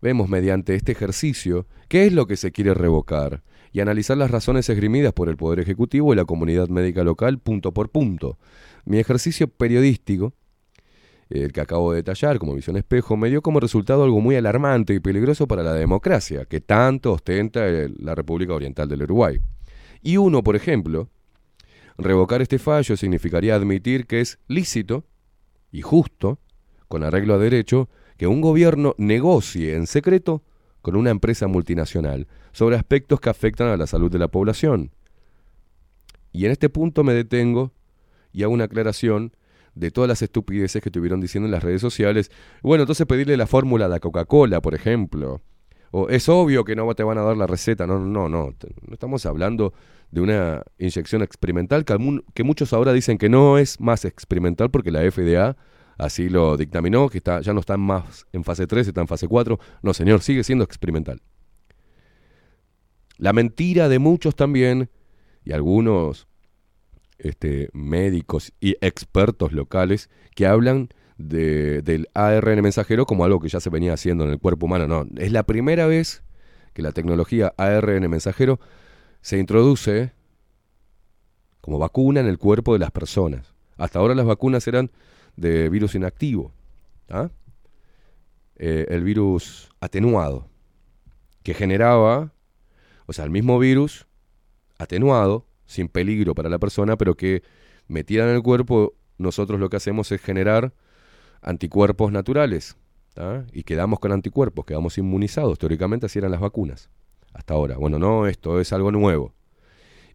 [0.00, 4.68] vemos mediante este ejercicio qué es lo que se quiere revocar y analizar las razones
[4.68, 8.38] esgrimidas por el Poder Ejecutivo y la comunidad médica local punto por punto.
[8.84, 10.34] Mi ejercicio periodístico,
[11.28, 14.94] el que acabo de detallar como visión espejo, me dio como resultado algo muy alarmante
[14.94, 17.60] y peligroso para la democracia, que tanto ostenta
[17.98, 19.38] la República Oriental del Uruguay.
[20.02, 21.08] Y uno, por ejemplo,
[21.98, 25.04] revocar este fallo significaría admitir que es lícito
[25.70, 26.38] y justo,
[26.88, 30.42] con arreglo a derecho, que un gobierno negocie en secreto
[30.82, 34.90] con una empresa multinacional sobre aspectos que afectan a la salud de la población.
[36.32, 37.72] Y en este punto me detengo
[38.32, 39.34] y hago una aclaración
[39.74, 42.30] de todas las estupideces que estuvieron diciendo en las redes sociales.
[42.62, 45.40] Bueno, entonces pedirle la fórmula de la Coca-Cola, por ejemplo.
[45.90, 47.86] O es obvio que no te van a dar la receta.
[47.86, 48.46] No, no, no.
[48.50, 49.72] No estamos hablando
[50.10, 55.08] de una inyección experimental que muchos ahora dicen que no es más experimental porque la
[55.10, 55.56] FDA
[56.00, 59.28] así lo dictaminó, que está, ya no está más en fase 3, está en fase
[59.28, 59.58] 4.
[59.82, 61.20] No, señor, sigue siendo experimental.
[63.18, 64.90] La mentira de muchos también,
[65.44, 66.26] y algunos
[67.18, 70.88] este, médicos y expertos locales que hablan
[71.28, 74.86] de- del ARN mensajero como algo que ya se venía haciendo en el cuerpo humano.
[74.86, 76.22] No, es la primera vez
[76.72, 78.60] que la tecnología ARN mensajero
[79.20, 80.12] se introduce
[81.60, 83.54] como vacuna en el cuerpo de las personas.
[83.76, 84.90] Hasta ahora las vacunas eran
[85.36, 86.52] de virus inactivo,
[87.08, 87.30] ¿ah?
[88.56, 90.48] Eh, el virus atenuado,
[91.42, 92.32] que generaba,
[93.06, 94.06] o sea, el mismo virus
[94.78, 97.42] atenuado, sin peligro para la persona, pero que
[97.88, 100.74] metida en el cuerpo, nosotros lo que hacemos es generar
[101.42, 102.76] anticuerpos naturales.
[103.52, 105.58] Y quedamos con anticuerpos, quedamos inmunizados.
[105.58, 106.88] Teóricamente así eran las vacunas.
[107.34, 107.76] Hasta ahora.
[107.76, 109.34] Bueno, no, esto es algo nuevo.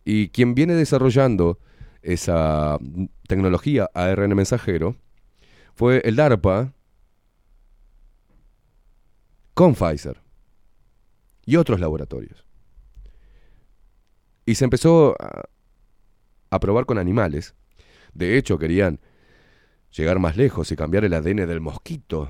[0.04, 1.60] Y quien viene desarrollando
[2.02, 2.78] esa
[3.28, 4.96] tecnología ARN mensajero
[5.74, 6.74] fue el DARPA
[9.54, 10.22] con Pfizer
[11.46, 12.46] y otros laboratorios.
[14.46, 15.16] Y se empezó
[16.50, 17.56] a probar con animales.
[18.14, 19.00] De hecho, querían
[19.96, 22.30] llegar más lejos y cambiar el ADN del mosquito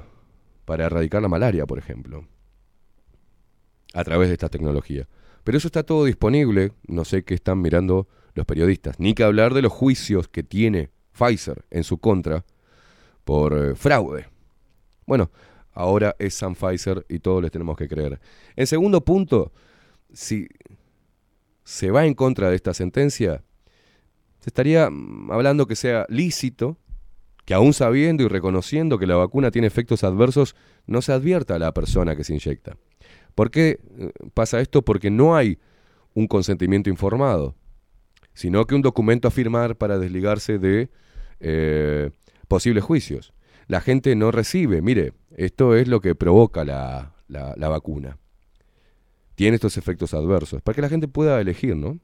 [0.65, 2.27] para erradicar la malaria, por ejemplo,
[3.93, 5.07] a través de esta tecnología.
[5.43, 9.53] Pero eso está todo disponible, no sé qué están mirando los periodistas, ni que hablar
[9.53, 12.45] de los juicios que tiene Pfizer en su contra
[13.23, 14.27] por eh, fraude.
[15.05, 15.31] Bueno,
[15.71, 18.19] ahora es San Pfizer y todos les tenemos que creer.
[18.55, 19.53] En segundo punto,
[20.11, 20.47] si
[21.63, 23.43] se va en contra de esta sentencia,
[24.39, 26.77] se estaría mm, hablando que sea lícito
[27.45, 30.55] que aún sabiendo y reconociendo que la vacuna tiene efectos adversos,
[30.87, 32.77] no se advierta a la persona que se inyecta.
[33.35, 34.81] ¿Por qué eh, pasa esto?
[34.83, 35.59] Porque no hay
[36.13, 37.55] un consentimiento informado,
[38.33, 40.89] sino que un documento a firmar para desligarse de
[41.39, 42.11] eh,
[42.47, 43.33] posibles juicios.
[43.67, 48.17] La gente no recibe, mire, esto es lo que provoca la, la- la vacuna.
[49.35, 51.99] Tiene estos efectos adversos, para que la gente pueda elegir, ¿no?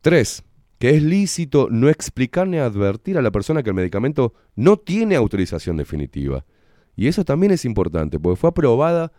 [0.00, 0.44] Tres,
[0.78, 5.16] que es lícito no explicar ni advertir a la persona que el medicamento no tiene
[5.16, 6.44] autorización definitiva.
[6.96, 9.12] Y eso también es importante, porque fue aprobada,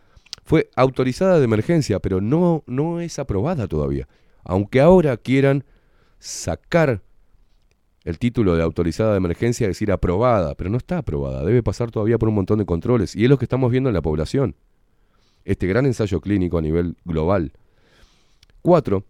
[0.44, 4.08] fue autorizada de emergencia, pero no, no es aprobada todavía.
[4.44, 5.66] Aunque ahora quieran
[6.18, 7.02] sacar
[8.06, 12.18] el título de autorizada de emergencia, decir aprobada, pero no está aprobada, debe pasar todavía
[12.18, 13.16] por un montón de controles.
[13.16, 14.56] Y es lo que estamos viendo en la población.
[15.44, 17.54] Este gran ensayo clínico a nivel global.
[18.62, 19.06] Cuatro,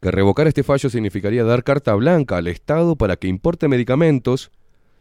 [0.00, 4.50] que revocar este fallo significaría dar carta blanca al Estado para que importe medicamentos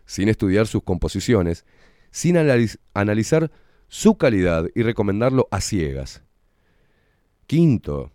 [0.06, 1.66] sin estudiar sus composiciones,
[2.12, 3.52] sin analiz- analizar
[3.88, 6.24] su calidad y recomendarlo a ciegas.
[7.48, 8.12] Quinto,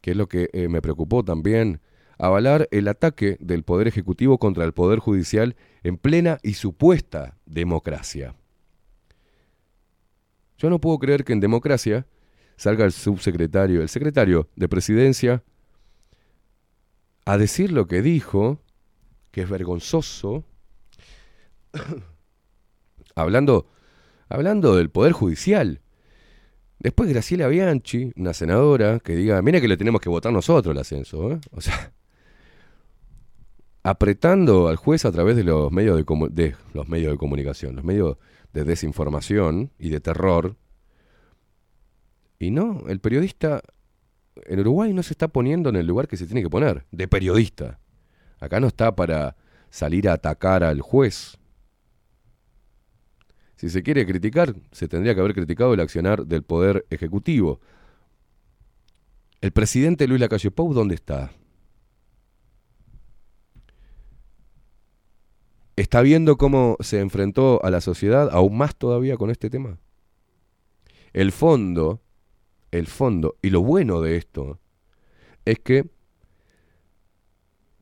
[0.00, 1.80] que es lo que eh, me preocupó también,
[2.16, 8.34] avalar el ataque del Poder Ejecutivo contra el Poder Judicial en plena y supuesta democracia.
[10.58, 12.06] Yo no puedo creer que en democracia
[12.56, 15.42] salga el subsecretario, el secretario de presidencia,
[17.30, 18.60] a decir lo que dijo,
[19.30, 20.44] que es vergonzoso,
[23.14, 23.68] hablando,
[24.28, 25.80] hablando del Poder Judicial.
[26.80, 30.80] Después Graciela Bianchi, una senadora, que diga, mira que le tenemos que votar nosotros el
[30.80, 31.40] ascenso, ¿eh?
[31.52, 31.92] O sea,
[33.84, 38.16] apretando al juez a través de los medios de, los medios de comunicación, los medios
[38.52, 40.56] de desinformación y de terror.
[42.40, 43.62] Y no, el periodista
[44.46, 47.08] en Uruguay no se está poniendo en el lugar que se tiene que poner, de
[47.08, 47.78] periodista.
[48.38, 49.36] Acá no está para
[49.70, 51.38] salir a atacar al juez.
[53.56, 57.60] Si se quiere criticar, se tendría que haber criticado el accionar del Poder Ejecutivo.
[59.40, 61.32] El presidente Luis Lacalle Pou, ¿dónde está?
[65.76, 69.78] ¿Está viendo cómo se enfrentó a la sociedad aún más todavía con este tema?
[71.12, 72.02] El fondo,
[72.70, 74.60] el fondo, y lo bueno de esto,
[75.44, 75.90] es que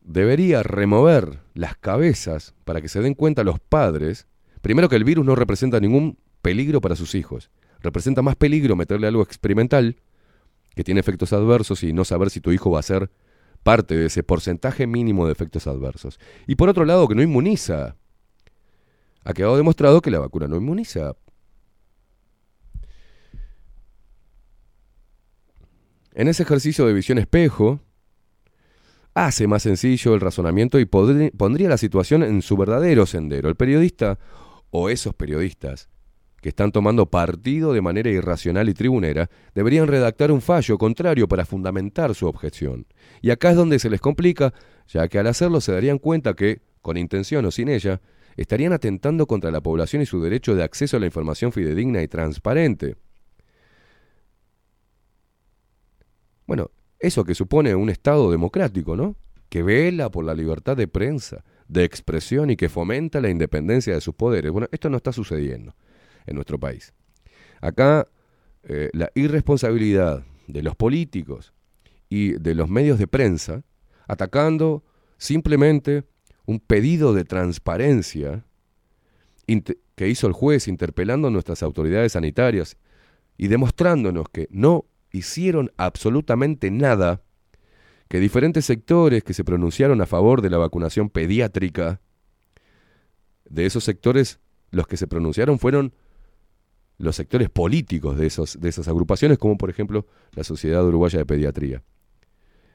[0.01, 4.27] debería remover las cabezas para que se den cuenta los padres,
[4.63, 7.51] primero que el virus no representa ningún peligro para sus hijos,
[7.81, 9.97] representa más peligro meterle algo experimental
[10.75, 13.11] que tiene efectos adversos y no saber si tu hijo va a ser
[13.63, 16.19] parte de ese porcentaje mínimo de efectos adversos.
[16.47, 17.97] Y por otro lado, que no inmuniza.
[19.25, 21.17] Ha quedado demostrado que la vacuna no inmuniza.
[26.15, 27.81] En ese ejercicio de visión espejo,
[29.15, 33.49] hace más sencillo el razonamiento y pondría la situación en su verdadero sendero.
[33.49, 34.19] El periodista
[34.71, 35.89] o esos periodistas
[36.41, 41.45] que están tomando partido de manera irracional y tribunera deberían redactar un fallo contrario para
[41.45, 42.87] fundamentar su objeción.
[43.21, 44.55] Y acá es donde se les complica,
[44.87, 48.01] ya que al hacerlo se darían cuenta que, con intención o sin ella,
[48.37, 52.09] estarían atentando contra la población y su derecho de acceso a la información fidedigna y
[52.09, 52.97] transparente.
[56.49, 59.17] Bueno, eso que supone un Estado democrático, ¿no?
[59.51, 64.01] Que vela por la libertad de prensa, de expresión y que fomenta la independencia de
[64.01, 64.51] sus poderes.
[64.51, 65.77] Bueno, esto no está sucediendo
[66.27, 66.95] en nuestro país.
[67.61, 68.09] Acá
[68.63, 71.53] eh, la irresponsabilidad de los políticos
[72.09, 73.63] y de los medios de prensa
[74.07, 74.83] atacando
[75.19, 76.05] simplemente
[76.47, 78.47] un pedido de transparencia
[79.95, 82.79] que hizo el juez interpelando a nuestras autoridades sanitarias
[83.37, 87.23] y demostrándonos que no hicieron absolutamente nada,
[88.09, 92.01] que diferentes sectores que se pronunciaron a favor de la vacunación pediátrica,
[93.49, 95.95] de esos sectores, los que se pronunciaron fueron
[96.99, 101.27] los sectores políticos de, esos, de esas agrupaciones, como por ejemplo la Sociedad Uruguaya de
[101.27, 101.83] Pediatría.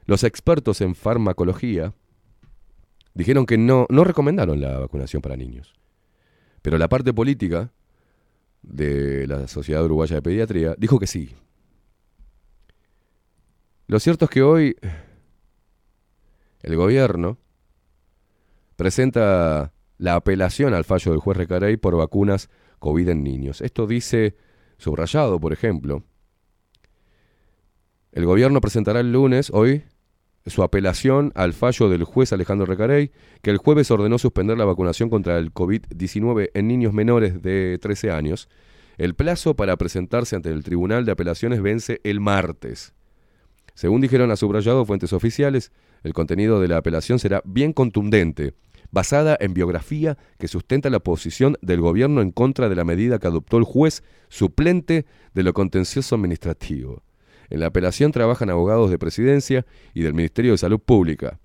[0.06, 1.94] Los expertos en farmacología
[3.14, 5.74] dijeron que no, no recomendaron la vacunación para niños.
[6.62, 7.72] Pero la parte política
[8.62, 11.34] de la Sociedad Uruguaya de Pediatría dijo que sí.
[13.86, 14.76] Lo cierto es que hoy
[16.62, 17.38] el gobierno
[18.76, 22.48] presenta la apelación al fallo del juez Recarey por vacunas
[22.78, 23.60] COVID en niños.
[23.60, 24.36] Esto dice,
[24.78, 26.02] subrayado, por ejemplo,
[28.12, 29.84] el gobierno presentará el lunes, hoy,
[30.46, 33.10] su apelación al fallo del juez Alejandro Recarey,
[33.42, 38.10] que el jueves ordenó suspender la vacunación contra el COVID-19 en niños menores de 13
[38.12, 38.48] años.
[38.96, 42.94] El plazo para presentarse ante el Tribunal de Apelaciones vence el martes.
[43.74, 45.72] Según dijeron a subrayado fuentes oficiales,
[46.02, 48.54] el contenido de la apelación será bien contundente,
[48.90, 53.26] basada en biografía que sustenta la posición del gobierno en contra de la medida que
[53.26, 57.02] adoptó el juez suplente de lo contencioso administrativo.
[57.50, 61.40] En la apelación trabajan abogados de presidencia y del Ministerio de Salud Pública,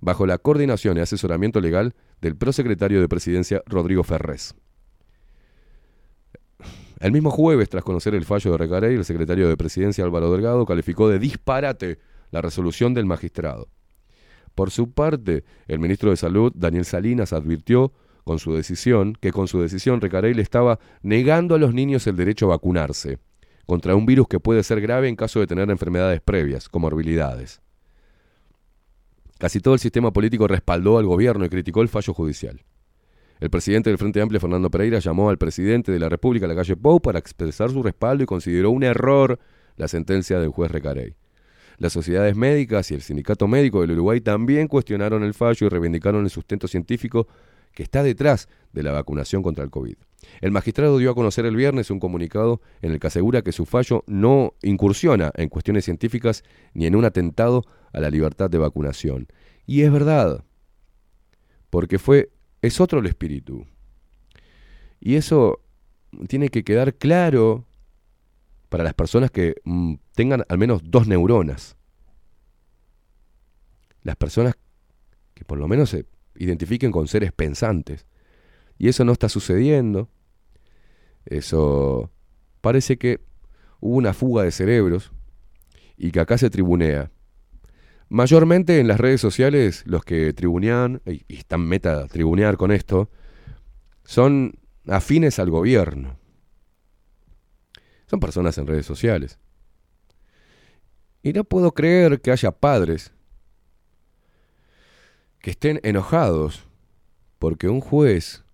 [0.00, 4.54] bajo la coordinación y asesoramiento legal del prosecretario de Presidencia Rodrigo Ferrés.
[6.98, 10.64] El mismo jueves, tras conocer el fallo de Recarey, el secretario de Presidencia Álvaro Delgado
[10.64, 11.98] calificó de disparate
[12.30, 13.68] la resolución del magistrado.
[14.54, 17.92] Por su parte, el ministro de Salud, Daniel Salinas, advirtió
[18.24, 22.16] con su decisión que con su decisión Recarey le estaba negando a los niños el
[22.16, 23.18] derecho a vacunarse
[23.66, 27.60] contra un virus que puede ser grave en caso de tener enfermedades previas, comorbilidades.
[29.38, 32.62] Casi todo el sistema político respaldó al gobierno y criticó el fallo judicial.
[33.38, 36.74] El presidente del Frente Amplio, Fernando Pereira, llamó al presidente de la República, la calle
[36.74, 39.38] Pou, para expresar su respaldo y consideró un error
[39.76, 41.14] la sentencia del juez Recarey.
[41.78, 46.24] Las sociedades médicas y el Sindicato Médico del Uruguay también cuestionaron el fallo y reivindicaron
[46.24, 47.28] el sustento científico
[47.74, 49.96] que está detrás de la vacunación contra el COVID.
[50.40, 53.66] El magistrado dio a conocer el viernes un comunicado en el que asegura que su
[53.66, 56.42] fallo no incursiona en cuestiones científicas
[56.72, 59.28] ni en un atentado a la libertad de vacunación.
[59.66, 60.42] Y es verdad,
[61.68, 62.30] porque fue
[62.66, 63.66] es otro el espíritu.
[65.00, 65.60] Y eso
[66.28, 67.66] tiene que quedar claro
[68.68, 71.76] para las personas que mm, tengan al menos dos neuronas.
[74.02, 74.56] Las personas
[75.34, 78.06] que por lo menos se identifiquen con seres pensantes.
[78.78, 80.08] Y eso no está sucediendo.
[81.24, 82.10] Eso
[82.60, 83.20] parece que
[83.80, 85.12] hubo una fuga de cerebros
[85.96, 87.10] y que acá se tribunea.
[88.08, 93.10] Mayormente en las redes sociales los que tribunean, y están meta tribunear con esto,
[94.04, 96.18] son afines al gobierno.
[98.06, 99.38] Son personas en redes sociales.
[101.22, 103.12] Y no puedo creer que haya padres
[105.40, 106.64] que estén enojados
[107.40, 108.44] porque un juez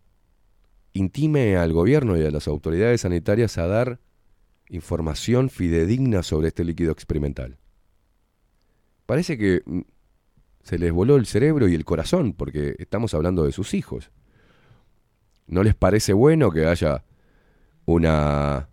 [0.95, 4.01] intime al gobierno y a las autoridades sanitarias a dar
[4.69, 7.59] información fidedigna sobre este líquido experimental.
[9.07, 9.81] Parece que mm,
[10.63, 14.11] se les voló el cerebro y el corazón porque estamos hablando de sus hijos.
[15.47, 17.05] ¿No les parece bueno que haya
[17.85, 18.69] una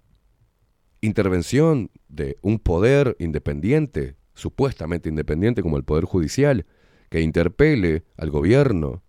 [1.02, 6.66] intervención de un poder independiente, supuestamente independiente como el Poder Judicial,
[7.10, 9.02] que interpele al gobierno,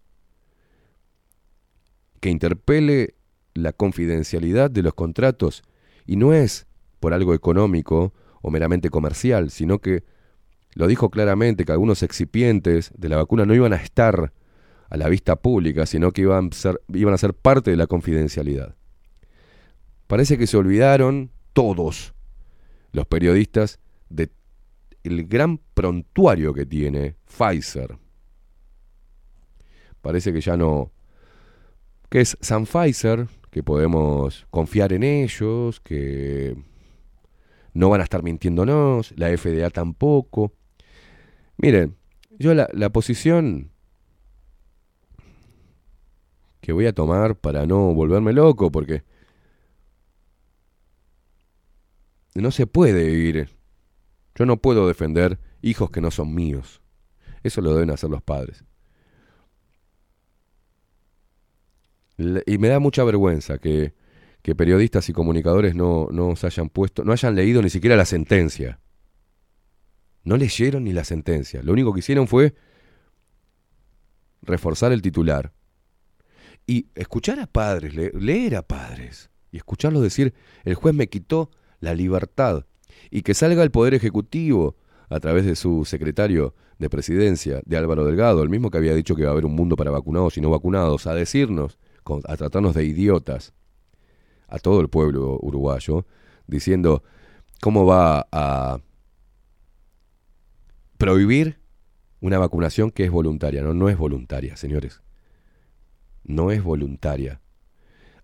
[2.21, 3.15] que interpele
[3.55, 5.63] la confidencialidad de los contratos,
[6.07, 6.67] y no es
[6.99, 10.05] por algo económico o meramente comercial, sino que
[10.75, 14.33] lo dijo claramente que algunos excipientes de la vacuna no iban a estar
[14.89, 17.87] a la vista pública, sino que iban a ser, iban a ser parte de la
[17.87, 18.75] confidencialidad.
[20.07, 22.15] Parece que se olvidaron todos
[22.93, 24.31] los periodistas de
[25.03, 27.97] gran prontuario que tiene Pfizer.
[30.03, 30.93] Parece que ya no...
[32.09, 36.57] que es San Pfizer, que podemos confiar en ellos, que
[37.73, 40.53] no van a estar mintiéndonos, la FDA tampoco.
[41.61, 41.97] Miren,
[42.39, 43.71] yo la, la posición
[46.61, 49.03] que voy a tomar para no volverme loco, porque
[52.35, 53.51] no se puede vivir.
[54.35, 56.81] Yo no puedo defender hijos que no son míos.
[57.43, 58.65] Eso lo deben hacer los padres.
[62.47, 63.95] Y me da mucha vergüenza que,
[64.43, 68.05] que periodistas y comunicadores no, no se hayan puesto, no hayan leído ni siquiera la
[68.05, 68.79] sentencia.
[70.25, 71.63] No leyeron ni la sentencia.
[71.63, 72.55] Lo único que hicieron fue
[74.43, 75.53] reforzar el titular.
[76.67, 80.35] Y escuchar a padres, le- leer a padres, y escucharlos decir,
[80.65, 81.51] el juez me quitó
[81.81, 82.67] la libertad,
[83.11, 84.77] y que salga el Poder Ejecutivo
[85.09, 89.17] a través de su secretario de presidencia, de Álvaro Delgado, el mismo que había dicho
[89.17, 91.79] que va a haber un mundo para vacunados y no vacunados, a decirnos,
[92.25, 93.53] a tratarnos de idiotas,
[94.49, 96.07] a todo el pueblo uruguayo,
[96.47, 97.03] diciendo
[97.61, 98.81] cómo va a
[101.01, 101.59] prohibir
[102.21, 103.63] una vacunación que es voluntaria.
[103.63, 105.01] No, no es voluntaria, señores.
[106.23, 107.41] No es voluntaria.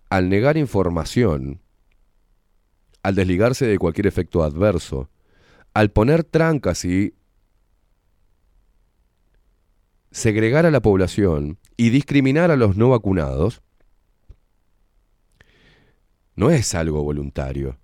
[0.09, 1.59] Al negar información,
[3.01, 5.09] al desligarse de cualquier efecto adverso,
[5.73, 7.15] al poner trancas y
[10.11, 13.63] segregar a la población y discriminar a los no vacunados,
[16.35, 17.79] no es algo voluntario.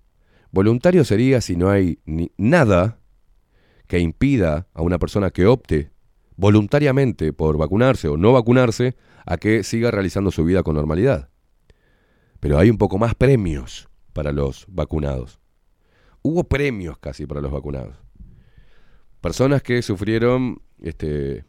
[0.52, 3.00] Voluntario sería si no hay ni nada
[3.86, 5.90] que impida a una persona que opte
[6.36, 8.96] voluntariamente por vacunarse o no vacunarse
[9.26, 11.30] a que siga realizando su vida con normalidad.
[12.40, 15.40] Pero hay un poco más premios para los vacunados.
[16.22, 17.96] Hubo premios casi para los vacunados.
[19.20, 21.44] Personas que sufrieron este,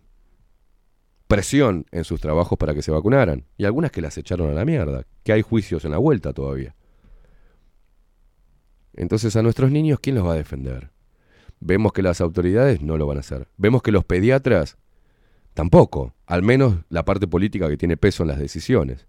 [1.27, 3.45] presión en sus trabajos para que se vacunaran.
[3.57, 5.05] Y algunas que las echaron a la mierda.
[5.23, 6.75] Que hay juicios en la vuelta todavía.
[8.93, 10.91] Entonces a nuestros niños, ¿quién los va a defender?
[11.59, 13.48] Vemos que las autoridades no lo van a hacer.
[13.58, 14.77] Vemos que los pediatras
[15.53, 16.14] tampoco.
[16.25, 19.08] Al menos la parte política que tiene peso en las decisiones.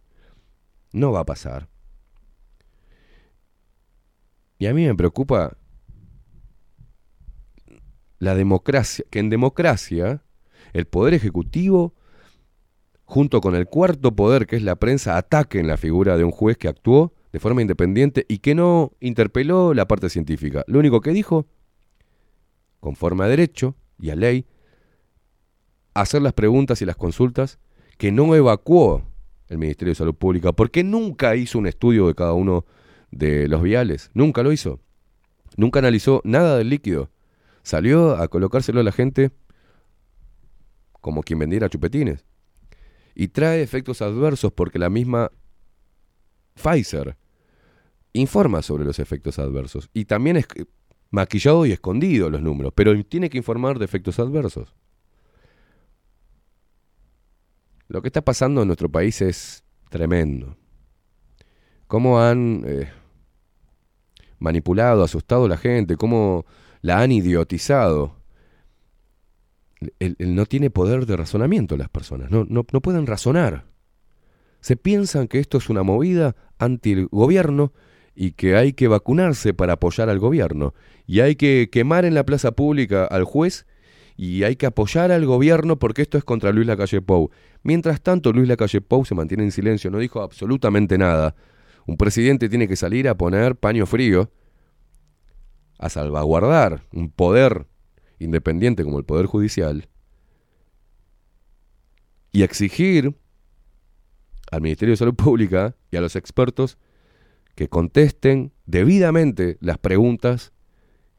[0.92, 1.68] No va a pasar.
[4.58, 5.56] Y a mí me preocupa
[8.18, 10.22] la democracia, que en democracia
[10.72, 11.94] el poder ejecutivo
[13.04, 16.56] junto con el cuarto poder que es la prensa ataquen la figura de un juez
[16.56, 20.64] que actuó de forma independiente y que no interpeló la parte científica.
[20.66, 21.46] Lo único que dijo,
[22.86, 24.46] conforme a derecho y a ley,
[25.92, 27.58] hacer las preguntas y las consultas
[27.98, 29.02] que no evacuó
[29.48, 32.64] el Ministerio de Salud Pública, porque nunca hizo un estudio de cada uno
[33.10, 34.78] de los viales, nunca lo hizo.
[35.56, 37.10] Nunca analizó nada del líquido.
[37.64, 39.32] Salió a colocárselo a la gente
[41.00, 42.24] como quien vendiera chupetines.
[43.16, 45.32] Y trae efectos adversos porque la misma
[46.54, 47.16] Pfizer
[48.12, 49.90] informa sobre los efectos adversos.
[49.92, 50.46] Y también es
[51.16, 54.74] maquillado y escondido los números, pero tiene que informar de efectos adversos.
[57.88, 60.56] Lo que está pasando en nuestro país es tremendo.
[61.86, 62.90] Cómo han eh,
[64.38, 66.44] manipulado, asustado a la gente, cómo
[66.82, 68.16] la han idiotizado.
[69.98, 73.64] El- no tiene poder de razonamiento las personas, no, no, no pueden razonar.
[74.60, 77.72] Se piensan que esto es una movida anti el gobierno
[78.16, 80.74] y que hay que vacunarse para apoyar al gobierno.
[81.06, 83.66] Y hay que quemar en la plaza pública al juez
[84.16, 87.30] y hay que apoyar al gobierno porque esto es contra Luis Lacalle Pou.
[87.62, 91.36] Mientras tanto, Luis Lacalle Pou se mantiene en silencio, no dijo absolutamente nada.
[91.86, 94.30] Un presidente tiene que salir a poner paño frío
[95.78, 97.66] a salvaguardar un poder
[98.18, 99.90] independiente como el Poder Judicial
[102.32, 103.14] y exigir
[104.50, 106.78] al Ministerio de Salud Pública y a los expertos
[107.56, 110.52] que contesten debidamente las preguntas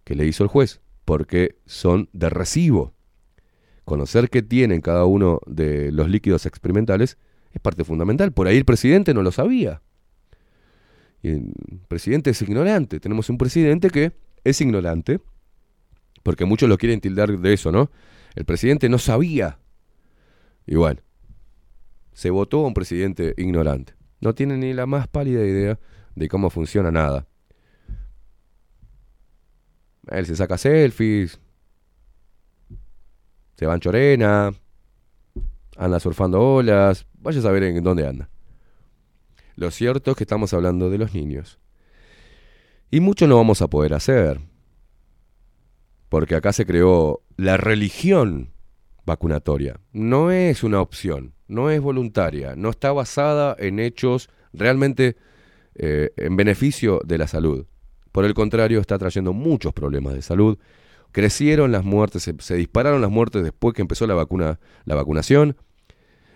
[0.06, 2.94] que le hizo el juez, porque son de recibo.
[3.84, 7.18] Conocer qué tienen cada uno de los líquidos experimentales
[7.52, 8.32] es parte fundamental.
[8.32, 9.82] Por ahí el presidente no lo sabía.
[11.24, 11.54] El
[11.88, 13.00] presidente es ignorante.
[13.00, 15.20] Tenemos un presidente que es ignorante,
[16.22, 17.90] porque muchos lo quieren tildar de eso, ¿no?
[18.36, 19.60] El presidente no sabía.
[20.68, 21.02] Y bueno,
[22.14, 23.96] se votó a un presidente ignorante.
[24.22, 25.80] No tiene ni la más pálida idea
[26.18, 27.28] de cómo funciona nada.
[30.08, 31.40] Él se saca selfies,
[33.56, 34.52] se va en chorena,
[35.78, 38.30] anda surfando olas, vaya a saber en dónde anda.
[39.56, 41.60] Lo cierto es que estamos hablando de los niños.
[42.90, 44.40] Y mucho no vamos a poder hacer.
[46.10, 48.54] Porque acá se creó la religión
[49.06, 49.80] vacunatoria.
[49.92, 55.18] No es una opción, no es voluntaria, no está basada en hechos realmente
[55.80, 57.66] eh, en beneficio de la salud.
[58.12, 60.58] Por el contrario, está trayendo muchos problemas de salud.
[61.12, 65.56] Crecieron las muertes, se, dispararon las muertes después que empezó la vacuna, la vacunación.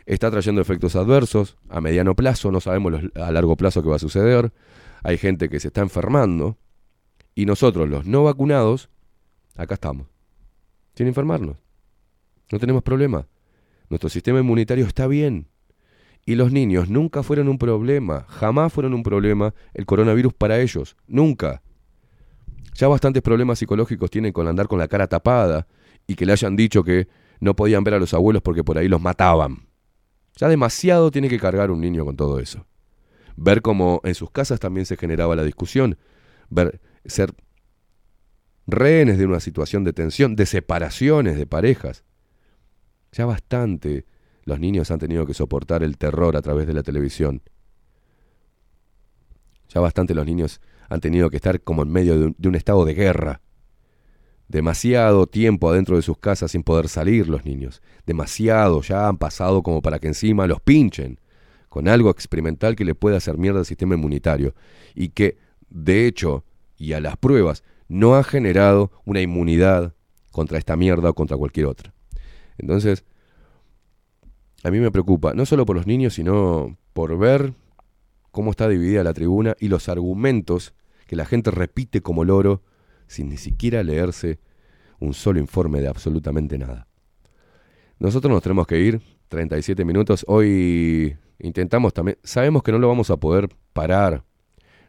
[0.06, 4.00] Está trayendo efectos adversos a mediano plazo, no sabemos a largo plazo qué va a
[4.00, 4.54] suceder.
[5.04, 6.58] Hay gente que se está enfermando
[7.34, 8.90] y nosotros, los no vacunados,
[9.56, 10.08] acá estamos,
[10.94, 11.58] sin enfermarnos.
[12.52, 13.28] No tenemos problema.
[13.90, 15.48] Nuestro sistema inmunitario está bien.
[16.26, 20.96] Y los niños nunca fueron un problema, jamás fueron un problema el coronavirus para ellos,
[21.08, 21.62] nunca.
[22.76, 25.68] Ya bastantes problemas psicológicos tienen con andar con la cara tapada
[26.08, 27.08] y que le hayan dicho que
[27.40, 29.68] no podían ver a los abuelos porque por ahí los mataban.
[30.38, 32.66] Ya demasiado tiene que cargar un niño con todo eso.
[33.36, 35.98] Ver cómo en sus casas también se generaba la discusión,
[36.50, 37.34] ver ser
[38.68, 42.04] rehenes de una situación de tensión, de separaciones de parejas.
[43.12, 44.06] Ya bastante
[44.44, 47.42] los niños han tenido que soportar el terror a través de la televisión.
[49.70, 52.94] Ya bastante los niños han tenido que estar como en medio de un, estado de
[52.94, 53.42] guerra.
[54.50, 57.82] Demasiado tiempo adentro de sus casas sin poder salir los niños.
[58.06, 61.20] Demasiado ya han pasado como para que encima los pinchen
[61.70, 64.54] con algo experimental que le pueda hacer mierda al sistema inmunitario
[64.94, 65.38] y que,
[65.70, 66.44] de hecho,
[66.76, 69.96] y a las pruebas, no ha generado una inmunidad
[70.32, 71.94] contra esta mierda o contra cualquier otra.
[72.58, 73.06] Entonces,
[74.64, 77.54] a mí me preocupa, no solo por los niños, sino por ver
[78.32, 80.74] cómo está dividida la tribuna y los argumentos
[81.08, 82.62] que la gente repite como loro
[83.08, 84.40] sin ni siquiera leerse
[85.00, 86.88] un solo informe de absolutamente nada.
[88.00, 90.26] Nosotros nos tenemos que ir, 37 minutos.
[90.28, 94.24] Hoy intentamos también, sabemos que no lo vamos a poder parar.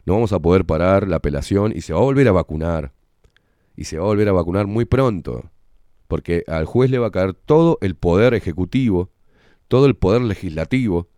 [0.05, 2.91] No vamos a poder parar la apelación y se va a volver a vacunar.
[3.75, 5.49] Y se va a volver a vacunar muy pronto.
[6.07, 9.09] Porque al juez le va a caer todo el poder ejecutivo,
[9.73, 11.09] todo el poder legislativo,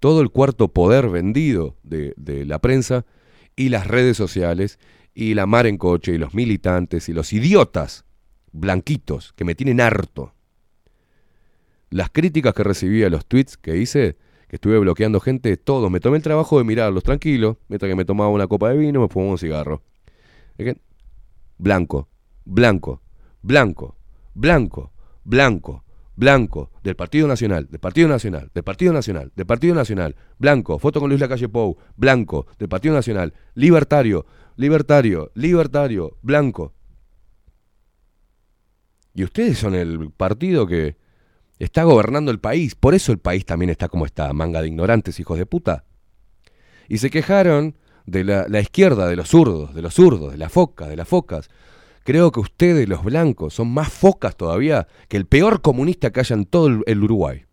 [0.00, 2.14] todo el cuarto poder vendido de,
[2.46, 3.04] la prensa
[3.54, 4.78] y las redes sociales
[5.12, 8.06] y la mar en coche y los militantes y los idiotas
[8.50, 10.32] blanquitos que me tienen harto.
[11.90, 14.16] Las críticas que recibí a los tweets que hice,
[14.48, 18.06] que estuve bloqueando gente, todos, me tomé el trabajo de mirarlos tranquilo, mientras que me
[18.06, 19.82] tomaba una copa de vino, me fumaba un cigarro.
[21.58, 22.08] Blanco,
[22.46, 23.02] blanco,
[23.42, 23.98] blanco,
[24.32, 24.92] blanco,
[25.24, 25.84] blanco,
[26.18, 30.98] blanco, del Partido Nacional, del Partido Nacional, del Partido Nacional, del Partido Nacional, blanco, foto
[30.98, 36.74] con Luis Lacalle Pou, blanco, del Partido Nacional, libertario, libertario, libertario, blanco.
[39.14, 40.96] Y ustedes son el partido que
[41.60, 45.20] está gobernando el país, por eso el país también está como está, manga de ignorantes,
[45.20, 45.84] hijos de puta.
[46.88, 50.50] Y se quejaron de la, la izquierda, de los zurdos, de los zurdos, de las
[50.50, 51.48] focas, de las focas.
[52.08, 56.36] Creo que ustedes, los blancos, son más focas todavía que el peor comunista que haya
[56.36, 57.44] en todo el, Uruguay.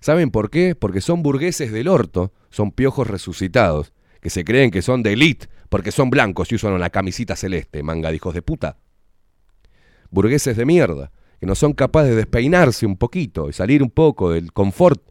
[0.00, 0.74] ¿Saben por qué?
[0.74, 5.48] Porque son burgueses del orto, son piojos resucitados, que se creen que son de elite
[5.70, 8.76] porque son blancos y usan una camisita celeste, manga de hijos de puta.
[10.10, 14.32] Burgueses de mierda, que no son capaces de despeinarse un poquito y salir un poco
[14.32, 15.02] del confort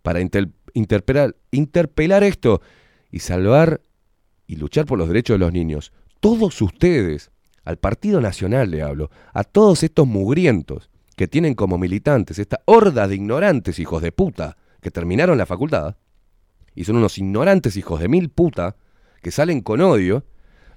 [0.00, 2.62] para interpelar esto
[3.10, 3.82] y salvar
[4.46, 5.92] y luchar por los derechos de los niños.
[6.18, 7.30] Todos ustedes,
[7.64, 13.06] al Partido Nacional le hablo, a todos estos mugrientos que tienen como militantes esta horda
[13.06, 15.96] de ignorantes hijos de puta que terminaron la facultad
[16.74, 18.76] y son unos ignorantes hijos de mil puta
[19.22, 20.24] que salen con odio,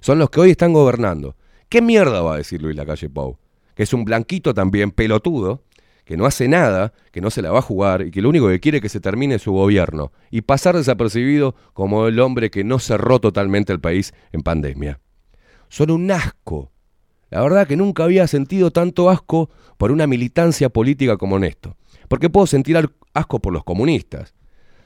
[0.00, 1.36] son los que hoy están gobernando.
[1.68, 3.38] ¿Qué mierda va a decir Luis Lacalle Pou?
[3.74, 5.64] Que es un blanquito también pelotudo,
[6.04, 8.46] que no hace nada, que no se la va a jugar y que lo único
[8.48, 12.62] que quiere es que se termine su gobierno y pasar desapercibido como el hombre que
[12.62, 15.00] no cerró totalmente el país en pandemia.
[15.68, 16.70] Son un asco.
[17.30, 21.76] La verdad que nunca había sentido tanto asco por una militancia política como en esto.
[22.08, 22.76] Porque puedo sentir
[23.14, 24.34] asco por los comunistas,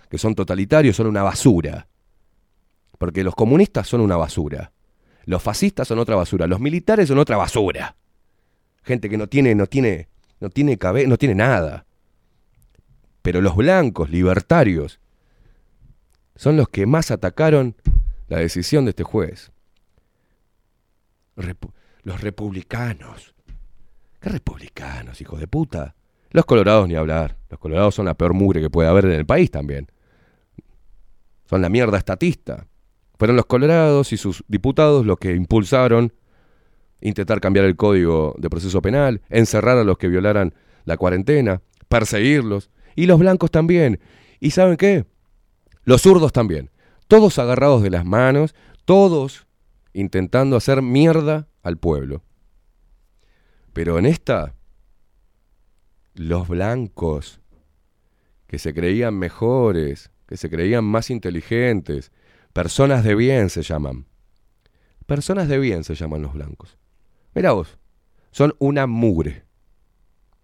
[0.09, 1.87] que son totalitarios, son una basura.
[2.99, 4.73] Porque los comunistas son una basura.
[5.27, 6.47] Los fascistas son otra basura.
[6.47, 7.97] Los militares son otra basura.
[8.83, 10.09] Gente que no tiene, no tiene,
[10.41, 11.85] no tiene cabe- no tiene nada.
[13.23, 14.99] Pero los blancos, libertarios,
[16.37, 17.77] son los que más atacaron
[18.29, 19.53] la decisión de este juez.
[22.03, 23.35] Los republicanos.
[24.21, 25.95] ¿Qué republicanos, hijos de puta?
[26.31, 27.39] Los colorados ni hablar.
[27.49, 29.91] Los colorados son la peor mugre que puede haber en el país también.
[31.49, 32.67] Son la mierda estatista.
[33.19, 36.13] Fueron los colorados y sus diputados los que impulsaron
[37.01, 40.55] intentar cambiar el código de proceso penal, encerrar a los que violaran
[40.85, 42.71] la cuarentena, perseguirlos.
[42.95, 44.01] Y los blancos también.
[44.39, 45.07] ¿Y saben qué?
[45.85, 46.71] Los zurdos también.
[47.09, 48.55] Todos agarrados de las manos,
[48.85, 49.47] todos
[49.93, 52.23] intentando hacer mierda al pueblo.
[53.73, 54.55] Pero en esta,
[56.15, 57.41] los blancos,
[58.47, 62.13] que se creían mejores, que se creían más inteligentes,
[62.53, 64.07] personas de bien se llaman.
[65.07, 66.77] Personas de bien se llaman los blancos.
[67.35, 67.79] Mira vos,
[68.33, 69.45] son una mugre.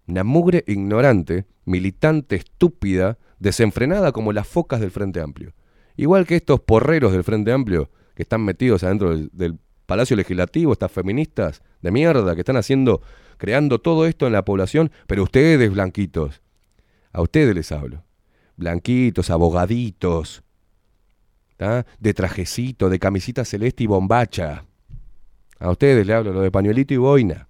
[0.07, 5.53] Una mugre ignorante, militante estúpida, desenfrenada como las focas del Frente Amplio.
[5.97, 10.73] Igual que estos porreros del Frente Amplio que están metidos adentro del, del Palacio Legislativo,
[10.73, 13.01] estas feministas de mierda que están haciendo,
[13.37, 16.41] creando todo esto en la población, pero ustedes, blanquitos,
[17.11, 18.03] a ustedes les hablo.
[18.57, 20.43] Blanquitos, abogaditos,
[21.57, 24.65] de trajecito, de camisita celeste y bombacha.
[25.59, 27.47] A ustedes les hablo, lo de pañuelito y boina.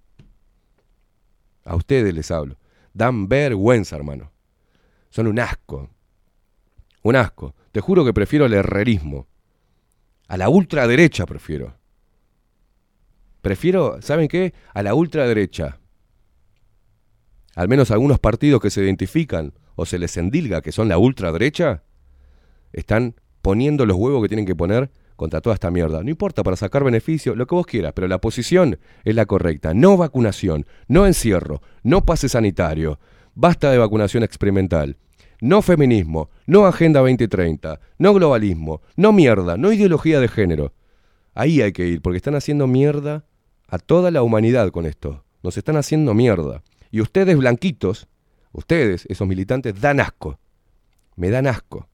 [1.64, 2.56] A ustedes les hablo.
[2.94, 4.30] Dan vergüenza, hermano.
[5.10, 5.90] Son un asco.
[7.02, 7.54] Un asco.
[7.72, 9.26] Te juro que prefiero el herrerismo.
[10.28, 11.77] A la ultraderecha prefiero.
[13.42, 14.54] Prefiero, ¿saben qué?
[14.74, 15.78] A la ultraderecha.
[17.54, 21.82] Al menos algunos partidos que se identifican o se les endilga que son la ultraderecha,
[22.72, 26.02] están poniendo los huevos que tienen que poner contra toda esta mierda.
[26.02, 29.74] No importa, para sacar beneficio, lo que vos quieras, pero la posición es la correcta.
[29.74, 32.98] No vacunación, no encierro, no pase sanitario,
[33.34, 34.96] basta de vacunación experimental.
[35.40, 40.72] No feminismo, no Agenda 2030, no globalismo, no mierda, no ideología de género.
[41.38, 43.24] Ahí hay que ir, porque están haciendo mierda
[43.68, 45.24] a toda la humanidad con esto.
[45.44, 46.64] Nos están haciendo mierda.
[46.90, 48.08] Y ustedes blanquitos,
[48.50, 50.40] ustedes, esos militantes, dan asco.
[51.14, 51.88] Me dan asco.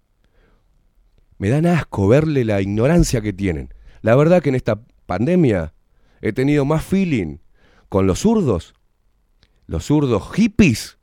[1.36, 3.74] Me dan asco verle la ignorancia que tienen.
[4.00, 5.74] La verdad que en esta pandemia
[6.22, 7.36] he tenido más feeling
[7.90, 8.72] con los zurdos,
[9.66, 10.96] los zurdos hippies.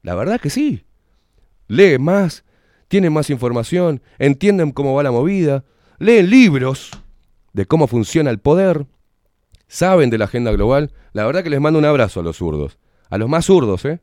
[0.00, 0.86] La verdad que sí.
[1.68, 2.46] Leen más,
[2.88, 5.66] tienen más información, entienden cómo va la movida,
[5.98, 6.90] leen libros
[7.52, 8.86] de cómo funciona el poder,
[9.68, 10.92] saben de la agenda global.
[11.12, 12.78] La verdad que les mando un abrazo a los zurdos.
[13.10, 14.00] A los más zurdos, ¿eh?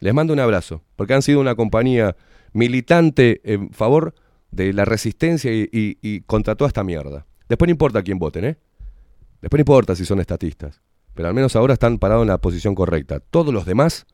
[0.00, 2.16] Les mando un abrazo, porque han sido una compañía
[2.52, 4.14] militante en favor
[4.50, 7.26] de la resistencia y, contra toda esta mierda.
[7.48, 8.58] Después no importa quién voten, ¿eh?
[9.40, 10.80] Después no importa si son estatistas.
[11.14, 13.20] Pero al menos ahora están parados en la posición correcta.
[13.20, 14.06] Todos los demás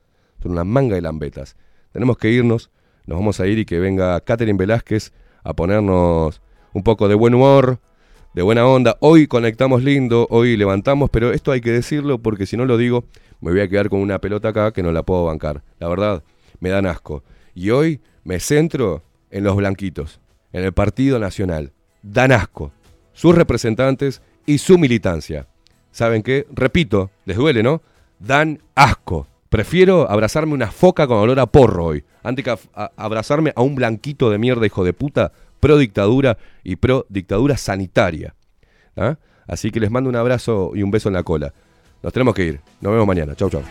[0.42, 1.56] son una manga de lambetas.
[1.92, 2.70] Tenemos que irnos,
[3.06, 6.40] nos vamos a ir y que venga Catherine Velázquez a ponernos
[6.74, 7.78] un poco de buen humor,
[8.34, 8.96] de buena onda.
[9.00, 13.04] Hoy conectamos lindo, hoy levantamos, pero esto hay que decirlo porque si no lo digo,
[13.40, 15.62] me voy a quedar con una pelota acá que no la puedo bancar.
[15.78, 16.22] La verdad,
[16.60, 17.22] me dan asco.
[17.54, 20.20] Y hoy me centro en los blanquitos,
[20.52, 21.72] en el Partido Nacional.
[22.02, 22.72] Dan asco.
[23.12, 25.46] Sus representantes y su militancia.
[25.92, 26.46] ¿Saben qué?
[26.52, 27.82] Repito, les duele, ¿no?
[28.18, 29.28] Dan asco.
[29.48, 32.56] Prefiero abrazarme una foca con olor a porro hoy, antes que
[32.96, 35.30] abrazarme a un blanquito de mierda, hijo de puta,
[35.64, 38.34] pro dictadura y pro dictadura sanitaria.
[38.96, 39.16] ¿Ah?
[39.46, 41.54] Así que les mando un abrazo y un beso en la cola.
[42.02, 42.60] Nos tenemos que ir.
[42.82, 43.34] Nos vemos mañana.
[43.34, 43.62] Chau, chau.